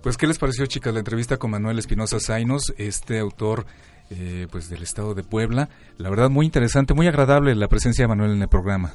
Pues 0.02 0.16
qué 0.16 0.26
les 0.26 0.40
pareció 0.40 0.66
chicas 0.66 0.94
la 0.94 1.00
entrevista 1.00 1.36
con 1.36 1.52
Manuel 1.52 1.78
Espinosa 1.78 2.22
Zainos 2.22 2.74
este 2.78 3.20
autor 3.20 3.66
eh, 4.12 4.48
pues 4.50 4.70
del 4.70 4.82
estado 4.82 5.14
de 5.14 5.24
Puebla 5.24 5.68
la 5.98 6.10
verdad 6.10 6.30
muy 6.30 6.46
interesante 6.46 6.94
muy 6.94 7.08
agradable 7.08 7.54
la 7.54 7.68
presencia 7.68 8.06
de 8.06 8.08
Manuel 8.08 8.32
en 8.32 8.42
el 8.42 8.48
programa 8.48 8.94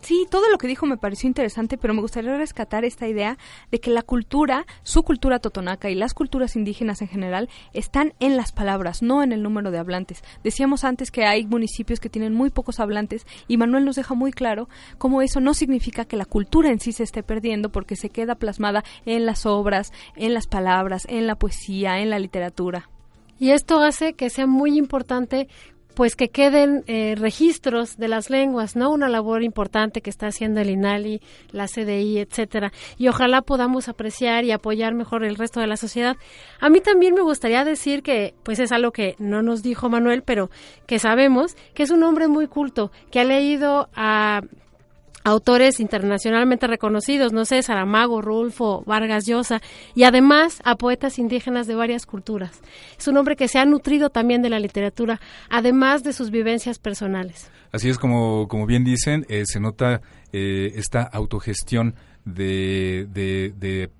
Sí, 0.00 0.26
todo 0.30 0.48
lo 0.50 0.58
que 0.58 0.68
dijo 0.68 0.86
me 0.86 0.96
pareció 0.96 1.26
interesante, 1.26 1.78
pero 1.78 1.94
me 1.94 2.00
gustaría 2.00 2.36
rescatar 2.36 2.84
esta 2.84 3.08
idea 3.08 3.38
de 3.70 3.80
que 3.80 3.90
la 3.90 4.02
cultura, 4.02 4.66
su 4.82 5.02
cultura 5.02 5.38
totonaca 5.38 5.90
y 5.90 5.94
las 5.94 6.14
culturas 6.14 6.54
indígenas 6.54 7.02
en 7.02 7.08
general 7.08 7.48
están 7.72 8.12
en 8.20 8.36
las 8.36 8.52
palabras, 8.52 9.02
no 9.02 9.22
en 9.22 9.32
el 9.32 9.42
número 9.42 9.70
de 9.70 9.78
hablantes. 9.78 10.22
Decíamos 10.44 10.84
antes 10.84 11.10
que 11.10 11.24
hay 11.24 11.46
municipios 11.46 11.98
que 11.98 12.10
tienen 12.10 12.34
muy 12.34 12.50
pocos 12.50 12.78
hablantes 12.78 13.26
y 13.48 13.56
Manuel 13.56 13.84
nos 13.84 13.96
deja 13.96 14.14
muy 14.14 14.32
claro 14.32 14.68
cómo 14.98 15.22
eso 15.22 15.40
no 15.40 15.54
significa 15.54 16.04
que 16.04 16.16
la 16.16 16.24
cultura 16.24 16.70
en 16.70 16.78
sí 16.78 16.92
se 16.92 17.02
esté 17.02 17.22
perdiendo 17.22 17.70
porque 17.72 17.96
se 17.96 18.10
queda 18.10 18.36
plasmada 18.36 18.84
en 19.06 19.26
las 19.26 19.46
obras, 19.46 19.92
en 20.14 20.34
las 20.34 20.46
palabras, 20.46 21.06
en 21.08 21.26
la 21.26 21.36
poesía, 21.36 22.00
en 22.00 22.10
la 22.10 22.18
literatura. 22.18 22.88
Y 23.38 23.50
esto 23.50 23.80
hace 23.80 24.14
que 24.14 24.30
sea 24.30 24.46
muy 24.46 24.78
importante 24.78 25.48
pues 25.96 26.14
que 26.14 26.28
queden 26.28 26.84
eh, 26.88 27.14
registros 27.16 27.96
de 27.96 28.08
las 28.08 28.28
lenguas, 28.28 28.76
¿no? 28.76 28.90
Una 28.90 29.08
labor 29.08 29.42
importante 29.42 30.02
que 30.02 30.10
está 30.10 30.26
haciendo 30.26 30.60
el 30.60 30.68
INALI, 30.68 31.22
la 31.52 31.68
CDI, 31.68 32.18
etcétera. 32.18 32.70
Y 32.98 33.08
ojalá 33.08 33.40
podamos 33.40 33.88
apreciar 33.88 34.44
y 34.44 34.52
apoyar 34.52 34.94
mejor 34.94 35.24
el 35.24 35.36
resto 35.36 35.58
de 35.58 35.66
la 35.66 35.78
sociedad. 35.78 36.16
A 36.60 36.68
mí 36.68 36.82
también 36.82 37.14
me 37.14 37.22
gustaría 37.22 37.64
decir 37.64 38.02
que, 38.02 38.34
pues 38.42 38.58
es 38.58 38.72
algo 38.72 38.92
que 38.92 39.16
no 39.18 39.40
nos 39.40 39.62
dijo 39.62 39.88
Manuel, 39.88 40.22
pero 40.22 40.50
que 40.86 40.98
sabemos 40.98 41.56
que 41.72 41.84
es 41.84 41.90
un 41.90 42.02
hombre 42.02 42.28
muy 42.28 42.46
culto, 42.46 42.92
que 43.10 43.20
ha 43.20 43.24
leído 43.24 43.88
a 43.94 44.42
autores 45.26 45.80
internacionalmente 45.80 46.68
reconocidos, 46.68 47.32
no 47.32 47.44
sé, 47.44 47.60
Saramago, 47.60 48.22
Rulfo, 48.22 48.84
Vargas 48.86 49.26
Llosa, 49.26 49.60
y 49.96 50.04
además 50.04 50.60
a 50.64 50.76
poetas 50.76 51.18
indígenas 51.18 51.66
de 51.66 51.74
varias 51.74 52.06
culturas. 52.06 52.60
Es 52.96 53.08
un 53.08 53.16
hombre 53.16 53.34
que 53.34 53.48
se 53.48 53.58
ha 53.58 53.64
nutrido 53.64 54.10
también 54.10 54.40
de 54.40 54.50
la 54.50 54.60
literatura, 54.60 55.20
además 55.50 56.04
de 56.04 56.12
sus 56.12 56.30
vivencias 56.30 56.78
personales. 56.78 57.50
Así 57.72 57.88
es 57.88 57.98
como, 57.98 58.46
como 58.46 58.66
bien 58.66 58.84
dicen, 58.84 59.26
eh, 59.28 59.42
se 59.46 59.58
nota 59.58 60.00
eh, 60.32 60.72
esta 60.76 61.02
autogestión 61.02 61.96
de, 62.24 63.90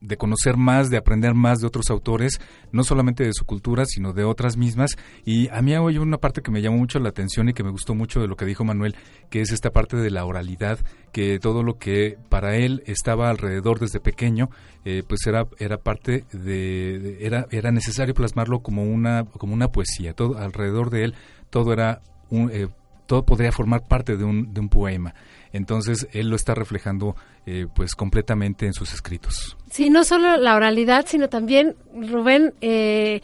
de 0.00 0.16
conocer 0.16 0.56
más, 0.56 0.90
de 0.90 0.96
aprender 0.96 1.34
más 1.34 1.58
de 1.58 1.66
otros 1.66 1.90
autores, 1.90 2.40
no 2.72 2.84
solamente 2.84 3.24
de 3.24 3.32
su 3.32 3.44
cultura, 3.44 3.84
sino 3.86 4.12
de 4.12 4.24
otras 4.24 4.56
mismas. 4.56 4.96
Y 5.24 5.48
a 5.48 5.62
mí 5.62 5.74
hay 5.74 5.98
una 5.98 6.18
parte 6.18 6.42
que 6.42 6.50
me 6.50 6.62
llamó 6.62 6.78
mucho 6.78 6.98
la 6.98 7.08
atención 7.08 7.48
y 7.48 7.54
que 7.54 7.64
me 7.64 7.70
gustó 7.70 7.94
mucho 7.94 8.20
de 8.20 8.28
lo 8.28 8.36
que 8.36 8.44
dijo 8.44 8.64
Manuel, 8.64 8.94
que 9.30 9.40
es 9.40 9.50
esta 9.50 9.70
parte 9.70 9.96
de 9.96 10.10
la 10.10 10.24
oralidad, 10.24 10.78
que 11.12 11.38
todo 11.38 11.62
lo 11.62 11.78
que 11.78 12.16
para 12.28 12.56
él 12.56 12.82
estaba 12.86 13.28
alrededor 13.28 13.80
desde 13.80 14.00
pequeño, 14.00 14.50
eh, 14.84 15.02
pues 15.06 15.26
era, 15.26 15.46
era 15.58 15.78
parte 15.78 16.24
de, 16.32 17.18
era, 17.20 17.46
era 17.50 17.72
necesario 17.72 18.14
plasmarlo 18.14 18.60
como 18.60 18.84
una, 18.84 19.24
como 19.24 19.54
una 19.54 19.68
poesía. 19.68 20.14
Todo 20.14 20.38
alrededor 20.38 20.90
de 20.90 21.04
él, 21.04 21.14
todo 21.50 21.72
era 21.72 22.02
un, 22.30 22.50
eh, 22.52 22.68
todo 23.08 23.24
podría 23.24 23.50
formar 23.50 23.88
parte 23.88 24.18
de 24.18 24.22
un, 24.22 24.52
de 24.52 24.60
un 24.60 24.68
poema. 24.68 25.14
Entonces, 25.50 26.06
él 26.12 26.28
lo 26.28 26.36
está 26.36 26.54
reflejando 26.54 27.16
eh, 27.46 27.66
pues 27.74 27.94
completamente 27.94 28.66
en 28.66 28.74
sus 28.74 28.92
escritos. 28.92 29.56
Sí, 29.70 29.88
no 29.88 30.04
solo 30.04 30.36
la 30.36 30.54
oralidad, 30.54 31.06
sino 31.08 31.30
también, 31.30 31.74
Rubén, 31.94 32.52
eh, 32.60 33.22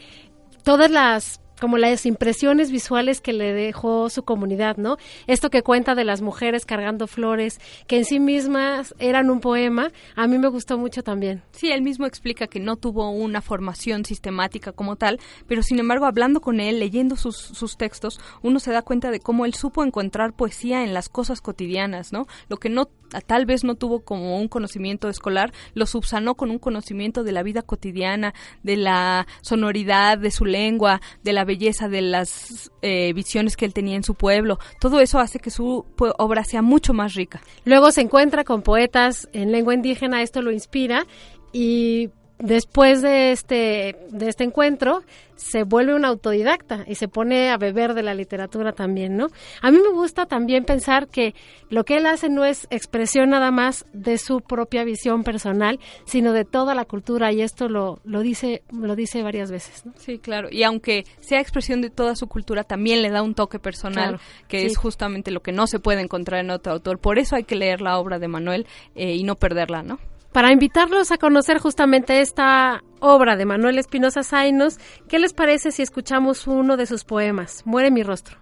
todas 0.63 0.89
las 0.89 1.39
como 1.59 1.77
las 1.77 2.05
impresiones 2.05 2.71
visuales 2.71 3.21
que 3.21 3.33
le 3.33 3.53
dejó 3.53 4.09
su 4.09 4.23
comunidad, 4.23 4.77
¿no? 4.77 4.97
Esto 5.27 5.49
que 5.49 5.63
cuenta 5.63 5.95
de 5.95 6.03
las 6.03 6.21
mujeres 6.21 6.65
cargando 6.65 7.07
flores, 7.07 7.59
que 7.87 7.97
en 7.97 8.05
sí 8.05 8.19
mismas 8.19 8.93
eran 8.99 9.29
un 9.29 9.39
poema, 9.39 9.91
a 10.15 10.27
mí 10.27 10.37
me 10.37 10.47
gustó 10.47 10.77
mucho 10.77 11.03
también. 11.03 11.43
Sí, 11.51 11.71
él 11.71 11.81
mismo 11.81 12.05
explica 12.05 12.47
que 12.47 12.59
no 12.59 12.75
tuvo 12.75 13.09
una 13.09 13.41
formación 13.41 14.05
sistemática 14.05 14.71
como 14.71 14.95
tal, 14.95 15.19
pero 15.47 15.63
sin 15.63 15.79
embargo, 15.79 16.05
hablando 16.05 16.41
con 16.41 16.59
él, 16.59 16.79
leyendo 16.79 17.15
sus, 17.15 17.37
sus 17.37 17.77
textos, 17.77 18.19
uno 18.41 18.59
se 18.59 18.71
da 18.71 18.81
cuenta 18.81 19.11
de 19.11 19.19
cómo 19.19 19.45
él 19.45 19.53
supo 19.53 19.83
encontrar 19.83 20.33
poesía 20.33 20.83
en 20.83 20.93
las 20.93 21.09
cosas 21.09 21.41
cotidianas, 21.41 22.11
¿no? 22.11 22.27
Lo 22.49 22.57
que 22.57 22.69
no 22.69 22.89
tal 23.21 23.45
vez 23.45 23.63
no 23.63 23.75
tuvo 23.75 24.01
como 24.01 24.37
un 24.37 24.47
conocimiento 24.47 25.09
escolar, 25.09 25.53
lo 25.73 25.85
subsanó 25.85 26.35
con 26.35 26.51
un 26.51 26.59
conocimiento 26.59 27.23
de 27.23 27.31
la 27.31 27.43
vida 27.43 27.61
cotidiana, 27.61 28.33
de 28.63 28.77
la 28.77 29.27
sonoridad 29.41 30.17
de 30.17 30.31
su 30.31 30.45
lengua, 30.45 31.01
de 31.23 31.33
la 31.33 31.44
belleza 31.45 31.87
de 31.87 32.01
las 32.01 32.71
eh, 32.81 33.13
visiones 33.13 33.55
que 33.55 33.65
él 33.65 33.73
tenía 33.73 33.95
en 33.95 34.03
su 34.03 34.15
pueblo. 34.15 34.59
Todo 34.79 34.99
eso 34.99 35.19
hace 35.19 35.39
que 35.39 35.49
su 35.49 35.85
obra 36.17 36.43
sea 36.43 36.61
mucho 36.61 36.93
más 36.93 37.13
rica. 37.13 37.41
Luego 37.63 37.91
se 37.91 38.01
encuentra 38.01 38.43
con 38.43 38.61
poetas 38.61 39.29
en 39.33 39.51
lengua 39.51 39.73
indígena, 39.73 40.21
esto 40.21 40.41
lo 40.41 40.51
inspira 40.51 41.05
y 41.53 42.09
después 42.39 43.01
de 43.01 43.31
este, 43.31 43.95
de 44.09 44.29
este 44.29 44.43
encuentro, 44.43 45.03
se 45.35 45.63
vuelve 45.63 45.95
un 45.95 46.05
autodidacta 46.05 46.85
y 46.87 46.95
se 46.95 47.07
pone 47.07 47.49
a 47.49 47.57
beber 47.57 47.93
de 47.93 48.03
la 48.03 48.13
literatura 48.13 48.71
también, 48.71 49.17
¿no? 49.17 49.27
A 49.61 49.71
mí 49.71 49.77
me 49.79 49.91
gusta 49.91 50.25
también 50.25 50.63
pensar 50.63 51.07
que 51.07 51.35
lo 51.69 51.83
que 51.83 51.97
él 51.97 52.05
hace 52.05 52.29
no 52.29 52.45
es 52.45 52.67
expresión 52.69 53.29
nada 53.29 53.51
más 53.51 53.85
de 53.93 54.17
su 54.17 54.41
propia 54.41 54.83
visión 54.83 55.23
personal, 55.23 55.79
sino 56.05 56.31
de 56.31 56.45
toda 56.45 56.73
la 56.73 56.85
cultura 56.85 57.31
y 57.31 57.41
esto 57.41 57.67
lo, 57.67 57.99
lo 58.05 58.21
dice 58.21 58.63
lo 58.71 58.95
dice 58.95 59.23
varias 59.23 59.51
veces, 59.51 59.85
¿no? 59.85 59.93
Sí, 59.97 60.19
claro. 60.19 60.47
Y 60.51 60.63
aunque 60.63 61.05
sea 61.19 61.41
expresión 61.41 61.81
de 61.81 61.89
toda 61.89 62.15
su 62.15 62.27
cultura, 62.27 62.63
también 62.63 63.01
le 63.01 63.09
da 63.09 63.21
un 63.21 63.35
toque 63.35 63.59
personal, 63.59 64.19
que 64.47 64.65
es 64.65 64.77
justamente 64.77 65.31
lo 65.31 65.41
que 65.41 65.51
no 65.51 65.67
se 65.67 65.79
puede 65.79 66.01
encontrar 66.01 66.41
en 66.41 66.51
otro 66.51 66.73
autor. 66.73 66.99
Por 66.99 67.19
eso 67.19 67.35
hay 67.35 67.43
que 67.43 67.55
leer 67.55 67.81
la 67.81 67.97
obra 67.97 68.19
de 68.19 68.27
Manuel 68.27 68.67
eh, 68.95 69.15
y 69.15 69.23
no 69.23 69.35
perderla, 69.35 69.83
¿no? 69.83 69.99
Para 70.35 70.51
invitarlos 70.51 71.13
a 71.13 71.17
conocer 71.17 71.59
justamente 71.59 72.19
esta 72.19 72.83
obra 72.99 73.37
de 73.37 73.45
Manuel 73.45 73.79
Espinosa 73.79 74.21
Zainos, 74.21 74.79
¿qué 75.07 75.17
les 75.17 75.31
parece 75.31 75.71
si 75.71 75.81
escuchamos 75.81 76.45
uno 76.45 76.75
de 76.75 76.85
sus 76.85 77.05
poemas, 77.05 77.63
Muere 77.65 77.89
mi 77.89 78.03
rostro? 78.03 78.37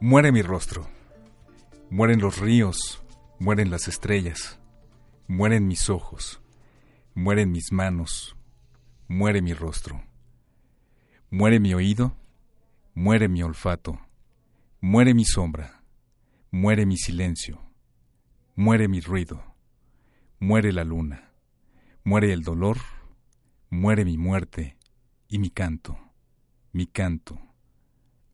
Muere 0.00 0.32
mi 0.32 0.42
rostro, 0.42 0.86
mueren 1.88 2.20
los 2.20 2.38
ríos, 2.40 3.02
mueren 3.38 3.70
las 3.70 3.88
estrellas, 3.88 4.60
mueren 5.28 5.66
mis 5.66 5.88
ojos, 5.88 6.42
mueren 7.14 7.50
mis 7.50 7.72
manos, 7.72 8.36
muere 9.08 9.40
mi 9.40 9.54
rostro, 9.54 10.04
muere 11.30 11.58
mi 11.58 11.72
oído, 11.72 12.14
muere 12.92 13.28
mi 13.28 13.42
olfato, 13.42 13.98
muere 14.82 15.14
mi 15.14 15.24
sombra, 15.24 15.80
muere 16.50 16.84
mi 16.84 16.98
silencio 16.98 17.67
Muere 18.60 18.88
mi 18.88 18.98
ruido, 18.98 19.54
muere 20.40 20.72
la 20.72 20.82
luna, 20.82 21.30
muere 22.02 22.32
el 22.32 22.42
dolor, 22.42 22.78
muere 23.70 24.04
mi 24.04 24.18
muerte 24.18 24.76
y 25.28 25.38
mi 25.38 25.48
canto, 25.48 25.96
mi 26.72 26.88
canto, 26.88 27.38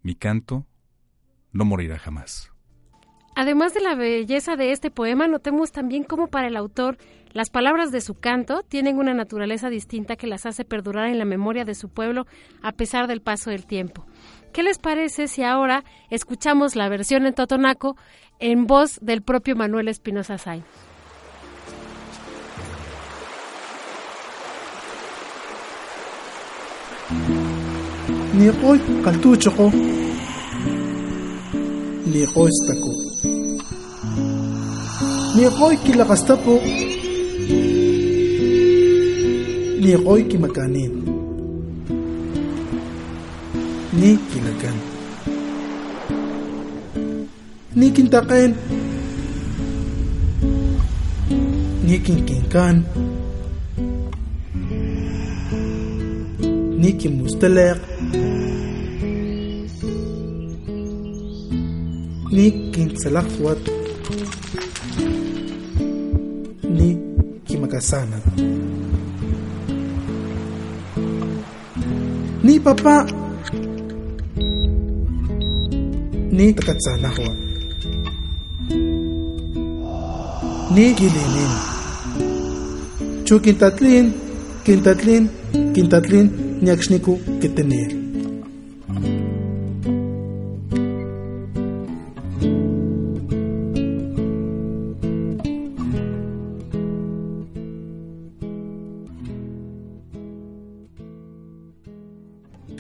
mi 0.01 0.15
canto 0.15 0.67
no 1.53 1.67
morirá 1.67 1.99
jamás. 1.99 2.54
Además 3.37 3.75
de 3.75 3.81
la 3.81 3.97
belleza 3.97 4.55
de 4.57 4.71
este 4.71 4.91
poema, 4.91 5.27
notemos 5.27 5.73
también 5.73 6.05
cómo 6.05 6.29
para 6.29 6.47
el 6.47 6.57
autor 6.57 6.99
las 7.33 7.51
palabras 7.51 7.91
de 7.91 8.01
su 8.01 8.15
canto 8.15 8.63
tienen 8.63 8.97
una 8.97 9.13
naturaleza 9.13 9.69
distinta 9.71 10.15
que 10.15 10.29
las 10.29 10.47
hace 10.47 10.65
perdurar 10.65 11.09
en 11.09 11.19
la 11.19 11.25
memoria 11.25 11.65
de 11.65 11.75
su 11.75 11.89
pueblo 11.89 12.27
a 12.63 12.71
pesar 12.71 13.09
del 13.09 13.21
paso 13.21 13.51
del 13.51 13.67
tiempo. 13.67 14.07
¿Qué 14.53 14.63
les 14.63 14.79
parece 14.79 15.27
si 15.27 15.43
ahora 15.43 15.83
escuchamos 16.11 16.77
la 16.77 16.89
versión 16.89 17.27
en 17.27 17.35
Totonaco 17.35 17.97
en 18.39 18.67
voz 18.67 19.01
del 19.03 19.23
propio 19.23 19.57
Manuel 19.57 19.89
Espinosa 19.89 20.39
Say? 20.39 20.63
Ni 28.35 28.49
kaltuchoko 29.03 29.73
liqoystako 32.07 33.04
liqoyki 35.37 35.93
laqastapu. 35.99 36.55
Ni 39.85 40.39
makanin. 40.45 40.93
Niki 44.01 44.39
lakan 44.47 44.77
nikin 47.75 48.07
ni 48.07 48.55
nikin 51.87 52.19
kinkan 52.27 52.77
نيكي 56.85 57.09
مستلق 57.09 57.81
ni 62.33 62.97
سلاق 62.97 63.29
في 63.29 63.43
وقت 63.43 63.84
ni 66.77 66.89
kimakasana 67.47 68.19
ni 72.45 72.61
papa. 72.61 73.07
Ni 76.37 76.53
takatsanahwa 76.53 77.31
ni 80.75 80.85
kilinin 80.99 81.53
chu 83.27 83.35
kintatlin 83.45 84.07
kintatlin 84.65 85.25
kintatlin 85.75 86.27
ñakxniku 86.67 87.13
kitenel 87.41 88.04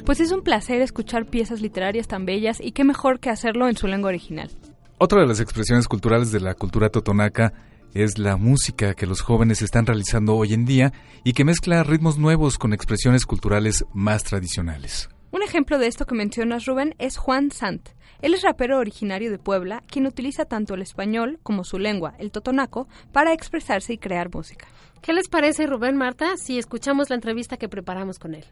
Pues 0.05 0.21
es 0.21 0.33
un 0.33 0.43
placer 0.43 0.83
escuchar 0.83 1.25
piezas 1.25 1.63
literarias 1.63 2.09
tan 2.09 2.27
bellas 2.27 2.61
y 2.61 2.73
qué 2.73 2.85
mejor 2.85 3.21
que 3.21 3.31
hacerlo 3.31 3.69
en 3.69 3.77
su 3.77 3.87
lengua 3.87 4.11
original. 4.11 4.51
Otra 4.99 5.23
de 5.23 5.27
las 5.27 5.41
expresiones 5.41 5.89
culturales 5.89 6.31
de 6.31 6.41
la 6.41 6.55
cultura 6.55 6.91
totonaca 6.91 7.55
es 7.95 8.19
la 8.19 8.37
música 8.37 8.93
que 8.93 9.07
los 9.07 9.23
jóvenes 9.23 9.63
están 9.63 9.87
realizando 9.87 10.37
hoy 10.37 10.53
en 10.53 10.67
día 10.67 10.93
y 11.25 11.33
que 11.33 11.45
mezcla 11.45 11.83
ritmos 11.85 12.19
nuevos 12.19 12.59
con 12.59 12.75
expresiones 12.75 13.25
culturales 13.25 13.87
más 13.95 14.25
tradicionales. 14.25 15.09
Un 15.31 15.43
ejemplo 15.43 15.79
de 15.79 15.87
esto 15.87 16.05
que 16.05 16.15
mencionas, 16.15 16.67
Rubén, 16.67 16.95
es 16.99 17.17
Juan 17.17 17.51
Sant. 17.51 17.89
Él 18.21 18.35
es 18.35 18.43
rapero 18.43 18.79
originario 18.79 19.31
de 19.31 19.39
Puebla, 19.39 19.83
quien 19.87 20.07
utiliza 20.07 20.45
tanto 20.45 20.75
el 20.75 20.83
español 20.83 21.41
como 21.43 21.65
su 21.65 21.79
lengua, 21.79 22.15
el 22.19 22.31
totonaco, 22.31 22.89
para 23.11 23.33
expresarse 23.33 23.95
y 23.95 23.99
crear 23.99 24.33
música. 24.33 24.67
¿Qué 25.01 25.15
les 25.15 25.29
parece, 25.29 25.67
Rubén, 25.67 25.97
Marta, 25.97 26.37
si 26.37 26.59
escuchamos 26.59 27.09
la 27.09 27.17
entrevista 27.17 27.57
que 27.57 27.69
preparamos 27.69 28.19
con 28.19 28.35
él? 28.35 28.45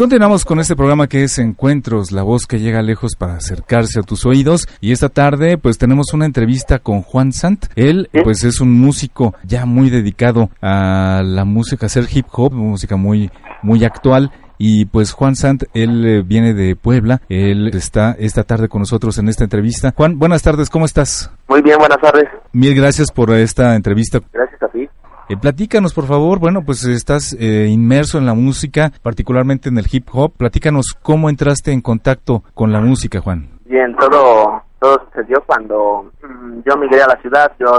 Continuamos 0.00 0.46
con 0.46 0.58
este 0.60 0.76
programa 0.76 1.08
que 1.08 1.24
es 1.24 1.38
Encuentros, 1.38 2.10
la 2.10 2.22
voz 2.22 2.46
que 2.46 2.58
llega 2.58 2.80
lejos 2.80 3.16
para 3.18 3.34
acercarse 3.34 4.00
a 4.00 4.02
tus 4.02 4.24
oídos. 4.24 4.66
Y 4.80 4.92
esta 4.92 5.10
tarde, 5.10 5.58
pues 5.58 5.76
tenemos 5.76 6.14
una 6.14 6.24
entrevista 6.24 6.78
con 6.78 7.02
Juan 7.02 7.34
Sant. 7.34 7.66
Él, 7.76 8.08
pues 8.24 8.42
es 8.44 8.62
un 8.62 8.72
músico 8.72 9.34
ya 9.44 9.66
muy 9.66 9.90
dedicado 9.90 10.48
a 10.62 11.20
la 11.22 11.44
música, 11.44 11.84
a 11.84 11.88
hacer 11.88 12.06
hip 12.10 12.24
hop, 12.32 12.54
música 12.54 12.96
muy, 12.96 13.30
muy 13.62 13.84
actual. 13.84 14.32
Y 14.56 14.86
pues 14.86 15.12
Juan 15.12 15.36
Sant, 15.36 15.64
él 15.74 16.06
eh, 16.06 16.22
viene 16.22 16.54
de 16.54 16.76
Puebla, 16.76 17.20
él 17.28 17.68
está 17.74 18.16
esta 18.18 18.44
tarde 18.44 18.70
con 18.70 18.80
nosotros 18.80 19.18
en 19.18 19.28
esta 19.28 19.44
entrevista. 19.44 19.92
Juan, 19.94 20.18
buenas 20.18 20.42
tardes, 20.42 20.70
¿cómo 20.70 20.86
estás? 20.86 21.30
Muy 21.46 21.60
bien, 21.60 21.76
buenas 21.78 22.00
tardes. 22.00 22.24
Mil 22.54 22.74
gracias 22.74 23.12
por 23.12 23.32
esta 23.32 23.74
entrevista. 23.76 24.20
Gracias 24.32 24.62
a 24.62 24.68
ti. 24.68 24.88
Eh, 25.30 25.36
platícanos, 25.36 25.94
por 25.94 26.06
favor, 26.06 26.40
bueno, 26.40 26.62
pues 26.66 26.84
estás 26.84 27.36
eh, 27.38 27.68
inmerso 27.68 28.18
en 28.18 28.26
la 28.26 28.34
música, 28.34 28.90
particularmente 29.00 29.68
en 29.68 29.78
el 29.78 29.86
hip 29.88 30.08
hop. 30.12 30.32
Platícanos 30.36 30.86
cómo 31.02 31.30
entraste 31.30 31.70
en 31.70 31.82
contacto 31.82 32.42
con 32.52 32.72
la 32.72 32.80
música, 32.80 33.20
Juan. 33.20 33.48
Bien, 33.64 33.94
todo, 33.94 34.60
todo 34.80 35.04
sucedió 35.04 35.40
cuando 35.46 36.10
mm, 36.20 36.62
yo 36.66 36.76
migré 36.76 37.02
a 37.02 37.06
la 37.06 37.20
ciudad. 37.20 37.52
Yo, 37.60 37.78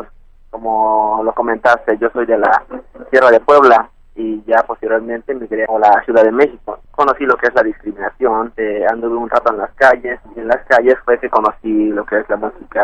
como 0.49 1.21
lo 1.25 1.33
comentaste, 1.33 1.97
yo 1.99 2.07
soy 2.13 2.25
de 2.25 2.37
la 2.37 2.63
Sierra 3.09 3.29
de 3.29 3.41
Puebla 3.41 3.89
y 4.15 4.43
ya 4.45 4.63
posteriormente 4.63 5.33
migré 5.33 5.65
a 5.65 5.79
la 5.79 6.03
Ciudad 6.03 6.23
de 6.23 6.31
México. 6.31 6.79
Conocí 6.91 7.25
lo 7.25 7.35
que 7.37 7.47
es 7.47 7.55
la 7.55 7.63
discriminación, 7.63 8.53
eh, 8.57 8.85
anduve 8.91 9.15
un 9.15 9.29
rato 9.29 9.51
en 9.51 9.59
las 9.59 9.71
calles 9.75 10.19
y 10.35 10.39
en 10.39 10.47
las 10.47 10.65
calles 10.67 10.95
fue 11.05 11.19
que 11.19 11.29
conocí 11.29 11.89
lo 11.89 12.05
que 12.05 12.19
es 12.19 12.29
la 12.29 12.37
música, 12.37 12.83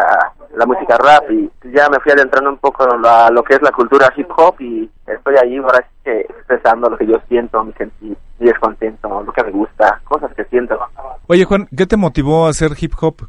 la 0.55 0.65
música 0.65 0.97
rap 0.97 1.29
y 1.31 1.49
ya 1.73 1.89
me 1.89 1.99
fui 1.99 2.11
adentrando 2.11 2.49
un 2.49 2.57
poco 2.57 2.83
a 2.83 3.29
lo 3.29 3.43
que 3.43 3.55
es 3.55 3.61
la 3.61 3.71
cultura 3.71 4.11
hip 4.15 4.29
hop 4.35 4.55
y 4.59 4.89
estoy 5.05 5.35
ahí 5.41 5.57
ahora 5.57 5.85
sí 6.03 6.09
expresando 6.09 6.89
lo 6.89 6.97
que 6.97 7.05
yo 7.05 7.15
siento, 7.27 7.63
mi 7.63 7.73
sentir, 7.73 8.17
mi 8.39 8.47
descontento, 8.47 9.23
lo 9.23 9.31
que 9.31 9.43
me 9.43 9.51
gusta, 9.51 9.99
cosas 10.05 10.33
que 10.33 10.45
siento. 10.45 10.79
Oye 11.27 11.43
Juan, 11.43 11.67
¿qué 11.75 11.85
te 11.85 11.97
motivó 11.97 12.47
a 12.47 12.49
hacer 12.49 12.71
hip 12.79 12.93
hop? 13.01 13.27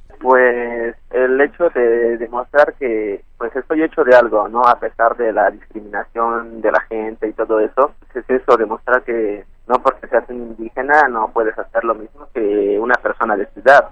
El 1.25 1.41
hecho 1.41 1.69
de 1.71 2.19
demostrar 2.19 2.75
que 2.75 3.23
pues 3.37 3.55
estoy 3.55 3.83
hecho 3.83 4.05
de 4.05 4.14
algo, 4.14 4.49
¿no? 4.49 4.62
A 4.62 4.79
pesar 4.79 5.16
de 5.16 5.33
la 5.33 5.51
discriminación 5.51 6.61
de 6.61 6.73
la 6.73 6.81
gente 6.83 7.29
y 7.29 7.33
todo 7.33 7.61
eso, 7.61 7.93
pues, 8.01 8.25
es 8.25 8.43
eso, 8.43 8.57
demostrar 8.57 9.03
que 9.03 9.45
no 9.69 9.83
porque 9.83 10.07
seas 10.09 10.25
un 10.29 10.37
indígena 10.37 11.09
no 11.09 11.31
puedes 11.33 11.57
hacer 11.59 11.85
lo 11.85 11.95
mismo 11.95 12.27
que 12.35 12.79
una 12.81 12.95
persona 12.95 13.37
de 13.37 13.47
ciudad. 13.47 13.91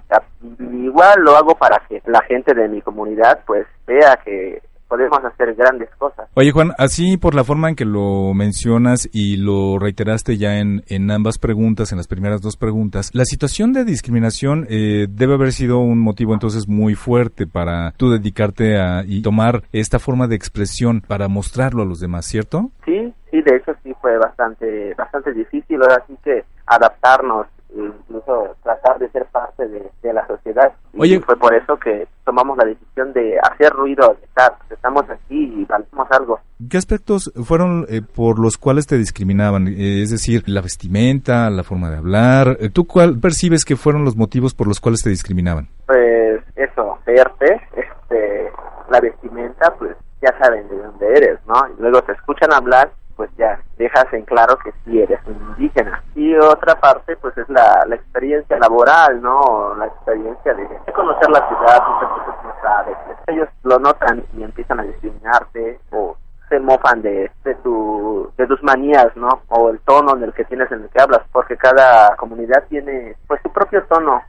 Igual 0.59 1.21
lo 1.21 1.35
hago 1.35 1.55
para 1.55 1.79
que 1.87 2.01
la 2.05 2.21
gente 2.23 2.53
de 2.53 2.67
mi 2.67 2.81
comunidad 2.81 3.41
pues 3.45 3.67
vea 3.85 4.17
que 4.23 4.61
podemos 4.87 5.23
hacer 5.23 5.53
grandes 5.55 5.89
cosas. 5.97 6.29
Oye 6.33 6.51
Juan, 6.51 6.71
así 6.77 7.17
por 7.17 7.35
la 7.35 7.43
forma 7.43 7.69
en 7.69 7.75
que 7.75 7.85
lo 7.85 8.33
mencionas 8.33 9.09
y 9.11 9.37
lo 9.37 9.79
reiteraste 9.79 10.37
ya 10.37 10.59
en, 10.59 10.83
en 10.87 11.09
ambas 11.11 11.37
preguntas, 11.37 11.91
en 11.91 11.97
las 11.97 12.07
primeras 12.07 12.41
dos 12.41 12.57
preguntas, 12.57 13.11
la 13.13 13.25
situación 13.25 13.73
de 13.73 13.85
discriminación 13.85 14.65
eh, 14.69 15.07
debe 15.09 15.35
haber 15.35 15.51
sido 15.51 15.79
un 15.79 15.99
motivo 15.99 16.33
entonces 16.33 16.67
muy 16.67 16.95
fuerte 16.95 17.47
para 17.47 17.91
tú 17.97 18.11
dedicarte 18.11 18.77
a 18.79 19.03
y 19.05 19.21
tomar 19.21 19.63
esta 19.71 19.99
forma 19.99 20.27
de 20.27 20.35
expresión 20.35 21.01
para 21.01 21.27
mostrarlo 21.27 21.83
a 21.83 21.85
los 21.85 21.99
demás, 21.99 22.25
¿cierto? 22.25 22.71
Sí, 22.85 23.13
sí, 23.31 23.41
de 23.41 23.55
hecho 23.57 23.73
sí 23.83 23.93
fue 24.01 24.17
bastante, 24.17 24.93
bastante 24.95 25.33
difícil, 25.33 25.81
ahora 25.81 26.03
sí 26.07 26.17
que 26.23 26.43
adaptarnos 26.65 27.47
incluso 27.85 28.55
tratar 28.63 28.99
de 28.99 29.09
ser 29.09 29.25
parte 29.27 29.67
de, 29.67 29.89
de 30.01 30.13
la 30.13 30.25
sociedad. 30.27 30.71
Y 30.93 31.01
Oye. 31.01 31.21
fue 31.21 31.35
por 31.37 31.53
eso 31.53 31.77
que 31.77 32.07
tomamos 32.25 32.57
la 32.57 32.65
decisión 32.65 33.13
de 33.13 33.37
hacer 33.39 33.71
ruido, 33.71 34.15
de 34.19 34.25
estar, 34.25 34.53
estamos 34.69 35.03
aquí 35.09 35.53
y 35.61 35.65
valemos 35.65 36.07
algo. 36.11 36.39
¿Qué 36.69 36.77
aspectos 36.77 37.31
fueron 37.45 37.85
eh, 37.89 38.01
por 38.01 38.39
los 38.39 38.57
cuales 38.57 38.87
te 38.87 38.97
discriminaban? 38.97 39.67
Eh, 39.67 40.01
es 40.01 40.09
decir, 40.09 40.43
la 40.47 40.61
vestimenta, 40.61 41.49
la 41.49 41.63
forma 41.63 41.89
de 41.89 41.97
hablar. 41.97 42.57
Eh, 42.59 42.69
¿Tú 42.69 42.85
cuál 42.85 43.19
percibes 43.19 43.63
que 43.63 43.75
fueron 43.75 44.03
los 44.03 44.15
motivos 44.17 44.53
por 44.53 44.67
los 44.67 44.79
cuales 44.79 45.01
te 45.03 45.09
discriminaban? 45.09 45.67
Pues 45.85 46.41
eso, 46.55 46.97
verte, 47.05 47.61
este, 47.75 48.51
la 48.89 48.99
vestimenta, 48.99 49.73
pues 49.77 49.95
ya 50.21 50.35
saben 50.39 50.67
de 50.67 50.77
dónde 50.77 51.07
eres, 51.15 51.39
¿no? 51.47 51.55
Y 51.77 51.81
luego 51.81 52.01
te 52.01 52.13
escuchan 52.13 52.51
hablar, 52.51 52.91
pues 53.17 53.31
ya 53.35 53.59
dejas 53.77 54.05
en 54.13 54.23
claro 54.25 54.57
que 54.59 54.71
sí 54.85 55.01
eres 55.01 55.19
un 55.25 55.55
indígena. 55.57 56.01
Y 56.15 56.35
otra 56.35 56.79
parte, 56.79 57.17
pues 57.17 57.35
es 57.37 57.49
la, 57.49 57.83
la 57.87 57.95
experiencia 57.95 58.57
laboral, 58.59 59.21
¿no? 59.21 59.75
La 59.75 59.87
experiencia 59.87 60.53
de, 60.53 60.67
conocer 60.93 61.29
la 61.31 61.45
ciudad, 61.47 61.83
muchas 61.87 62.09
cosas 62.09 62.43
no 62.43 62.61
sabes. 62.61 62.97
Ellos 63.25 63.49
lo 63.63 63.79
notan 63.79 64.23
y 64.37 64.43
empiezan 64.43 64.79
a 64.79 64.83
discriminarte 64.83 65.79
o 65.91 66.15
se 66.47 66.59
mofan 66.59 67.01
de, 67.01 67.29
de, 67.43 67.55
tu, 67.55 68.31
de 68.37 68.47
tus 68.47 68.61
manías, 68.63 69.07
¿no? 69.15 69.41
O 69.49 69.69
el 69.69 69.79
tono 69.79 70.15
en 70.15 70.23
el 70.23 70.33
que 70.33 70.45
tienes 70.45 70.71
en 70.71 70.83
el 70.83 70.89
que 70.89 71.01
hablas, 71.01 71.21
porque 71.31 71.57
cada 71.57 72.15
comunidad 72.15 72.63
tiene 72.69 73.15
pues 73.27 73.41
su 73.41 73.51
propio 73.51 73.83
tono, 73.85 74.21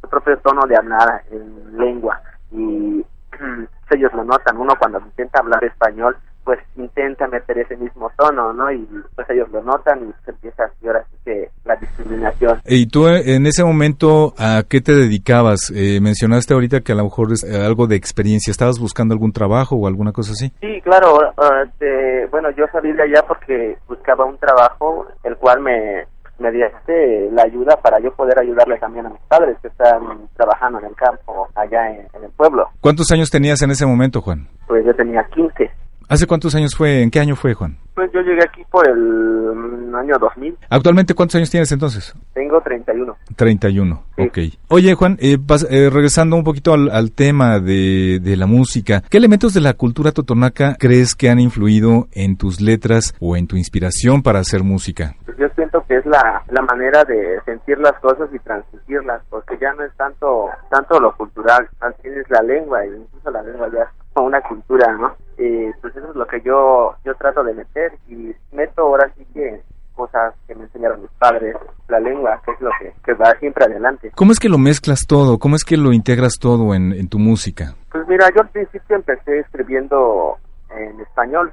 su 0.00 0.08
propio 0.08 0.38
tono 0.38 0.62
de 0.66 0.76
hablar 0.76 1.22
en 1.30 1.76
lengua 1.78 2.20
y 2.50 3.04
ellos 3.90 4.12
lo 4.14 4.24
notan, 4.24 4.56
uno 4.56 4.74
cuando 4.78 4.98
intenta 5.00 5.40
hablar 5.40 5.62
español 5.64 6.16
pues 6.50 6.58
intenta 6.74 7.28
meter 7.28 7.58
ese 7.58 7.76
mismo 7.76 8.10
tono, 8.18 8.52
¿no? 8.52 8.72
Y 8.72 8.84
pues 9.14 9.30
ellos 9.30 9.48
lo 9.52 9.62
notan 9.62 10.00
y 10.00 10.24
se 10.24 10.32
empieza 10.32 10.64
así 10.64 10.84
ahora 10.84 11.04
sí 11.08 11.16
que 11.24 11.48
la 11.64 11.76
discriminación. 11.76 12.60
¿Y 12.66 12.88
tú 12.88 13.06
eh, 13.06 13.36
en 13.36 13.46
ese 13.46 13.62
momento 13.62 14.34
a 14.36 14.64
qué 14.68 14.80
te 14.80 14.96
dedicabas? 14.96 15.72
Eh, 15.72 16.00
mencionaste 16.02 16.52
ahorita 16.52 16.80
que 16.80 16.90
a 16.90 16.96
lo 16.96 17.04
mejor 17.04 17.30
es 17.30 17.44
eh, 17.44 17.64
algo 17.64 17.86
de 17.86 17.94
experiencia. 17.94 18.50
¿Estabas 18.50 18.80
buscando 18.80 19.14
algún 19.14 19.30
trabajo 19.30 19.76
o 19.76 19.86
alguna 19.86 20.10
cosa 20.10 20.32
así? 20.32 20.52
Sí, 20.60 20.80
claro. 20.82 21.18
uh, 21.38 21.68
de, 21.78 22.26
bueno, 22.32 22.50
yo 22.50 22.64
salí 22.72 22.90
de 22.94 23.04
allá 23.04 23.22
porque 23.28 23.78
buscaba 23.86 24.24
un 24.24 24.36
trabajo 24.36 25.06
el 25.22 25.36
cual 25.36 25.60
me 25.60 26.04
me 26.40 26.50
diese 26.50 27.30
la 27.32 27.42
ayuda 27.42 27.76
para 27.76 28.00
yo 28.00 28.10
poder 28.14 28.40
ayudarle 28.40 28.78
también 28.78 29.06
a 29.06 29.10
mis 29.10 29.20
padres 29.28 29.56
que 29.60 29.68
están 29.68 30.26
trabajando 30.36 30.80
en 30.80 30.86
el 30.86 30.94
campo 30.96 31.46
allá 31.54 31.90
en, 31.90 32.08
en 32.14 32.24
el 32.24 32.30
pueblo. 32.30 32.66
¿Cuántos 32.80 33.12
años 33.12 33.30
tenías 33.30 33.60
en 33.62 33.70
ese 33.70 33.84
momento, 33.86 34.22
Juan? 34.22 34.48
Pues 34.66 34.84
yo 34.86 34.94
tenía 34.94 35.22
15. 35.34 35.70
¿Hace 36.10 36.26
cuántos 36.26 36.56
años 36.56 36.74
fue? 36.74 37.02
¿En 37.02 37.10
qué 37.12 37.20
año 37.20 37.36
fue, 37.36 37.54
Juan? 37.54 37.76
Pues 37.94 38.10
yo 38.10 38.20
llegué 38.22 38.42
aquí 38.42 38.64
por 38.68 38.84
el 38.88 39.94
año 39.94 40.18
2000. 40.18 40.58
Actualmente, 40.68 41.14
¿cuántos 41.14 41.36
años 41.36 41.50
tienes 41.50 41.70
entonces? 41.70 42.12
Tengo 42.34 42.60
31. 42.60 43.16
31, 43.36 44.02
ok. 44.18 44.38
Oye, 44.70 44.94
Juan, 44.94 45.16
eh, 45.20 45.38
eh, 45.70 45.88
regresando 45.88 46.34
un 46.34 46.42
poquito 46.42 46.74
al, 46.74 47.12
tema 47.12 47.60
de, 47.60 48.18
de, 48.20 48.36
la 48.36 48.46
música, 48.46 49.04
¿qué 49.08 49.18
elementos 49.18 49.54
de 49.54 49.60
la 49.60 49.74
cultura 49.74 50.10
totonaca 50.10 50.74
crees 50.80 51.14
que 51.14 51.30
han 51.30 51.38
influido 51.38 52.08
en 52.10 52.36
tus 52.36 52.60
letras 52.60 53.14
o 53.20 53.36
en 53.36 53.46
tu 53.46 53.54
inspiración 53.54 54.24
para 54.24 54.40
hacer 54.40 54.64
música? 54.64 55.14
Pues 55.26 55.38
yo 55.38 55.48
siento 55.54 55.84
que 55.86 55.98
es 55.98 56.06
la, 56.06 56.42
la 56.50 56.62
manera 56.62 57.04
de 57.04 57.40
sentir 57.44 57.78
las 57.78 57.94
cosas 58.00 58.28
y 58.34 58.38
transmitirlas, 58.40 59.22
porque 59.30 59.56
ya 59.60 59.72
no 59.74 59.84
es 59.84 59.94
tanto 59.96 60.48
tanto 60.70 60.98
lo 60.98 61.14
cultural, 61.16 61.68
también 61.78 62.18
es 62.18 62.28
la 62.30 62.42
lengua, 62.42 62.84
y 62.84 62.88
incluso 62.88 63.30
la 63.30 63.42
lengua 63.42 63.68
ya 63.72 63.82
es 63.82 63.88
una 64.16 64.40
cultura, 64.40 64.92
¿no? 64.94 65.14
Y 65.40 65.72
pues 65.80 65.96
eso 65.96 66.10
es 66.10 66.16
lo 66.16 66.26
que 66.26 66.42
yo, 66.42 66.94
yo 67.02 67.14
trato 67.14 67.42
de 67.42 67.54
meter 67.54 67.94
y 68.08 68.34
meto 68.52 68.82
ahora 68.82 69.10
sí 69.16 69.26
que 69.32 69.62
cosas 69.94 70.34
que 70.46 70.54
me 70.54 70.64
enseñaron 70.64 71.00
mis 71.00 71.10
padres, 71.12 71.56
la 71.88 71.98
lengua, 71.98 72.42
que 72.44 72.52
es 72.52 72.60
lo 72.60 72.70
que, 73.02 73.14
va 73.14 73.34
siempre 73.38 73.64
adelante. 73.64 74.12
¿Cómo 74.14 74.32
es 74.32 74.38
que 74.38 74.50
lo 74.50 74.58
mezclas 74.58 75.06
todo? 75.08 75.38
¿Cómo 75.38 75.56
es 75.56 75.64
que 75.64 75.78
lo 75.78 75.94
integras 75.94 76.38
todo 76.38 76.74
en, 76.74 76.92
en 76.92 77.08
tu 77.08 77.18
música? 77.18 77.74
Pues 77.90 78.06
mira, 78.06 78.28
yo 78.34 78.42
al 78.42 78.50
principio 78.50 78.96
empecé 78.96 79.38
escribiendo 79.38 80.36
en 80.76 81.00
español, 81.00 81.52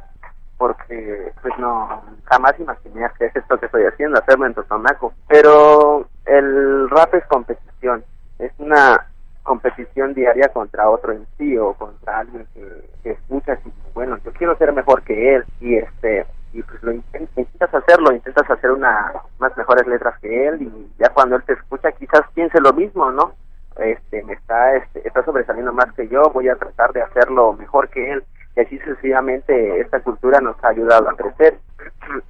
porque 0.58 1.32
pues 1.42 1.54
no, 1.58 2.04
jamás 2.26 2.60
imaginé 2.60 3.06
hacer 3.06 3.32
esto 3.36 3.58
que 3.58 3.68
estoy 3.68 3.84
haciendo, 3.86 4.20
hacerlo 4.20 4.48
en 4.48 4.54
Totonaco. 4.54 5.14
Pero 5.30 6.08
el 6.26 6.90
rap 6.90 7.14
es 7.16 7.26
competición, 7.28 8.04
es 8.40 8.52
una 8.58 9.08
competición 9.48 10.14
diaria 10.14 10.50
contra 10.50 10.90
otro 10.90 11.14
en 11.14 11.26
sí 11.38 11.58
o 11.58 11.74
contra 11.74 12.20
alguien 12.20 12.46
que, 12.54 12.62
que 13.02 13.12
escuchas 13.12 13.58
y 13.66 13.72
bueno, 13.94 14.18
yo 14.26 14.34
quiero 14.34 14.58
ser 14.58 14.74
mejor 14.74 15.02
que 15.04 15.36
él 15.36 15.46
y 15.62 15.76
este 15.76 16.26
y 16.52 16.62
pues 16.64 16.84
lo 16.84 16.92
intentas, 16.92 17.74
hacerlo, 17.74 18.12
intentas 18.12 18.50
hacer 18.50 18.72
una 18.72 19.14
más 19.40 19.56
mejores 19.56 19.88
letras 19.88 20.20
que 20.20 20.48
él 20.48 20.62
y 20.62 20.92
ya 21.00 21.10
cuando 21.10 21.38
él 21.38 21.44
te 21.44 21.54
escucha 21.54 21.94
quizás 21.94 22.22
piense 22.34 22.60
lo 22.60 22.74
mismo, 22.74 23.10
¿no? 23.12 23.34
Este, 23.78 24.22
me 24.24 24.34
está, 24.34 24.76
este, 24.76 25.08
está 25.08 25.24
sobresaliendo 25.24 25.72
más 25.72 25.94
que 25.94 26.08
yo, 26.10 26.24
voy 26.34 26.50
a 26.50 26.56
tratar 26.56 26.92
de 26.92 27.02
hacerlo 27.02 27.54
mejor 27.54 27.90
que 27.90 28.12
él 28.12 28.24
y 28.56 28.62
así 28.62 28.78
sucesivamente 28.80 29.80
esta 29.80 30.02
cultura 30.02 30.42
nos 30.42 30.62
ha 30.64 30.70
ayudado 30.70 31.10
a 31.10 31.16
crecer 31.16 31.58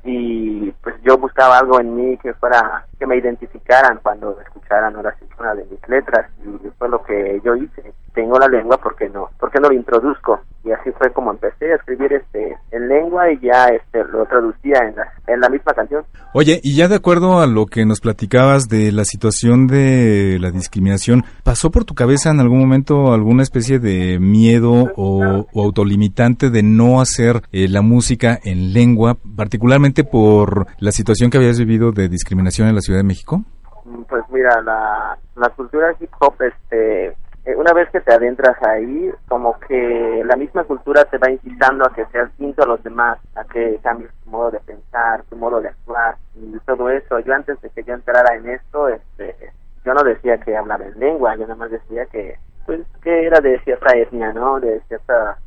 y 0.03 0.71
pues 0.83 0.95
yo 1.03 1.17
buscaba 1.17 1.59
algo 1.59 1.79
en 1.79 1.95
mí 1.95 2.17
que 2.17 2.33
fuera 2.33 2.85
que 2.99 3.05
me 3.05 3.17
identificaran 3.17 3.99
cuando 4.01 4.39
escucharan 4.41 4.95
ahora 4.95 5.15
sí 5.19 5.25
una 5.39 5.53
de 5.53 5.65
mis 5.65 5.87
letras. 5.87 6.29
Y 6.43 6.67
fue 6.77 6.89
lo 6.89 7.03
que 7.03 7.39
yo 7.43 7.55
hice. 7.55 7.93
Tengo 8.13 8.39
la 8.39 8.47
lengua 8.47 8.77
porque 8.77 9.09
no 9.09 9.29
porque 9.39 9.59
no 9.59 9.69
lo 9.69 9.75
introduzco. 9.75 10.41
Y 10.63 10.71
así 10.71 10.91
fue 10.97 11.11
como 11.13 11.31
empecé 11.31 11.71
a 11.71 11.75
escribir 11.75 12.11
este 12.13 12.57
en 12.71 12.89
lengua 12.89 13.31
y 13.31 13.39
ya 13.39 13.67
este 13.67 14.03
lo 14.03 14.25
traducía 14.25 14.79
en 14.79 14.95
la, 14.95 15.13
en 15.27 15.39
la 15.39 15.49
misma 15.49 15.73
canción. 15.73 16.03
Oye 16.33 16.59
y 16.63 16.75
ya 16.75 16.87
de 16.87 16.95
acuerdo 16.95 17.39
a 17.39 17.47
lo 17.47 17.67
que 17.67 17.85
nos 17.85 18.01
platicabas 18.01 18.67
de 18.67 18.91
la 18.91 19.05
situación 19.05 19.67
de 19.67 20.37
la 20.41 20.51
discriminación 20.51 21.23
pasó 21.43 21.69
por 21.69 21.85
tu 21.85 21.93
cabeza 21.93 22.31
en 22.31 22.39
algún 22.39 22.59
momento 22.59 23.13
alguna 23.13 23.43
especie 23.43 23.79
de 23.79 24.19
miedo 24.19 24.91
o, 24.95 25.45
autolimitante 25.55 26.49
de 26.49 26.63
no 26.63 27.01
hacer 27.01 27.43
eh, 27.51 27.67
la 27.67 27.81
música 27.81 28.39
en 28.43 28.73
lengua 28.73 29.17
particularmente 29.37 30.03
por 30.03 30.65
la 30.79 30.91
situación 30.91 31.29
que 31.29 31.37
habías 31.37 31.59
vivido 31.59 31.91
de 31.91 32.09
discriminación 32.09 32.67
en 32.67 32.75
la 32.75 32.81
Ciudad 32.81 32.99
de 32.99 33.05
México? 33.05 33.43
Mm, 33.85 34.01
pues 34.09 34.23
mira, 34.31 34.61
la, 34.61 35.17
la 35.35 35.49
cultura 35.49 35.95
hip 35.99 36.09
hop, 36.19 36.33
este, 36.41 37.15
eh, 37.47 37.55
una 37.55 37.71
vez 37.71 37.89
que 37.91 38.01
te 38.01 38.13
adentras 38.13 38.61
ahí, 38.63 39.09
como 39.29 39.57
que 39.59 40.21
la 40.25 40.35
misma 40.35 40.65
cultura 40.65 41.05
te 41.05 41.17
va 41.17 41.31
incitando 41.31 41.85
a 41.85 41.93
que 41.93 42.05
seas 42.07 42.27
distinto 42.31 42.63
a 42.63 42.67
los 42.67 42.83
demás, 42.83 43.19
a 43.35 43.45
que 43.45 43.79
cambies 43.81 44.11
tu 44.25 44.31
modo 44.31 44.51
de 44.51 44.59
pensar, 44.59 45.23
tu 45.29 45.37
modo 45.37 45.61
de 45.61 45.69
actuar 45.69 46.17
y 46.35 46.57
todo 46.65 46.89
eso. 46.89 47.19
Yo 47.19 47.33
antes 47.33 47.61
de 47.61 47.69
que 47.69 47.83
yo 47.83 47.93
entrara 47.93 48.35
en 48.35 48.49
esto, 48.49 48.89
este, 48.89 49.33
yo 49.85 49.93
no 49.93 50.03
decía 50.03 50.37
que 50.39 50.57
hablaba 50.57 50.83
en 50.85 50.99
lengua, 50.99 51.35
yo 51.35 51.43
nada 51.43 51.55
más 51.55 51.71
decía 51.71 52.05
que, 52.07 52.35
pues, 52.65 52.81
que 53.01 53.27
era 53.27 53.39
de 53.39 53.57
cierta 53.59 53.95
etnia, 53.95 54.33
¿no? 54.33 54.59
De 54.59 54.81
cierta 54.89 55.37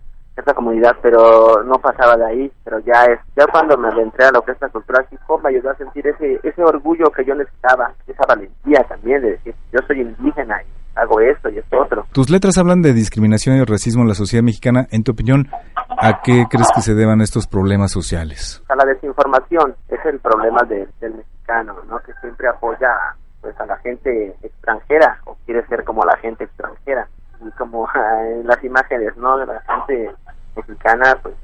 esta 0.41 0.55
comunidad, 0.55 0.97
pero 1.01 1.63
no 1.65 1.79
pasaba 1.79 2.17
de 2.17 2.27
ahí, 2.27 2.53
pero 2.65 2.79
ya 2.81 3.05
es, 3.05 3.21
ya 3.37 3.47
cuando 3.47 3.77
me 3.79 3.89
adentré 3.89 4.27
a 4.27 4.33
lo 4.33 4.43
que 4.43 4.53
es 4.53 4.61
la 4.61 4.69
cultura 4.69 5.07
hip 5.11 5.21
hop 5.27 5.43
me 5.43 5.51
ayudó 5.51 5.71
a 5.71 5.77
sentir 5.77 6.07
ese, 6.07 6.41
ese 6.43 6.63
orgullo 6.63 7.11
que 7.11 7.25
yo 7.25 7.35
necesitaba, 7.35 7.93
esa 8.07 8.25
valentía 8.27 8.83
también 8.89 9.23
de 9.23 9.33
decir, 9.33 9.55
yo 9.73 9.79
soy 9.87 10.01
indígena 10.01 10.63
y 10.63 10.99
hago 10.99 11.21
esto 11.21 11.49
y 11.49 11.59
esto 11.59 11.81
otro. 11.81 12.07
Tus 12.13 12.31
letras 12.31 12.59
hablan 12.59 12.83
de 12.83 12.93
discriminación 12.93 13.57
y 13.57 13.65
racismo 13.65 14.03
en 14.03 14.09
la 14.09 14.15
sociedad 14.15 14.43
mexicana, 14.43 14.87
en 14.91 15.05
tu 15.05 15.13
opinión, 15.13 15.49
¿a 15.89 16.21
qué 16.23 16.47
crees 16.51 16.69
que 16.75 16.81
se 16.81 16.95
deban 16.95 17.21
estos 17.21 17.47
problemas 17.47 17.93
sociales? 17.93 18.63
A 18.69 18.77
la 18.77 18.85
desinformación, 18.85 19.75
es 19.89 20.05
el 20.05 20.19
problema 20.19 20.63
del 20.65 20.89
mexicano, 21.01 21.77
¿no? 21.89 21.99
Que 22.01 22.13
siempre 22.21 22.49
apoya 22.49 22.89
pues 23.41 23.59
a 23.59 23.67
la 23.67 23.77
gente 23.79 24.35
extranjera 24.43 25.19
o 25.25 25.37
quiere 25.47 25.67
ser 25.67 25.85
como 25.85 26.05
la 26.05 26.17
gente 26.19 26.45
extranjera 26.45 27.09
y 27.45 27.51
como 27.53 27.89
en 27.95 28.47
las 28.47 28.63
imágenes, 28.63 29.17
¿no? 29.17 29.39
De 29.39 29.47
la 29.47 29.61
gente 29.61 30.11
mexicana, 30.57 31.19
pues 31.23 31.35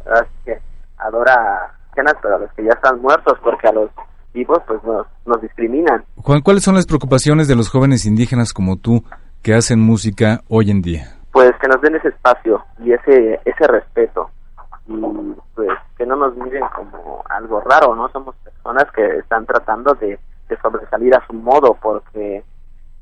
que 0.44 0.59
adora 0.99 1.72
mexicanas, 1.82 2.14
pero 2.22 2.36
a 2.36 2.38
los 2.38 2.53
que 2.53 2.64
ya 2.64 2.72
están 2.72 3.01
muertos, 3.01 3.38
porque 3.42 3.68
a 3.68 3.72
los 3.72 3.90
vivos, 4.32 4.59
pues 4.66 4.82
nos, 4.84 5.07
nos 5.24 5.40
discriminan. 5.40 6.05
Juan, 6.16 6.42
¿cuáles 6.42 6.62
son 6.62 6.74
las 6.74 6.86
preocupaciones 6.86 7.49
de 7.49 7.57
los 7.57 7.70
jóvenes 7.70 8.05
indígenas 8.05 8.53
como 8.53 8.76
tú 8.76 9.03
que 9.42 9.55
hacen 9.55 9.80
música 9.80 10.40
hoy 10.49 10.70
en 10.70 10.82
día? 10.82 11.16
Pues 11.32 11.53
que 11.61 11.68
nos 11.68 11.80
den 11.80 11.97
ese 11.97 12.09
espacio 12.09 12.64
y 12.78 12.92
ese 12.92 13.40
ese 13.44 13.66
respeto 13.66 14.30
y 14.88 15.01
pues 15.55 15.70
que 15.97 16.07
no 16.07 16.16
nos 16.16 16.36
miren 16.36 16.64
como 16.74 17.22
algo 17.28 17.61
raro, 17.61 17.94
¿no? 17.94 18.09
Somos 18.11 18.34
personas 18.36 18.84
que 18.94 19.05
están 19.18 19.47
tratando 19.47 19.94
de, 19.94 20.18
de 20.49 20.57
sobresalir 20.62 21.14
a 21.14 21.26
su 21.26 21.32
modo 21.32 21.76
porque 21.80 22.44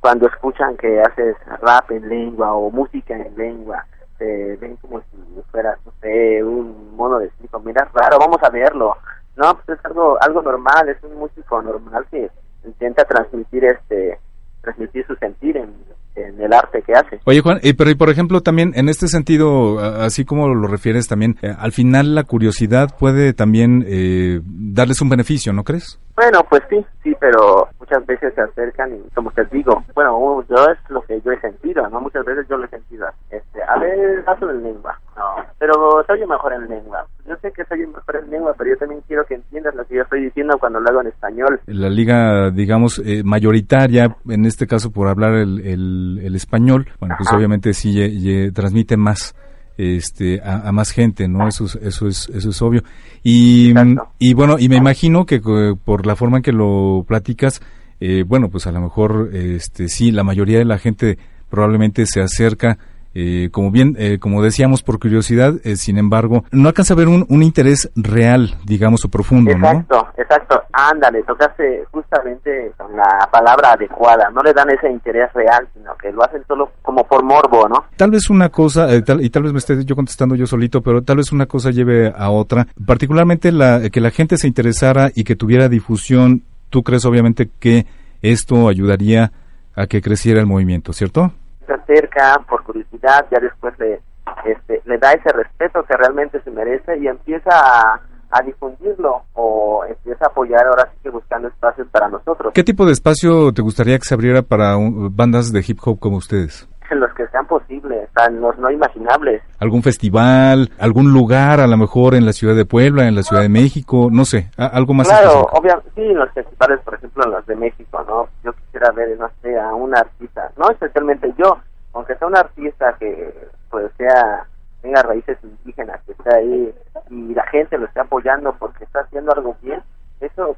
cuando 0.05 0.27
escuchan 0.27 0.77
que 0.77 1.01
haces 1.01 1.35
rap 1.63 1.91
en 1.91 2.07
lengua 2.07 2.53
o 2.53 2.71
música 2.71 3.17
en 3.17 3.35
lengua, 3.39 3.87
te 4.19 4.55
ven 4.57 4.77
como 4.77 5.01
si 5.01 5.17
fueras, 5.51 5.79
no 5.87 5.93
sé, 6.03 6.45
un 6.45 6.95
mono 6.95 7.19
de 7.19 7.31
circo, 7.41 7.59
mira, 7.61 7.89
raro, 7.95 8.19
vamos 8.19 8.37
a 8.43 8.51
verlo. 8.51 8.99
No, 9.35 9.55
pues 9.55 9.79
es 9.79 9.85
algo, 9.87 10.19
algo 10.21 10.43
normal, 10.43 10.91
es 10.91 11.03
un 11.05 11.15
músico 11.15 11.63
normal 11.63 12.05
que 12.11 12.31
intenta 12.67 13.07
transmitir 13.07 13.65
este, 13.65 14.19
transmitir 14.61 15.07
su 15.07 15.15
sentir 15.17 15.57
en, 15.57 15.75
en 16.17 16.41
el 16.41 16.53
arte 16.53 16.83
que 16.83 16.93
hace. 16.93 17.21
Oye 17.25 17.41
Juan, 17.41 17.59
y, 17.63 17.73
pero 17.73 17.91
y 17.91 17.95
por 17.95 18.11
ejemplo 18.11 18.41
también 18.41 18.73
en 18.75 18.89
este 18.89 19.09
sentido, 19.09 19.79
así 19.79 20.25
como 20.25 20.49
lo 20.49 20.69
refieres 20.69 21.09
también, 21.09 21.37
eh, 21.43 21.55
al 21.59 21.73
final 21.73 22.15
la 22.15 22.25
curiosidad 22.25 22.97
puede 22.99 23.33
también 23.33 23.85
eh, 23.87 24.41
darles 24.45 25.01
un 25.01 25.09
beneficio, 25.09 25.53
¿no 25.53 25.65
crees? 25.65 25.99
Bueno, 26.17 26.45
pues 26.49 26.63
sí, 26.71 26.85
sí, 27.03 27.13
pero 27.19 27.69
muchas 27.81 28.07
veces 28.07 28.33
se 28.35 28.41
acercan 28.41 28.95
y 28.95 29.15
como 29.15 29.33
te 29.33 29.45
digo, 29.47 29.83
bueno, 29.95 30.45
yo 30.49 30.57
es 30.71 30.79
lo 30.89 31.03
que 31.03 31.21
yo 31.21 31.33
he 31.33 31.41
sentido, 31.41 31.89
¿no? 31.89 32.01
Muchas 32.01 32.25
veces 32.25 32.47
yo 32.49 32.57
lo 32.57 32.67
he 32.67 32.69
sentido, 32.69 33.09
este, 33.31 33.63
a 33.63 33.77
ver, 33.79 34.23
hazlo 34.27 34.51
en 34.51 34.63
lengua, 34.63 34.99
no, 35.17 35.45
pero 35.59 36.05
soy 36.07 36.25
mejor 36.27 36.53
en 36.53 36.69
lengua. 36.69 37.05
Yo 37.27 37.35
sé 37.41 37.53
que 37.53 37.65
soy 37.65 37.87
mejor 37.87 38.17
en 38.23 38.31
lengua, 38.31 38.55
pero 38.59 38.71
yo 38.71 38.77
también 38.77 39.01
quiero 39.07 39.25
que 39.25 39.35
entiendas 39.35 39.75
lo 39.75 39.87
que 39.87 39.97
yo 39.97 40.03
estoy 40.03 40.25
diciendo 40.25 40.59
cuando 40.59 40.81
lo 40.81 40.91
hago 40.91 41.01
en 41.01 41.07
español. 41.07 41.61
La 41.67 41.89
liga, 41.89 42.51
digamos, 42.51 42.99
eh, 42.99 43.23
mayoritaria, 43.25 44.17
en 44.29 44.45
este 44.45 44.67
caso 44.67 44.91
por 44.91 45.09
hablar 45.09 45.35
el, 45.35 45.61
el, 45.61 46.35
español, 46.35 46.89
bueno, 47.01 47.15
pues 47.17 47.33
obviamente 47.33 47.73
sí 47.73 48.53
transmite 48.53 48.97
más 48.97 49.35
este 49.77 50.41
a, 50.45 50.71
más 50.71 50.93
gente 50.93 51.27
no 51.27 51.49
eso 51.49 51.65
es, 51.65 51.75
eso 51.77 52.07
es 52.07 52.29
eso 52.29 52.51
es 52.51 52.63
obvio. 52.63 52.83
Y, 53.23 53.73
y 54.19 54.35
bueno 54.35 54.57
y 54.59 54.69
me 54.69 54.77
imagino 54.77 55.27
que 55.27 55.41
por 55.85 56.07
la 56.07 56.15
forma 56.15 56.39
en 56.39 56.43
que 56.43 56.53
lo 56.53 57.05
platicas 57.07 57.61
eh, 58.01 58.25
bueno 58.25 58.51
pues 58.51 58.67
a 58.67 58.73
lo 58.73 58.81
mejor 58.81 59.31
este 59.33 59.89
sí 59.89 60.13
la 60.13 60.23
mayoría 60.23 60.59
de 60.59 60.65
la 60.65 60.79
gente 60.79 61.19
probablemente 61.51 62.07
se 62.07 62.21
acerca 62.21 62.79
eh, 63.15 63.49
como 63.53 63.71
bien, 63.71 63.95
eh, 63.99 64.19
como 64.19 64.43
decíamos 64.43 64.83
por 64.83 64.99
curiosidad, 64.99 65.55
eh, 65.63 65.77
sin 65.77 65.99
embargo, 65.99 66.45
no 66.51 66.69
alcanza 66.69 66.95
a 66.95 66.97
ver 66.97 67.07
un, 67.07 67.25
un 67.29 67.43
interés 67.45 67.91
real, 67.95 68.57
digamos, 68.65 69.05
o 69.05 69.09
profundo, 69.09 69.53
exacto, 69.53 70.09
Exacto, 70.17 70.63
ándale, 70.73 71.23
tocaste 71.23 71.85
justamente 71.93 72.73
con 72.77 72.97
la 72.97 73.29
palabra 73.31 73.73
adecuada, 73.73 74.31
no 74.31 74.43
le 74.43 74.53
dan 74.53 74.69
ese 74.71 74.91
interés 74.91 75.33
real, 75.33 75.69
sino 75.75 75.95
que 75.97 76.11
lo 76.11 76.25
hacen 76.25 76.43
solo 76.49 76.73
como 76.83 77.05
por 77.05 77.23
morbo, 77.23 77.69
¿no? 77.69 77.85
Tal 77.97 78.11
vez 78.11 78.31
una 78.31 78.49
cosa, 78.49 78.89
y 78.97 79.03
tal 79.03 79.43
vez 79.43 79.53
me 79.53 79.59
esté 79.59 79.85
yo 79.85 79.95
contestando 79.95 80.35
yo 80.35 80.47
solito, 80.47 80.81
pero 80.81 81.03
tal 81.03 81.19
vez 81.19 81.31
una 81.31 81.47
cosa 81.47 81.71
lleve 81.71 82.13
a 82.17 82.31
otra, 82.31 82.67
particularmente 82.85 83.53
la, 83.53 83.91
que 83.91 84.01
la 84.01 84.11
gente 84.11 84.39
se 84.39 84.49
interesara 84.49 85.11
y 85.15 85.23
que 85.23 85.37
tuviera 85.37 85.69
difusión, 85.69 86.43
tú 86.71 86.83
crees 86.83 87.05
obviamente 87.05 87.49
que 87.61 87.87
esto 88.23 88.69
ayudaría 88.69 89.31
a 89.77 89.87
que 89.87 90.01
creciera 90.01 90.41
el 90.41 90.47
movimiento, 90.47 90.93
¿cierto? 90.93 91.33
Se 91.67 91.73
acerca 91.73 92.41
por 92.49 92.63
curiosidad, 92.65 93.27
ya 93.31 93.39
después 93.41 93.79
le, 93.79 94.01
este, 94.45 94.83
le 94.85 94.99
da 94.99 95.13
ese 95.13 95.31
respeto 95.33 95.83
que 95.85 95.97
realmente 95.97 96.41
se 96.43 96.51
merece 96.51 96.99
y 96.99 97.07
empieza 97.07 97.51
a, 97.51 98.01
difundirlo 98.45 99.23
o 99.35 99.85
empieza 99.89 100.25
a 100.25 100.29
apoyar 100.29 100.67
ahora 100.67 100.91
sí 100.93 100.99
que 101.05 101.11
buscando 101.11 101.47
espacios 101.47 101.87
para 101.93 102.09
nosotros. 102.09 102.53
¿Qué 102.53 102.65
tipo 102.65 102.85
de 102.85 102.91
espacio 102.91 103.53
te 103.53 103.63
gustaría 103.63 103.97
que 103.97 104.05
se 104.05 104.15
abriera 104.15 104.43
para 104.43 104.75
bandas 104.77 105.53
de 105.53 105.65
hip 105.65 105.79
hop 105.85 106.01
como 106.01 106.17
ustedes? 106.17 106.69
En 106.95 107.01
los 107.01 107.13
que 107.13 107.27
sean 107.29 107.47
posibles, 107.47 108.09
en 108.27 108.41
los 108.41 108.59
no 108.59 108.71
imaginables. 108.71 109.43
¿Algún 109.59 109.83
festival, 109.83 110.71
algún 110.79 111.13
lugar, 111.13 111.61
a 111.61 111.67
lo 111.67 111.77
mejor 111.77 112.15
en 112.15 112.25
la 112.25 112.33
ciudad 112.33 112.55
de 112.55 112.65
Puebla, 112.65 113.07
en 113.07 113.15
la 113.15 113.23
ciudad 113.23 113.43
de 113.43 113.49
México, 113.49 114.09
no 114.11 114.25
sé, 114.25 114.51
algo 114.57 114.95
más 114.95 115.09
Claro, 115.09 115.47
obviamente, 115.53 115.91
sí, 115.95 116.03
en 116.03 116.19
los 116.19 116.31
festivales, 116.33 116.81
por 116.85 116.95
ejemplo, 116.95 117.25
en 117.25 117.33
los 117.33 117.47
de 117.47 117.57
México, 117.57 118.05
¿no? 118.09 118.29
Yo 118.43 118.53
quisiera 118.53 118.91
ver, 118.93 119.19
no 119.19 119.29
sé, 119.43 119.59
a 119.59 119.75
un 119.75 119.95
artista, 119.95 120.51
no 120.57 120.71
especialmente 120.71 121.33
yo, 121.37 121.59
aunque 121.93 122.17
sea 122.17 122.29
un 122.29 122.37
artista 122.37 122.97
que 122.99 123.35
pues 123.71 123.91
sea 123.99 124.47
tenga 124.83 125.03
raíces 125.03 125.39
indígenas, 125.43 126.01
que 126.05 126.13
está 126.13 126.37
ahí 126.37 126.75
y 127.11 127.35
la 127.35 127.47
gente 127.47 127.79
lo 127.79 127.87
esté 127.87 128.01
apoyando 128.01 128.55
porque 128.59 128.85
está 128.85 129.01
haciendo 129.01 129.33
algo 129.33 129.57
bien, 129.63 129.83
eso 130.21 130.57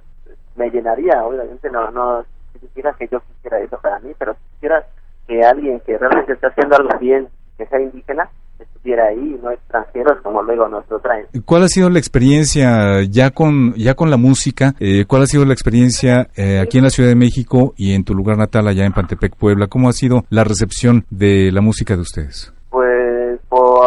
me 0.57 0.69
llenaría, 0.71 1.25
obviamente 1.25 1.71
no 1.71 1.91
no 1.91 2.25
quisiera 2.59 2.93
que 2.95 3.09
yo 3.09 3.21
quisiera 3.21 3.61
eso 3.61 3.79
para 3.79 3.99
mí, 4.01 4.13
pero 4.19 4.37
quisiera 4.55 4.85
que 5.27 5.43
alguien 5.43 5.81
que 5.87 5.99
realmente 5.99 6.33
está 6.33 6.49
haciendo 6.49 6.77
algo 6.77 6.99
bien, 6.99 7.29
que 7.59 7.67
sea 7.67 7.81
indígena, 7.81 8.29
estuviera 8.59 9.07
ahí, 9.07 9.39
no 9.43 9.51
extranjeros 9.51 10.21
como 10.23 10.43
luego 10.43 10.69
nos 10.69 10.89
lo 10.89 10.99
traen. 11.01 11.27
¿Cuál 11.45 11.65
ha 11.65 11.69
sido 11.69 11.91
la 11.91 11.99
experiencia 11.99 13.03
ya 13.03 13.31
con 13.31 13.75
ya 13.75 13.95
con 13.95 14.11
la 14.11 14.17
música? 14.17 14.75
Eh, 14.81 15.05
¿Cuál 15.07 15.23
ha 15.23 15.27
sido 15.27 15.45
la 15.45 15.53
experiencia 15.53 16.29
eh, 16.37 16.61
aquí 16.61 16.79
en 16.79 16.85
la 16.85 16.91
Ciudad 16.91 17.09
de 17.09 17.17
México 17.17 17.75
y 17.77 17.95
en 17.95 18.05
tu 18.05 18.15
lugar 18.15 18.39
natal 18.39 18.69
allá 18.69 18.85
en 18.85 18.93
Pantepec, 18.93 19.37
Puebla? 19.37 19.67
¿Cómo 19.67 19.89
ha 19.89 19.93
sido 19.93 20.25
la 20.31 20.45
recepción 20.45 21.05
de 21.11 21.51
la 21.53 21.61
música 21.61 21.95
de 21.95 22.03
ustedes? 22.03 22.56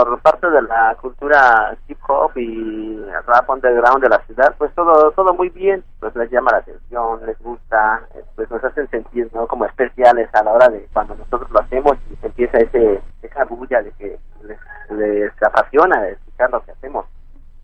Por 0.06 0.22
parte 0.22 0.50
de 0.50 0.62
la 0.62 0.96
cultura 1.02 1.78
hip 1.88 1.98
hop 2.08 2.32
y 2.38 2.98
rap 3.26 3.50
underground 3.50 4.02
de 4.02 4.10
la 4.10 4.20
ciudad, 4.26 4.56
pues 4.58 4.74
todo 4.74 5.12
todo 5.12 5.34
muy 5.34 5.50
bien, 5.50 5.84
pues 6.00 6.16
les 6.16 6.32
llama 6.32 6.52
la 6.52 6.60
atención, 6.60 7.26
les 7.26 7.38
gusta, 7.40 8.02
eh, 8.16 8.24
pues 8.36 8.50
nos 8.50 8.64
hacen 8.64 8.90
sentir 8.90 9.30
¿no? 9.34 9.46
como 9.48 9.66
especiales 9.66 10.30
a 10.34 10.44
la 10.44 10.54
hora 10.54 10.70
de 10.70 10.88
cuando 10.94 11.16
nosotros 11.16 11.52
lo 11.52 11.60
hacemos 11.60 11.98
y 12.10 12.26
empieza 12.26 12.60
ese 12.60 13.02
esa 13.22 13.44
bulla 13.44 13.82
de 13.82 13.92
que 13.92 14.18
les, 14.44 15.32
apasiona 15.42 16.08
escuchar 16.08 16.50
lo 16.52 16.64
que 16.64 16.72
hacemos. 16.72 17.06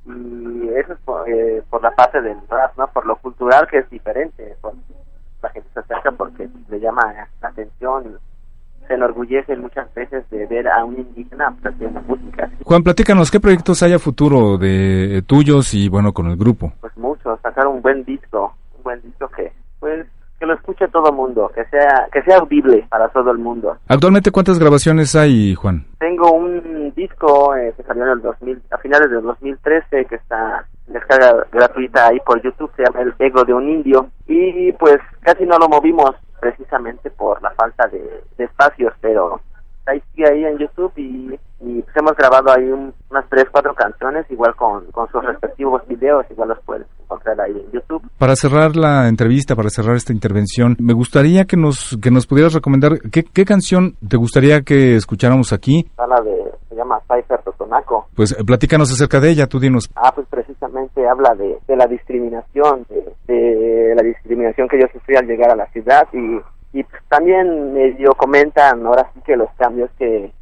Y 0.06 0.70
eso 0.76 0.94
es 0.94 1.00
por, 1.00 1.28
eh, 1.30 1.64
por 1.70 1.82
la 1.82 1.92
parte 1.92 2.22
del 2.22 2.38
rap, 2.50 2.78
¿no? 2.78 2.88
Por 2.88 3.06
lo 3.06 3.16
cultural 3.16 3.68
que 3.68 3.80
es 3.80 3.90
diferente, 3.90 4.56
la 5.42 5.50
gente 5.50 5.70
se 5.74 5.80
acerca 5.80 6.12
porque 6.12 6.50
le 6.68 6.80
llama 6.80 7.02
la 7.42 7.48
atención 7.48 8.20
se 8.88 8.94
enorgullece 8.94 9.56
muchas 9.56 9.94
veces 9.94 10.30
de 10.30 10.46
ver 10.48 10.68
a 10.68 10.84
un 10.84 10.98
indígena 10.98 11.56
haciendo 11.64 12.02
música. 12.02 12.50
Juan, 12.64 12.84
platícanos, 12.84 13.32
¿qué 13.32 13.40
proyectos 13.40 13.82
hay 13.84 13.94
a 13.94 14.00
futuro 14.00 14.58
de 14.58 15.24
tuyos 15.28 15.74
y 15.74 15.90
bueno, 15.90 16.14
con 16.14 16.28
el 16.28 16.38
grupo? 16.38 16.74
Pues 16.82 16.96
mucho, 16.98 17.38
sacar 17.42 17.68
un 17.68 17.82
buen 17.82 18.04
disco, 18.04 18.56
un 18.78 18.84
buen 18.84 19.02
disco 19.02 19.28
que 19.30 19.52
pues 19.80 20.06
que 20.40 20.46
lo 20.46 20.54
escuche 20.54 20.88
todo 20.90 21.10
el 21.10 21.16
mundo, 21.16 21.50
que 21.56 21.64
sea 21.66 22.08
que 22.12 22.22
sea 22.24 22.38
audible 22.38 22.86
para 22.90 23.08
todo 23.10 23.32
el 23.32 23.38
mundo. 23.38 23.78
Actualmente 23.88 24.32
cuántas 24.32 24.60
grabaciones 24.60 25.16
hay, 25.16 25.56
Juan? 25.56 25.86
Tengo 26.00 26.32
un 26.32 26.94
disco 26.96 27.56
eh, 27.56 27.74
que 27.78 27.84
salió 27.84 28.04
en 28.04 28.10
el 28.10 28.22
2000 28.22 28.62
a 28.72 28.78
finales 28.80 29.10
del 29.10 29.22
2013 29.22 30.06
que 30.06 30.16
está 30.16 30.66
descarga 30.88 31.46
gratuita 31.52 32.08
ahí 32.08 32.20
por 32.26 32.42
YouTube, 32.42 32.72
se 32.76 32.84
llama 32.84 33.02
El 33.02 33.14
Ego 33.20 33.44
de 33.44 33.54
un 33.54 33.70
Indio 33.70 34.10
y 34.28 34.72
pues 34.74 34.98
casi 35.22 35.46
no 35.46 35.58
lo 35.58 35.68
movimos 35.70 36.12
precisamente 36.40 37.10
por 37.10 37.42
la 37.42 37.52
falta 37.52 37.88
de, 37.88 38.24
espacios, 38.38 38.94
pero 39.02 39.42
ahí 39.88 40.02
sigue 40.12 40.30
ahí 40.30 40.46
en 40.46 40.58
YouTube 40.58 40.92
y, 40.98 41.38
pues 41.60 41.96
hemos 41.96 42.16
grabado 42.16 42.52
ahí 42.52 42.70
unas 42.70 43.30
tres, 43.30 43.46
cuatro 43.52 43.74
canciones, 43.74 44.26
igual 44.30 44.56
con, 44.56 44.86
con 44.92 45.10
sus 45.10 45.24
respectivos 45.24 45.82
videos, 45.88 46.26
igual 46.30 46.50
los 46.50 46.60
puedes 46.66 46.86
encontrar 47.04 47.40
ahí 47.42 47.52
en 47.52 47.72
YouTube. 47.72 48.02
Para 48.18 48.36
cerrar 48.36 48.76
la 48.76 49.08
entrevista, 49.08 49.56
para 49.56 49.70
cerrar 49.70 49.96
esta 49.96 50.14
intervención, 50.14 50.76
me 50.80 50.94
gustaría 50.94 51.46
que 51.46 51.58
nos, 51.58 51.98
que 52.02 52.12
nos 52.12 52.28
pudieras 52.28 52.54
recomendar 52.54 53.00
qué, 53.12 53.24
qué 53.24 53.46
canción 53.46 53.96
te 54.08 54.18
gustaría 54.18 54.62
que 54.62 54.96
escucháramos 54.96 55.54
aquí. 55.54 55.90
La 55.98 56.22
de, 56.22 56.52
se 56.70 56.76
llama 56.76 57.00
Cypher 57.08 57.42
Totonaco. 57.44 58.08
Pues 58.16 58.32
eh, 58.34 58.44
platícanos 58.46 58.92
acerca 58.92 59.20
de 59.20 59.32
ella, 59.32 59.48
tú 59.48 59.60
dinos. 59.60 59.90
Ah, 59.96 60.12
pues 60.14 60.28
precisamente 60.30 61.08
habla 61.08 61.34
de, 61.36 61.58
de 61.68 61.76
la 61.76 61.88
discriminación, 61.88 62.86
de, 62.90 63.34
de 63.34 63.96
la 63.96 64.04
discriminación 64.04 64.68
que 64.68 64.80
yo 64.80 64.88
sufrí 64.94 65.16
al 65.16 65.26
llegar 65.26 65.52
a 65.52 65.56
la 65.56 65.68
ciudad 65.68 66.08
y 66.14 66.40
y 66.76 66.84
pues, 66.84 67.02
también 67.08 67.74
medio 67.74 68.12
comentan 68.16 68.86
ahora 68.86 69.10
sí 69.14 69.22
que 69.26 69.38
los 69.38 69.50
cambios 69.58 69.90
que, 69.98 70.34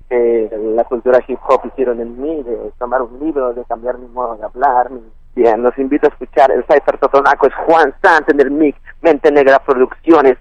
la 0.76 0.84
cultura 0.84 1.20
hip 1.28 1.40
hop 1.48 1.62
hicieron 1.66 2.00
en 2.00 2.22
mí, 2.22 2.44
de 2.44 2.72
tomar 2.78 3.02
un 3.02 3.20
libro, 3.20 3.52
de 3.54 3.64
cambiar 3.66 3.98
mi 3.98 4.08
modo 4.08 4.36
de 4.36 4.46
hablar. 4.46 4.92
Bien, 5.36 5.64
los 5.64 5.76
invito 5.80 6.06
a 6.06 6.10
escuchar 6.10 6.52
el 6.52 6.64
Cypher 6.66 7.00
Totonaco, 7.00 7.48
es 7.48 7.54
Juan 7.66 7.92
Sant 8.02 8.30
en 8.30 8.40
el 8.40 8.52
mix, 8.52 8.80
Mente 9.02 9.32
Negra 9.32 9.60
Producciones, 9.60 10.38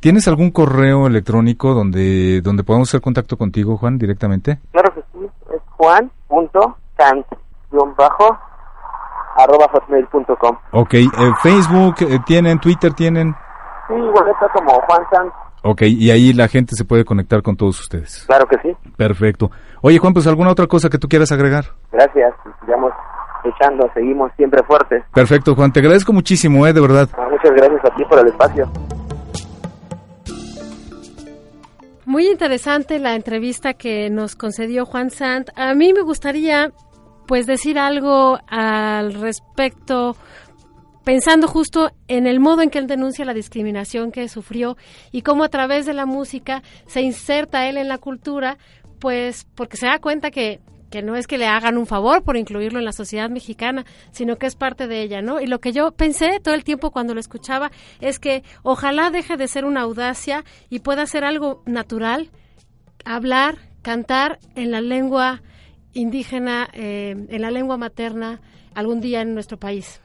¿Tienes 0.00 0.26
algún 0.28 0.50
correo 0.50 1.06
electrónico 1.06 1.72
donde, 1.74 2.40
donde 2.40 2.64
podamos 2.64 2.88
hacer 2.88 3.00
contacto 3.00 3.36
contigo, 3.36 3.76
Juan, 3.76 3.98
directamente? 3.98 4.58
Claro 4.72 4.92
que 4.94 5.02
sí, 5.12 5.24
es 5.54 5.62
arroba 9.36 9.68
hotmail.com. 9.72 10.56
Ok, 10.72 10.94
eh, 10.94 11.08
Facebook, 11.42 11.96
eh, 12.00 12.18
¿tienen? 12.26 12.58
¿Twitter 12.58 12.92
tienen? 12.92 13.34
Sí, 13.88 13.94
igual 13.94 14.28
está 14.28 14.48
como 14.52 14.80
Juan 14.82 15.02
Sanz. 15.12 15.32
Ok, 15.62 15.82
y 15.82 16.10
ahí 16.10 16.32
la 16.32 16.48
gente 16.48 16.76
se 16.76 16.84
puede 16.84 17.04
conectar 17.04 17.42
con 17.42 17.56
todos 17.56 17.80
ustedes. 17.80 18.24
Claro 18.26 18.46
que 18.46 18.56
sí. 18.62 18.76
Perfecto. 18.96 19.50
Oye, 19.82 19.98
Juan, 19.98 20.12
pues 20.12 20.26
alguna 20.26 20.50
otra 20.52 20.66
cosa 20.66 20.88
que 20.88 20.98
tú 20.98 21.08
quieras 21.08 21.32
agregar. 21.32 21.64
Gracias, 21.90 22.34
sigamos 22.60 22.92
echando, 23.44 23.90
seguimos 23.94 24.30
siempre 24.36 24.62
fuertes. 24.64 25.02
Perfecto, 25.12 25.54
Juan, 25.54 25.72
te 25.72 25.80
agradezco 25.80 26.12
muchísimo, 26.12 26.66
¿eh? 26.66 26.72
De 26.72 26.80
verdad. 26.80 27.08
Ah, 27.16 27.28
muchas 27.30 27.52
gracias 27.52 27.84
a 27.84 27.94
ti 27.96 28.04
por 28.04 28.18
el 28.18 28.28
espacio. 28.28 28.70
Muy 32.04 32.28
interesante 32.28 33.00
la 33.00 33.16
entrevista 33.16 33.74
que 33.74 34.08
nos 34.10 34.36
concedió 34.36 34.86
Juan 34.86 35.10
Sant. 35.10 35.48
A 35.56 35.74
mí 35.74 35.92
me 35.92 36.02
gustaría, 36.02 36.70
pues, 37.26 37.46
decir 37.46 37.80
algo 37.80 38.38
al 38.48 39.14
respecto 39.14 40.14
pensando 41.06 41.46
justo 41.46 41.92
en 42.08 42.26
el 42.26 42.40
modo 42.40 42.62
en 42.62 42.68
que 42.68 42.80
él 42.80 42.88
denuncia 42.88 43.24
la 43.24 43.32
discriminación 43.32 44.10
que 44.10 44.28
sufrió 44.28 44.76
y 45.12 45.22
cómo 45.22 45.44
a 45.44 45.48
través 45.48 45.86
de 45.86 45.94
la 45.94 46.04
música 46.04 46.64
se 46.88 47.00
inserta 47.00 47.68
él 47.68 47.76
en 47.76 47.86
la 47.86 47.98
cultura, 47.98 48.58
pues 48.98 49.46
porque 49.54 49.76
se 49.76 49.86
da 49.86 50.00
cuenta 50.00 50.32
que 50.32 50.58
que 50.90 51.02
no 51.02 51.14
es 51.14 51.28
que 51.28 51.38
le 51.38 51.46
hagan 51.46 51.78
un 51.78 51.86
favor 51.86 52.24
por 52.24 52.36
incluirlo 52.36 52.80
en 52.80 52.84
la 52.84 52.92
sociedad 52.92 53.30
mexicana, 53.30 53.84
sino 54.10 54.36
que 54.36 54.46
es 54.46 54.56
parte 54.56 54.88
de 54.88 55.02
ella, 55.02 55.22
¿no? 55.22 55.40
Y 55.40 55.46
lo 55.46 55.60
que 55.60 55.72
yo 55.72 55.92
pensé 55.92 56.40
todo 56.40 56.54
el 56.54 56.64
tiempo 56.64 56.90
cuando 56.90 57.14
lo 57.14 57.20
escuchaba 57.20 57.70
es 58.00 58.18
que 58.18 58.42
ojalá 58.64 59.10
deje 59.10 59.36
de 59.36 59.46
ser 59.46 59.64
una 59.64 59.82
audacia 59.82 60.44
y 60.70 60.80
pueda 60.80 61.06
ser 61.06 61.24
algo 61.24 61.62
natural, 61.66 62.30
hablar, 63.04 63.58
cantar 63.82 64.40
en 64.56 64.72
la 64.72 64.80
lengua 64.80 65.42
indígena, 65.92 66.68
eh, 66.72 67.14
en 67.28 67.42
la 67.42 67.52
lengua 67.52 67.76
materna, 67.76 68.40
algún 68.74 69.00
día 69.00 69.20
en 69.20 69.34
nuestro 69.34 69.56
país 69.56 70.00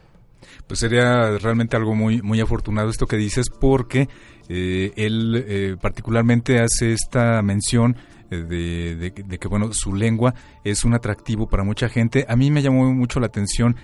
pues 0.68 0.80
sería 0.80 1.38
realmente 1.38 1.76
algo 1.76 1.96
muy, 1.96 2.22
muy 2.22 2.40
afortunado 2.40 2.90
esto 2.90 3.08
que 3.08 3.18
dices 3.18 3.48
porque 3.50 4.08
eh, 4.54 4.92
él 4.98 5.46
eh, 5.48 5.78
particularmente 5.80 6.60
hace 6.60 6.92
esta 6.92 7.42
mención 7.42 7.96
eh, 8.32 9.14
de, 9.26 9.40
que 9.40 9.48
bueno 9.48 9.72
su 9.72 9.94
lengua 9.94 10.34
es 10.66 10.84
un 10.84 10.94
atractivo 10.94 11.48
para 11.48 11.64
mucha 11.64 11.88
gente. 11.88 12.26
A 12.28 12.36
mí 12.36 12.52
me 12.52 12.62
llamó 12.62 12.94
mucho 12.94 13.20
la 13.20 13.28
atención 13.28 13.78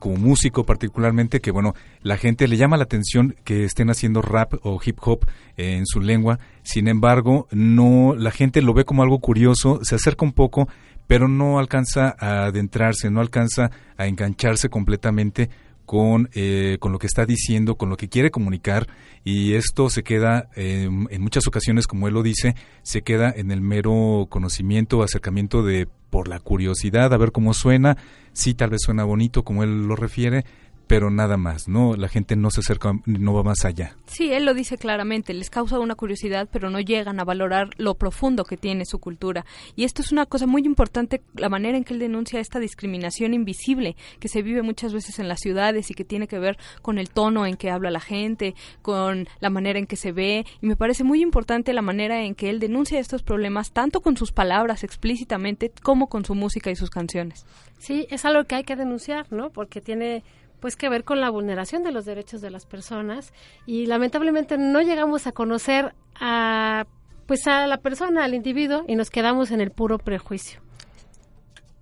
como 0.00 0.16
músico 0.16 0.66
particularmente 0.66 1.38
que 1.38 1.52
bueno 1.52 1.72
la 2.02 2.16
gente 2.16 2.48
le 2.48 2.56
llama 2.56 2.76
la 2.76 2.82
atención 2.82 3.36
que 3.44 3.62
estén 3.62 3.90
haciendo 3.90 4.22
rap 4.22 4.54
o 4.64 4.80
hip 4.84 4.98
hop 5.02 5.24
en 5.56 5.86
su 5.86 6.00
lengua. 6.00 6.40
Sin 6.64 6.88
embargo 6.88 7.46
no 7.52 8.16
la 8.16 8.32
gente 8.32 8.60
lo 8.60 8.74
ve 8.74 8.84
como 8.84 9.04
algo 9.04 9.20
curioso 9.20 9.78
se 9.84 9.94
acerca 9.94 10.24
un 10.24 10.32
poco 10.32 10.68
pero 11.06 11.28
no 11.28 11.60
alcanza 11.60 12.16
a 12.18 12.46
adentrarse 12.46 13.08
no 13.08 13.20
alcanza 13.20 13.70
a 13.96 14.08
engancharse 14.08 14.68
completamente 14.68 15.48
con, 15.88 16.28
eh, 16.34 16.76
con 16.80 16.92
lo 16.92 16.98
que 16.98 17.06
está 17.06 17.24
diciendo, 17.24 17.76
con 17.76 17.88
lo 17.88 17.96
que 17.96 18.10
quiere 18.10 18.30
comunicar 18.30 18.86
y 19.24 19.54
esto 19.54 19.88
se 19.88 20.02
queda 20.02 20.50
en 20.54 21.22
muchas 21.22 21.46
ocasiones, 21.46 21.86
como 21.86 22.08
él 22.08 22.14
lo 22.14 22.22
dice, 22.22 22.54
se 22.82 23.00
queda 23.00 23.32
en 23.34 23.50
el 23.50 23.62
mero 23.62 24.26
conocimiento, 24.28 25.02
acercamiento 25.02 25.62
de 25.62 25.88
por 26.10 26.28
la 26.28 26.40
curiosidad, 26.40 27.12
a 27.12 27.16
ver 27.16 27.32
cómo 27.32 27.54
suena, 27.54 27.96
sí 28.32 28.52
tal 28.54 28.70
vez 28.70 28.82
suena 28.82 29.04
bonito 29.04 29.44
como 29.44 29.62
él 29.62 29.86
lo 29.88 29.96
refiere, 29.96 30.44
pero 30.88 31.10
nada 31.10 31.36
más, 31.36 31.68
¿no? 31.68 31.94
La 31.94 32.08
gente 32.08 32.34
no 32.34 32.50
se 32.50 32.60
acerca, 32.60 32.92
no 33.04 33.34
va 33.34 33.42
más 33.42 33.64
allá. 33.64 33.94
Sí, 34.06 34.32
él 34.32 34.46
lo 34.46 34.54
dice 34.54 34.78
claramente, 34.78 35.34
les 35.34 35.50
causa 35.50 35.78
una 35.78 35.94
curiosidad, 35.94 36.48
pero 36.50 36.70
no 36.70 36.80
llegan 36.80 37.20
a 37.20 37.24
valorar 37.24 37.70
lo 37.76 37.94
profundo 37.94 38.44
que 38.44 38.56
tiene 38.56 38.86
su 38.86 38.98
cultura. 38.98 39.44
Y 39.76 39.84
esto 39.84 40.02
es 40.02 40.10
una 40.12 40.26
cosa 40.26 40.46
muy 40.46 40.62
importante, 40.62 41.22
la 41.34 41.50
manera 41.50 41.76
en 41.76 41.84
que 41.84 41.92
él 41.94 42.00
denuncia 42.00 42.40
esta 42.40 42.58
discriminación 42.58 43.34
invisible 43.34 43.96
que 44.18 44.28
se 44.28 44.42
vive 44.42 44.62
muchas 44.62 44.92
veces 44.92 45.18
en 45.18 45.28
las 45.28 45.40
ciudades 45.40 45.90
y 45.90 45.94
que 45.94 46.04
tiene 46.04 46.26
que 46.26 46.38
ver 46.38 46.58
con 46.80 46.98
el 46.98 47.10
tono 47.10 47.46
en 47.46 47.56
que 47.56 47.70
habla 47.70 47.90
la 47.90 48.00
gente, 48.00 48.54
con 48.80 49.28
la 49.40 49.50
manera 49.50 49.78
en 49.78 49.86
que 49.86 49.96
se 49.96 50.12
ve. 50.12 50.46
Y 50.62 50.66
me 50.66 50.76
parece 50.76 51.04
muy 51.04 51.20
importante 51.22 51.74
la 51.74 51.82
manera 51.82 52.22
en 52.22 52.34
que 52.34 52.48
él 52.48 52.60
denuncia 52.60 52.98
estos 52.98 53.22
problemas, 53.22 53.72
tanto 53.72 54.00
con 54.00 54.16
sus 54.16 54.32
palabras 54.32 54.84
explícitamente 54.84 55.70
como 55.82 56.08
con 56.08 56.24
su 56.24 56.34
música 56.34 56.70
y 56.70 56.76
sus 56.76 56.90
canciones. 56.90 57.44
Sí, 57.78 58.06
es 58.10 58.24
algo 58.24 58.44
que 58.44 58.54
hay 58.54 58.64
que 58.64 58.74
denunciar, 58.74 59.30
¿no? 59.30 59.50
Porque 59.50 59.80
tiene 59.80 60.24
pues 60.60 60.76
que 60.76 60.88
ver 60.88 61.04
con 61.04 61.20
la 61.20 61.30
vulneración 61.30 61.82
de 61.82 61.92
los 61.92 62.04
derechos 62.04 62.40
de 62.40 62.50
las 62.50 62.66
personas 62.66 63.32
y 63.66 63.86
lamentablemente 63.86 64.58
no 64.58 64.80
llegamos 64.80 65.26
a 65.26 65.32
conocer 65.32 65.94
a 66.20 66.86
pues 67.28 67.46
a 67.46 67.66
la 67.66 67.76
persona, 67.76 68.24
al 68.24 68.32
individuo, 68.32 68.84
y 68.88 68.96
nos 68.96 69.10
quedamos 69.10 69.50
en 69.50 69.60
el 69.60 69.70
puro 69.70 69.98
prejuicio. 69.98 70.60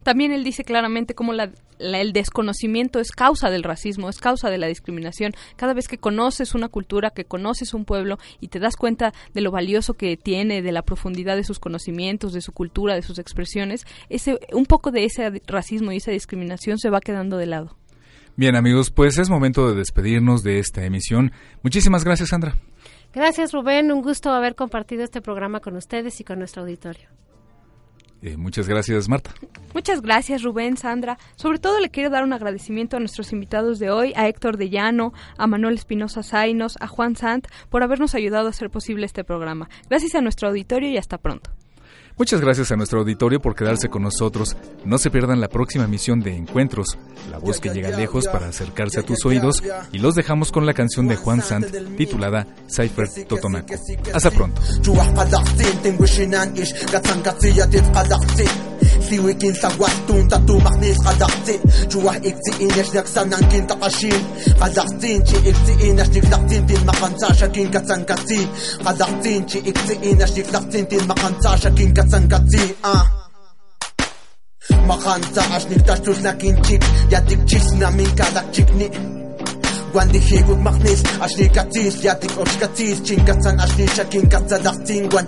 También 0.02 0.32
él 0.32 0.42
dice 0.42 0.64
claramente 0.64 1.14
cómo 1.14 1.32
la, 1.32 1.52
el 1.78 2.12
desconocimiento 2.12 2.98
es 2.98 3.12
causa 3.12 3.48
del 3.48 3.62
racismo, 3.62 4.08
es 4.08 4.18
causa 4.18 4.50
de 4.50 4.58
la 4.58 4.66
discriminación. 4.66 5.34
Cada 5.54 5.72
vez 5.72 5.86
que 5.86 5.98
conoces 5.98 6.54
una 6.54 6.68
cultura, 6.68 7.10
que 7.10 7.24
conoces 7.24 7.74
un 7.74 7.84
pueblo 7.84 8.18
y 8.40 8.48
te 8.48 8.58
das 8.58 8.76
cuenta 8.76 9.14
de 9.34 9.40
lo 9.40 9.52
valioso 9.52 9.94
que 9.94 10.16
tiene, 10.16 10.62
de 10.62 10.72
la 10.72 10.82
profundidad 10.82 11.36
de 11.36 11.44
sus 11.44 11.60
conocimientos, 11.60 12.32
de 12.32 12.40
su 12.40 12.52
cultura, 12.52 12.94
de 12.94 13.02
sus 13.02 13.20
expresiones, 13.20 13.84
ese, 14.08 14.40
un 14.52 14.66
poco 14.66 14.90
de 14.90 15.04
ese 15.04 15.42
racismo 15.46 15.92
y 15.92 15.98
esa 15.98 16.10
discriminación 16.10 16.78
se 16.78 16.90
va 16.90 17.00
quedando 17.00 17.36
de 17.36 17.46
lado. 17.46 17.76
Bien 18.36 18.54
amigos, 18.54 18.90
pues 18.90 19.18
es 19.18 19.30
momento 19.30 19.68
de 19.68 19.76
despedirnos 19.76 20.42
de 20.42 20.58
esta 20.58 20.84
emisión. 20.84 21.32
Muchísimas 21.62 22.04
gracias 22.04 22.28
Sandra. 22.28 22.56
Gracias 23.14 23.52
Rubén, 23.52 23.90
un 23.90 24.02
gusto 24.02 24.30
haber 24.30 24.54
compartido 24.54 25.02
este 25.02 25.22
programa 25.22 25.60
con 25.60 25.74
ustedes 25.76 26.20
y 26.20 26.24
con 26.24 26.38
nuestro 26.38 26.62
auditorio. 26.62 27.08
Eh, 28.22 28.36
muchas 28.36 28.66
gracias, 28.66 29.08
Marta. 29.08 29.32
Muchas 29.74 30.00
gracias, 30.00 30.42
Rubén, 30.42 30.76
Sandra. 30.76 31.18
Sobre 31.36 31.58
todo 31.58 31.80
le 31.80 31.90
quiero 31.90 32.10
dar 32.10 32.24
un 32.24 32.32
agradecimiento 32.32 32.96
a 32.96 33.00
nuestros 33.00 33.32
invitados 33.32 33.78
de 33.78 33.90
hoy, 33.90 34.12
a 34.16 34.26
Héctor 34.26 34.56
de 34.56 34.70
Llano, 34.70 35.12
a 35.36 35.46
Manuel 35.46 35.74
Espinosa 35.74 36.22
Zainos, 36.22 36.76
a 36.80 36.88
Juan 36.88 37.14
Sant, 37.14 37.46
por 37.68 37.82
habernos 37.82 38.14
ayudado 38.14 38.46
a 38.46 38.50
hacer 38.50 38.70
posible 38.70 39.06
este 39.06 39.22
programa. 39.22 39.68
Gracias 39.88 40.14
a 40.14 40.22
nuestro 40.22 40.48
auditorio 40.48 40.90
y 40.90 40.96
hasta 40.96 41.18
pronto. 41.18 41.50
Muchas 42.18 42.40
gracias 42.40 42.72
a 42.72 42.76
nuestro 42.76 43.00
auditorio 43.00 43.40
por 43.40 43.54
quedarse 43.54 43.90
con 43.90 44.02
nosotros. 44.02 44.56
No 44.86 44.96
se 44.96 45.10
pierdan 45.10 45.38
la 45.38 45.48
próxima 45.48 45.84
emisión 45.84 46.20
de 46.20 46.34
Encuentros, 46.34 46.96
la 47.30 47.36
voz 47.36 47.60
que 47.60 47.68
llega 47.68 47.90
lejos 47.90 48.26
para 48.26 48.48
acercarse 48.48 49.00
a 49.00 49.02
tus 49.02 49.26
oídos, 49.26 49.62
y 49.92 49.98
los 49.98 50.14
dejamos 50.14 50.50
con 50.50 50.64
la 50.64 50.72
canción 50.72 51.08
de 51.08 51.16
Juan 51.16 51.42
Sant 51.42 51.66
titulada 51.98 52.46
Cypher 52.70 53.08
Totonaco. 53.28 53.74
Hasta 54.14 54.30
pronto. 54.30 54.62
siwikin 59.08 59.54
sa 59.54 59.68
gwastun 59.78 60.28
tatumaknis 60.28 60.98
kadaktin 61.06 61.60
Chuwah 61.90 62.16
iktiin 62.22 62.72
yashnak 62.76 63.06
sanankin 63.06 63.66
takashin 63.66 64.20
Kadaktin 64.60 65.18
chi 65.26 65.36
iktiin 65.50 65.98
yashnik 65.98 66.26
daktin 66.30 66.62
tin 66.66 66.82
makansa 66.86 67.28
shakin 67.38 67.70
katsan 67.70 68.02
katsin 68.04 68.46
Kadaktin 68.84 69.40
chi 69.46 69.58
iktiin 69.70 70.18
yashnik 70.20 70.48
daktin 70.52 70.86
tin 70.86 71.04
makansa 71.06 71.56
shakin 71.62 71.94
katsan 71.94 72.24
katsin 72.28 72.70
Ah 72.82 73.06
Makansa 74.86 75.42
ashnik 75.56 75.82
tashtus 75.86 76.18
nakin 76.22 76.56
chik 76.66 76.82
Yatik 77.10 77.40
chisna 77.46 77.90
min 77.90 78.10
kadak 78.18 78.46
chikni 78.54 79.15
guan 79.96 80.12
di 80.12 80.20
hiwag 80.20 80.60
maknis 80.60 81.00
Ashni 81.24 81.48
katis 81.48 82.04
Yatik 82.04 82.36
osh 82.36 82.56
katis 82.60 83.00
Chinkatsan 83.00 83.56
ashni 83.56 83.88
shakin 83.88 84.28
katsa 84.28 84.60
daftin 84.60 85.08
guan 85.08 85.24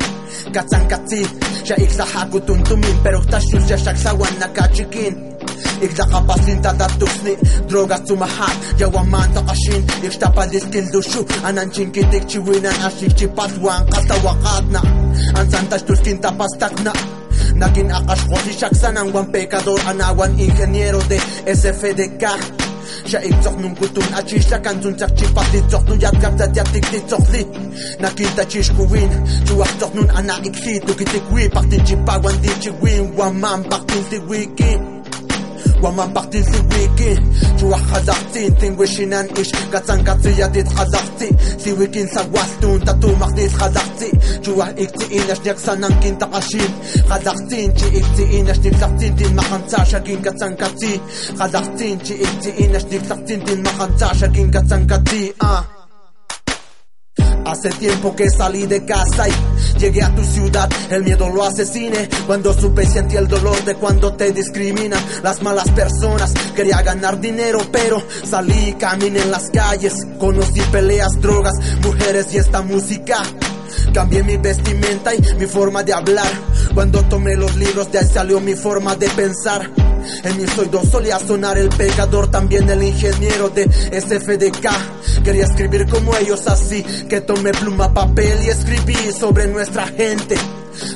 Katsan 0.52 0.84
katis 0.92 1.28
Sha 1.64 1.72
iksa 1.80 2.04
haku 2.04 2.36
tuntumin 2.44 2.96
Pero 3.00 3.24
tashus 3.32 3.64
ya 3.64 3.80
shaksawan 3.80 4.28
nakachikin 4.36 5.16
Ikdakapasin 5.80 6.60
tatatusni 6.60 7.32
Drogas 7.64 8.04
tumahat 8.04 8.52
Yawaman 8.76 9.32
takashin 9.32 9.80
Ikstapalis 10.04 10.68
kildushu 10.68 11.24
Anan 11.48 11.72
chinkitik 11.72 12.28
chiwinan 12.28 12.76
Ashik 12.84 13.16
chipaswan 13.16 13.88
Katawakatna 13.88 14.84
Ansan 15.32 15.64
tashtus 15.72 16.04
kintapastakna 16.04 16.92
Nakin 17.56 17.88
akash 17.88 18.24
kosi 18.28 18.52
shaksan 18.52 19.00
Ang 19.00 19.16
wan 19.16 19.32
pecador 19.32 19.80
Anawan 19.88 20.36
ingeniero 20.36 21.00
de 21.08 21.16
SFDK 21.48 22.67
Qa 23.06 23.22
e 23.22 23.32
tërf 23.44 23.56
më 23.62 23.72
mbrëton 23.74 24.18
aqe 24.20 24.42
Qa 24.50 24.60
kanë 24.66 24.84
zonë 24.84 25.00
tërf 25.02 25.16
që 25.20 25.30
pa 25.38 25.46
të 25.52 25.62
tërf 25.72 25.88
Në 25.88 25.98
jatë 26.04 26.22
gam 26.24 26.38
të 26.42 26.50
djatë 26.56 26.74
të 26.74 26.84
këtë 26.88 27.02
tërf 27.14 27.32
lit 27.36 27.58
Në 28.02 28.12
këtë 28.20 28.44
aqe 28.44 28.66
shkurin 28.70 29.16
Që 29.48 29.58
wa 29.62 29.72
tërf 29.78 29.98
nën 29.98 30.14
anë 30.20 30.36
a 30.36 30.38
i 30.42 30.54
këtë 30.58 30.78
Dukë 30.90 31.10
të 31.14 31.24
kwe 31.30 31.48
Partin 31.56 31.90
që 31.90 32.04
pa 32.08 32.20
gwan 32.22 32.44
dhe 32.44 32.60
që 32.66 32.76
gwen 32.82 33.10
Wa 33.18 33.32
mam 33.42 33.66
partin 33.70 34.08
të 34.12 34.24
wekin 34.30 34.97
ومن 35.82 36.12
بقتي 36.12 36.42
سويكي 36.42 37.22
جوا 37.58 37.76
خزعتي 37.76 38.50
تنوشي 38.50 39.06
ننقش 39.06 39.52
قطن 39.74 40.04
قطية 40.04 40.46
ديت 40.46 40.68
خزعتي 40.68 41.30
سويكي 41.58 42.06
واسطون 42.34 42.84
تاتو 42.84 43.12
مخديت 43.12 43.52
خزعتي 43.52 44.12
جوا 44.44 44.64
اكتئين 44.64 45.30
اش 45.30 45.38
اشنيك 45.38 45.58
سننكين 45.58 46.18
تقاشين. 46.18 46.70
خزعتين 47.10 47.70
انتي 47.70 48.00
اكتئين 48.00 48.48
اش 48.48 48.58
اشنيك 48.58 48.76
سختين 48.80 49.14
دين 49.14 49.36
مخنسا 49.36 49.84
شاكين 49.84 50.22
قطن 50.22 50.54
قطي 50.54 51.00
خزعتين 51.38 51.92
انتي 51.92 52.14
اكتئين 52.22 52.76
اش 52.76 52.84
اشنيك 52.84 53.02
سختين 53.08 53.44
دين 53.44 53.62
مخنسا 53.62 54.12
شاكين 54.12 54.50
قطن 54.50 54.86
قطي 54.86 55.32
آه. 55.42 55.77
Hace 57.44 57.70
tiempo 57.70 58.14
que 58.14 58.28
salí 58.30 58.66
de 58.66 58.84
casa 58.84 59.28
y 59.28 59.78
llegué 59.78 60.02
a 60.02 60.14
tu 60.14 60.24
ciudad. 60.24 60.68
El 60.90 61.04
miedo 61.04 61.28
lo 61.28 61.44
asesine. 61.44 62.08
Cuando 62.26 62.52
supe 62.52 62.84
y 62.84 62.86
sentí 62.86 63.16
el 63.16 63.28
dolor 63.28 63.64
de 63.64 63.74
cuando 63.74 64.14
te 64.14 64.32
discriminan 64.32 65.02
las 65.22 65.42
malas 65.42 65.70
personas. 65.70 66.32
Quería 66.54 66.82
ganar 66.82 67.20
dinero, 67.20 67.60
pero 67.72 68.02
salí 68.24 68.70
y 68.70 68.72
caminé 68.74 69.22
en 69.22 69.30
las 69.30 69.50
calles. 69.50 69.94
Conocí 70.18 70.60
peleas, 70.72 71.20
drogas, 71.20 71.54
mujeres 71.82 72.26
y 72.32 72.38
esta 72.38 72.62
música. 72.62 73.22
Cambié 73.92 74.22
mi 74.22 74.36
vestimenta 74.36 75.14
y 75.14 75.20
mi 75.38 75.46
forma 75.46 75.82
de 75.82 75.92
hablar. 75.92 76.30
Cuando 76.74 77.02
tomé 77.04 77.36
los 77.36 77.56
libros, 77.56 77.90
de 77.90 77.98
ahí 77.98 78.06
salió 78.06 78.40
mi 78.40 78.54
forma 78.54 78.94
de 78.96 79.08
pensar. 79.10 79.70
En 80.24 80.36
mis 80.36 80.58
oídos 80.58 80.88
solía 80.88 81.18
sonar 81.18 81.58
el 81.58 81.68
pecador, 81.68 82.30
también 82.30 82.68
el 82.68 82.82
ingeniero 82.82 83.48
de 83.50 83.64
SFDK. 83.64 85.22
Quería 85.24 85.44
escribir 85.44 85.86
como 85.88 86.16
ellos 86.16 86.46
así, 86.46 86.82
que 87.08 87.20
tomé 87.20 87.52
pluma, 87.52 87.92
papel 87.92 88.42
y 88.44 88.48
escribí 88.48 88.96
sobre 89.18 89.46
nuestra 89.48 89.86
gente. 89.88 90.36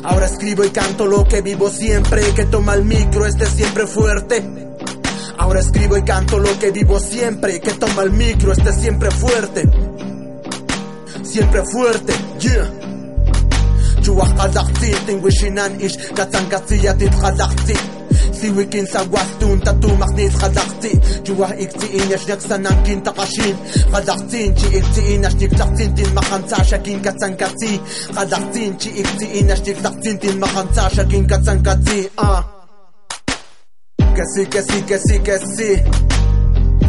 Ahora 0.05 0.27
escribo 0.27 0.65
y 0.65 0.71
canto 0.71 1.07
lo 1.07 1.25
que 1.27 1.43
vivo 1.43 1.69
siempre, 1.69 2.23
que 2.35 2.45
toma 2.45 2.75
el 2.75 2.85
micro, 2.85 3.27
este 3.27 3.47
siempre 3.47 3.87
fuerte. 3.87 4.43
Ahora 5.39 5.61
escribo 5.61 5.97
y 5.97 6.03
canto 6.03 6.39
lo 6.39 6.59
que 6.59 6.71
vivo 6.71 7.01
siempre, 7.01 7.61
que 7.61 7.73
toma 7.73 8.03
el 8.03 8.13
micro, 8.13 8.53
este 8.53 8.73
siempre 8.73 9.11
fuerte. 9.11 9.69
Siempre 11.23 11.63
fuerte, 11.65 12.13
yeah. 12.39 12.71
Chuach 14.03 14.35
kadakti, 14.37 14.91
tingwishinan 15.07 15.81
ish, 15.81 15.97
katsang 16.15 16.49
katsiyatit 16.49 17.15
kadakti. 17.21 18.02
Siwikin 18.43 18.87
sa 18.91 19.07
wastun 19.07 19.63
que 35.23 35.39
sí 35.39 35.71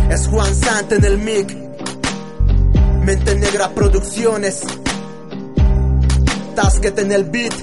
Es 0.09 0.27
Juan 0.27 0.55
Sant 0.55 0.91
en 0.91 1.05
el 1.05 1.19
mic. 1.19 1.55
Mente 3.05 3.35
Negra 3.35 3.69
Producciones. 3.69 4.61
Tasket 6.55 6.97
en 6.97 7.11
el 7.11 7.25
beat. 7.25 7.53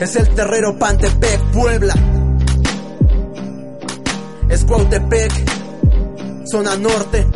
Es 0.00 0.14
el 0.16 0.28
terrero 0.34 0.78
Pantepec, 0.78 1.40
Puebla. 1.52 2.15
Es 4.48 4.64
zona 6.50 6.76
norte. 6.76 7.26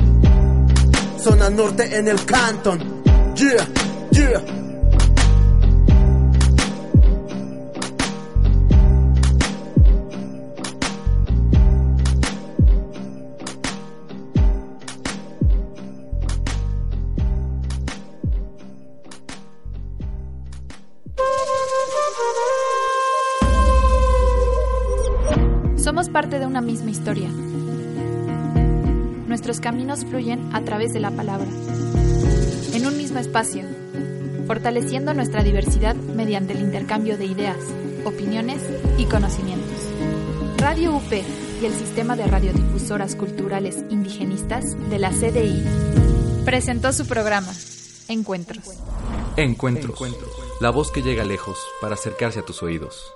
Zona 1.23 1.51
norte 1.51 1.97
en 1.97 2.09
el 2.09 2.25
Canton. 2.25 3.03
Yeah, 3.35 3.67
yeah. 4.13 4.60
Parte 26.21 26.39
de 26.39 26.45
una 26.45 26.61
misma 26.61 26.91
historia. 26.91 27.31
Nuestros 29.27 29.59
caminos 29.59 30.05
fluyen 30.05 30.55
a 30.55 30.61
través 30.61 30.93
de 30.93 31.01
la 31.01 31.11
palabra, 31.11 31.47
en 32.75 32.87
un 32.87 32.95
mismo 32.99 33.19
espacio, 33.19 33.65
fortaleciendo 34.47 35.15
nuestra 35.15 35.43
diversidad 35.43 35.95
mediante 35.97 36.53
el 36.53 36.61
intercambio 36.61 37.17
de 37.17 37.25
ideas, 37.25 37.57
opiniones 38.05 38.61
y 38.99 39.07
conocimientos. 39.07 39.79
Radio 40.59 40.95
UP 40.95 41.11
y 41.63 41.65
el 41.65 41.73
Sistema 41.73 42.17
de 42.17 42.27
Radiodifusoras 42.27 43.17
Culturales 43.17 43.79
Indigenistas 43.89 44.77
de 44.91 44.99
la 44.99 45.13
CDI 45.13 45.65
presentó 46.45 46.93
su 46.93 47.07
programa, 47.07 47.51
Encuentros. 48.09 48.65
Encuentros. 49.39 49.99
La 50.61 50.69
voz 50.69 50.91
que 50.91 51.01
llega 51.01 51.25
lejos 51.25 51.57
para 51.81 51.95
acercarse 51.95 52.41
a 52.41 52.45
tus 52.45 52.63
oídos. 52.63 53.11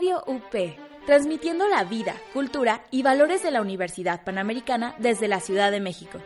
Radio 0.00 0.24
UP, 0.28 1.04
transmitiendo 1.04 1.68
la 1.68 1.84
vida, 1.84 2.16
cultura 2.32 2.86
y 2.90 3.02
valores 3.02 3.42
de 3.42 3.50
la 3.50 3.60
Universidad 3.60 4.24
Panamericana 4.24 4.94
desde 4.96 5.28
la 5.28 5.40
Ciudad 5.40 5.70
de 5.70 5.80
México. 5.80 6.18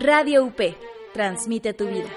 Radio 0.00 0.42
UP, 0.42 0.58
transmite 1.12 1.74
tu 1.74 1.86
vida. 1.86 2.08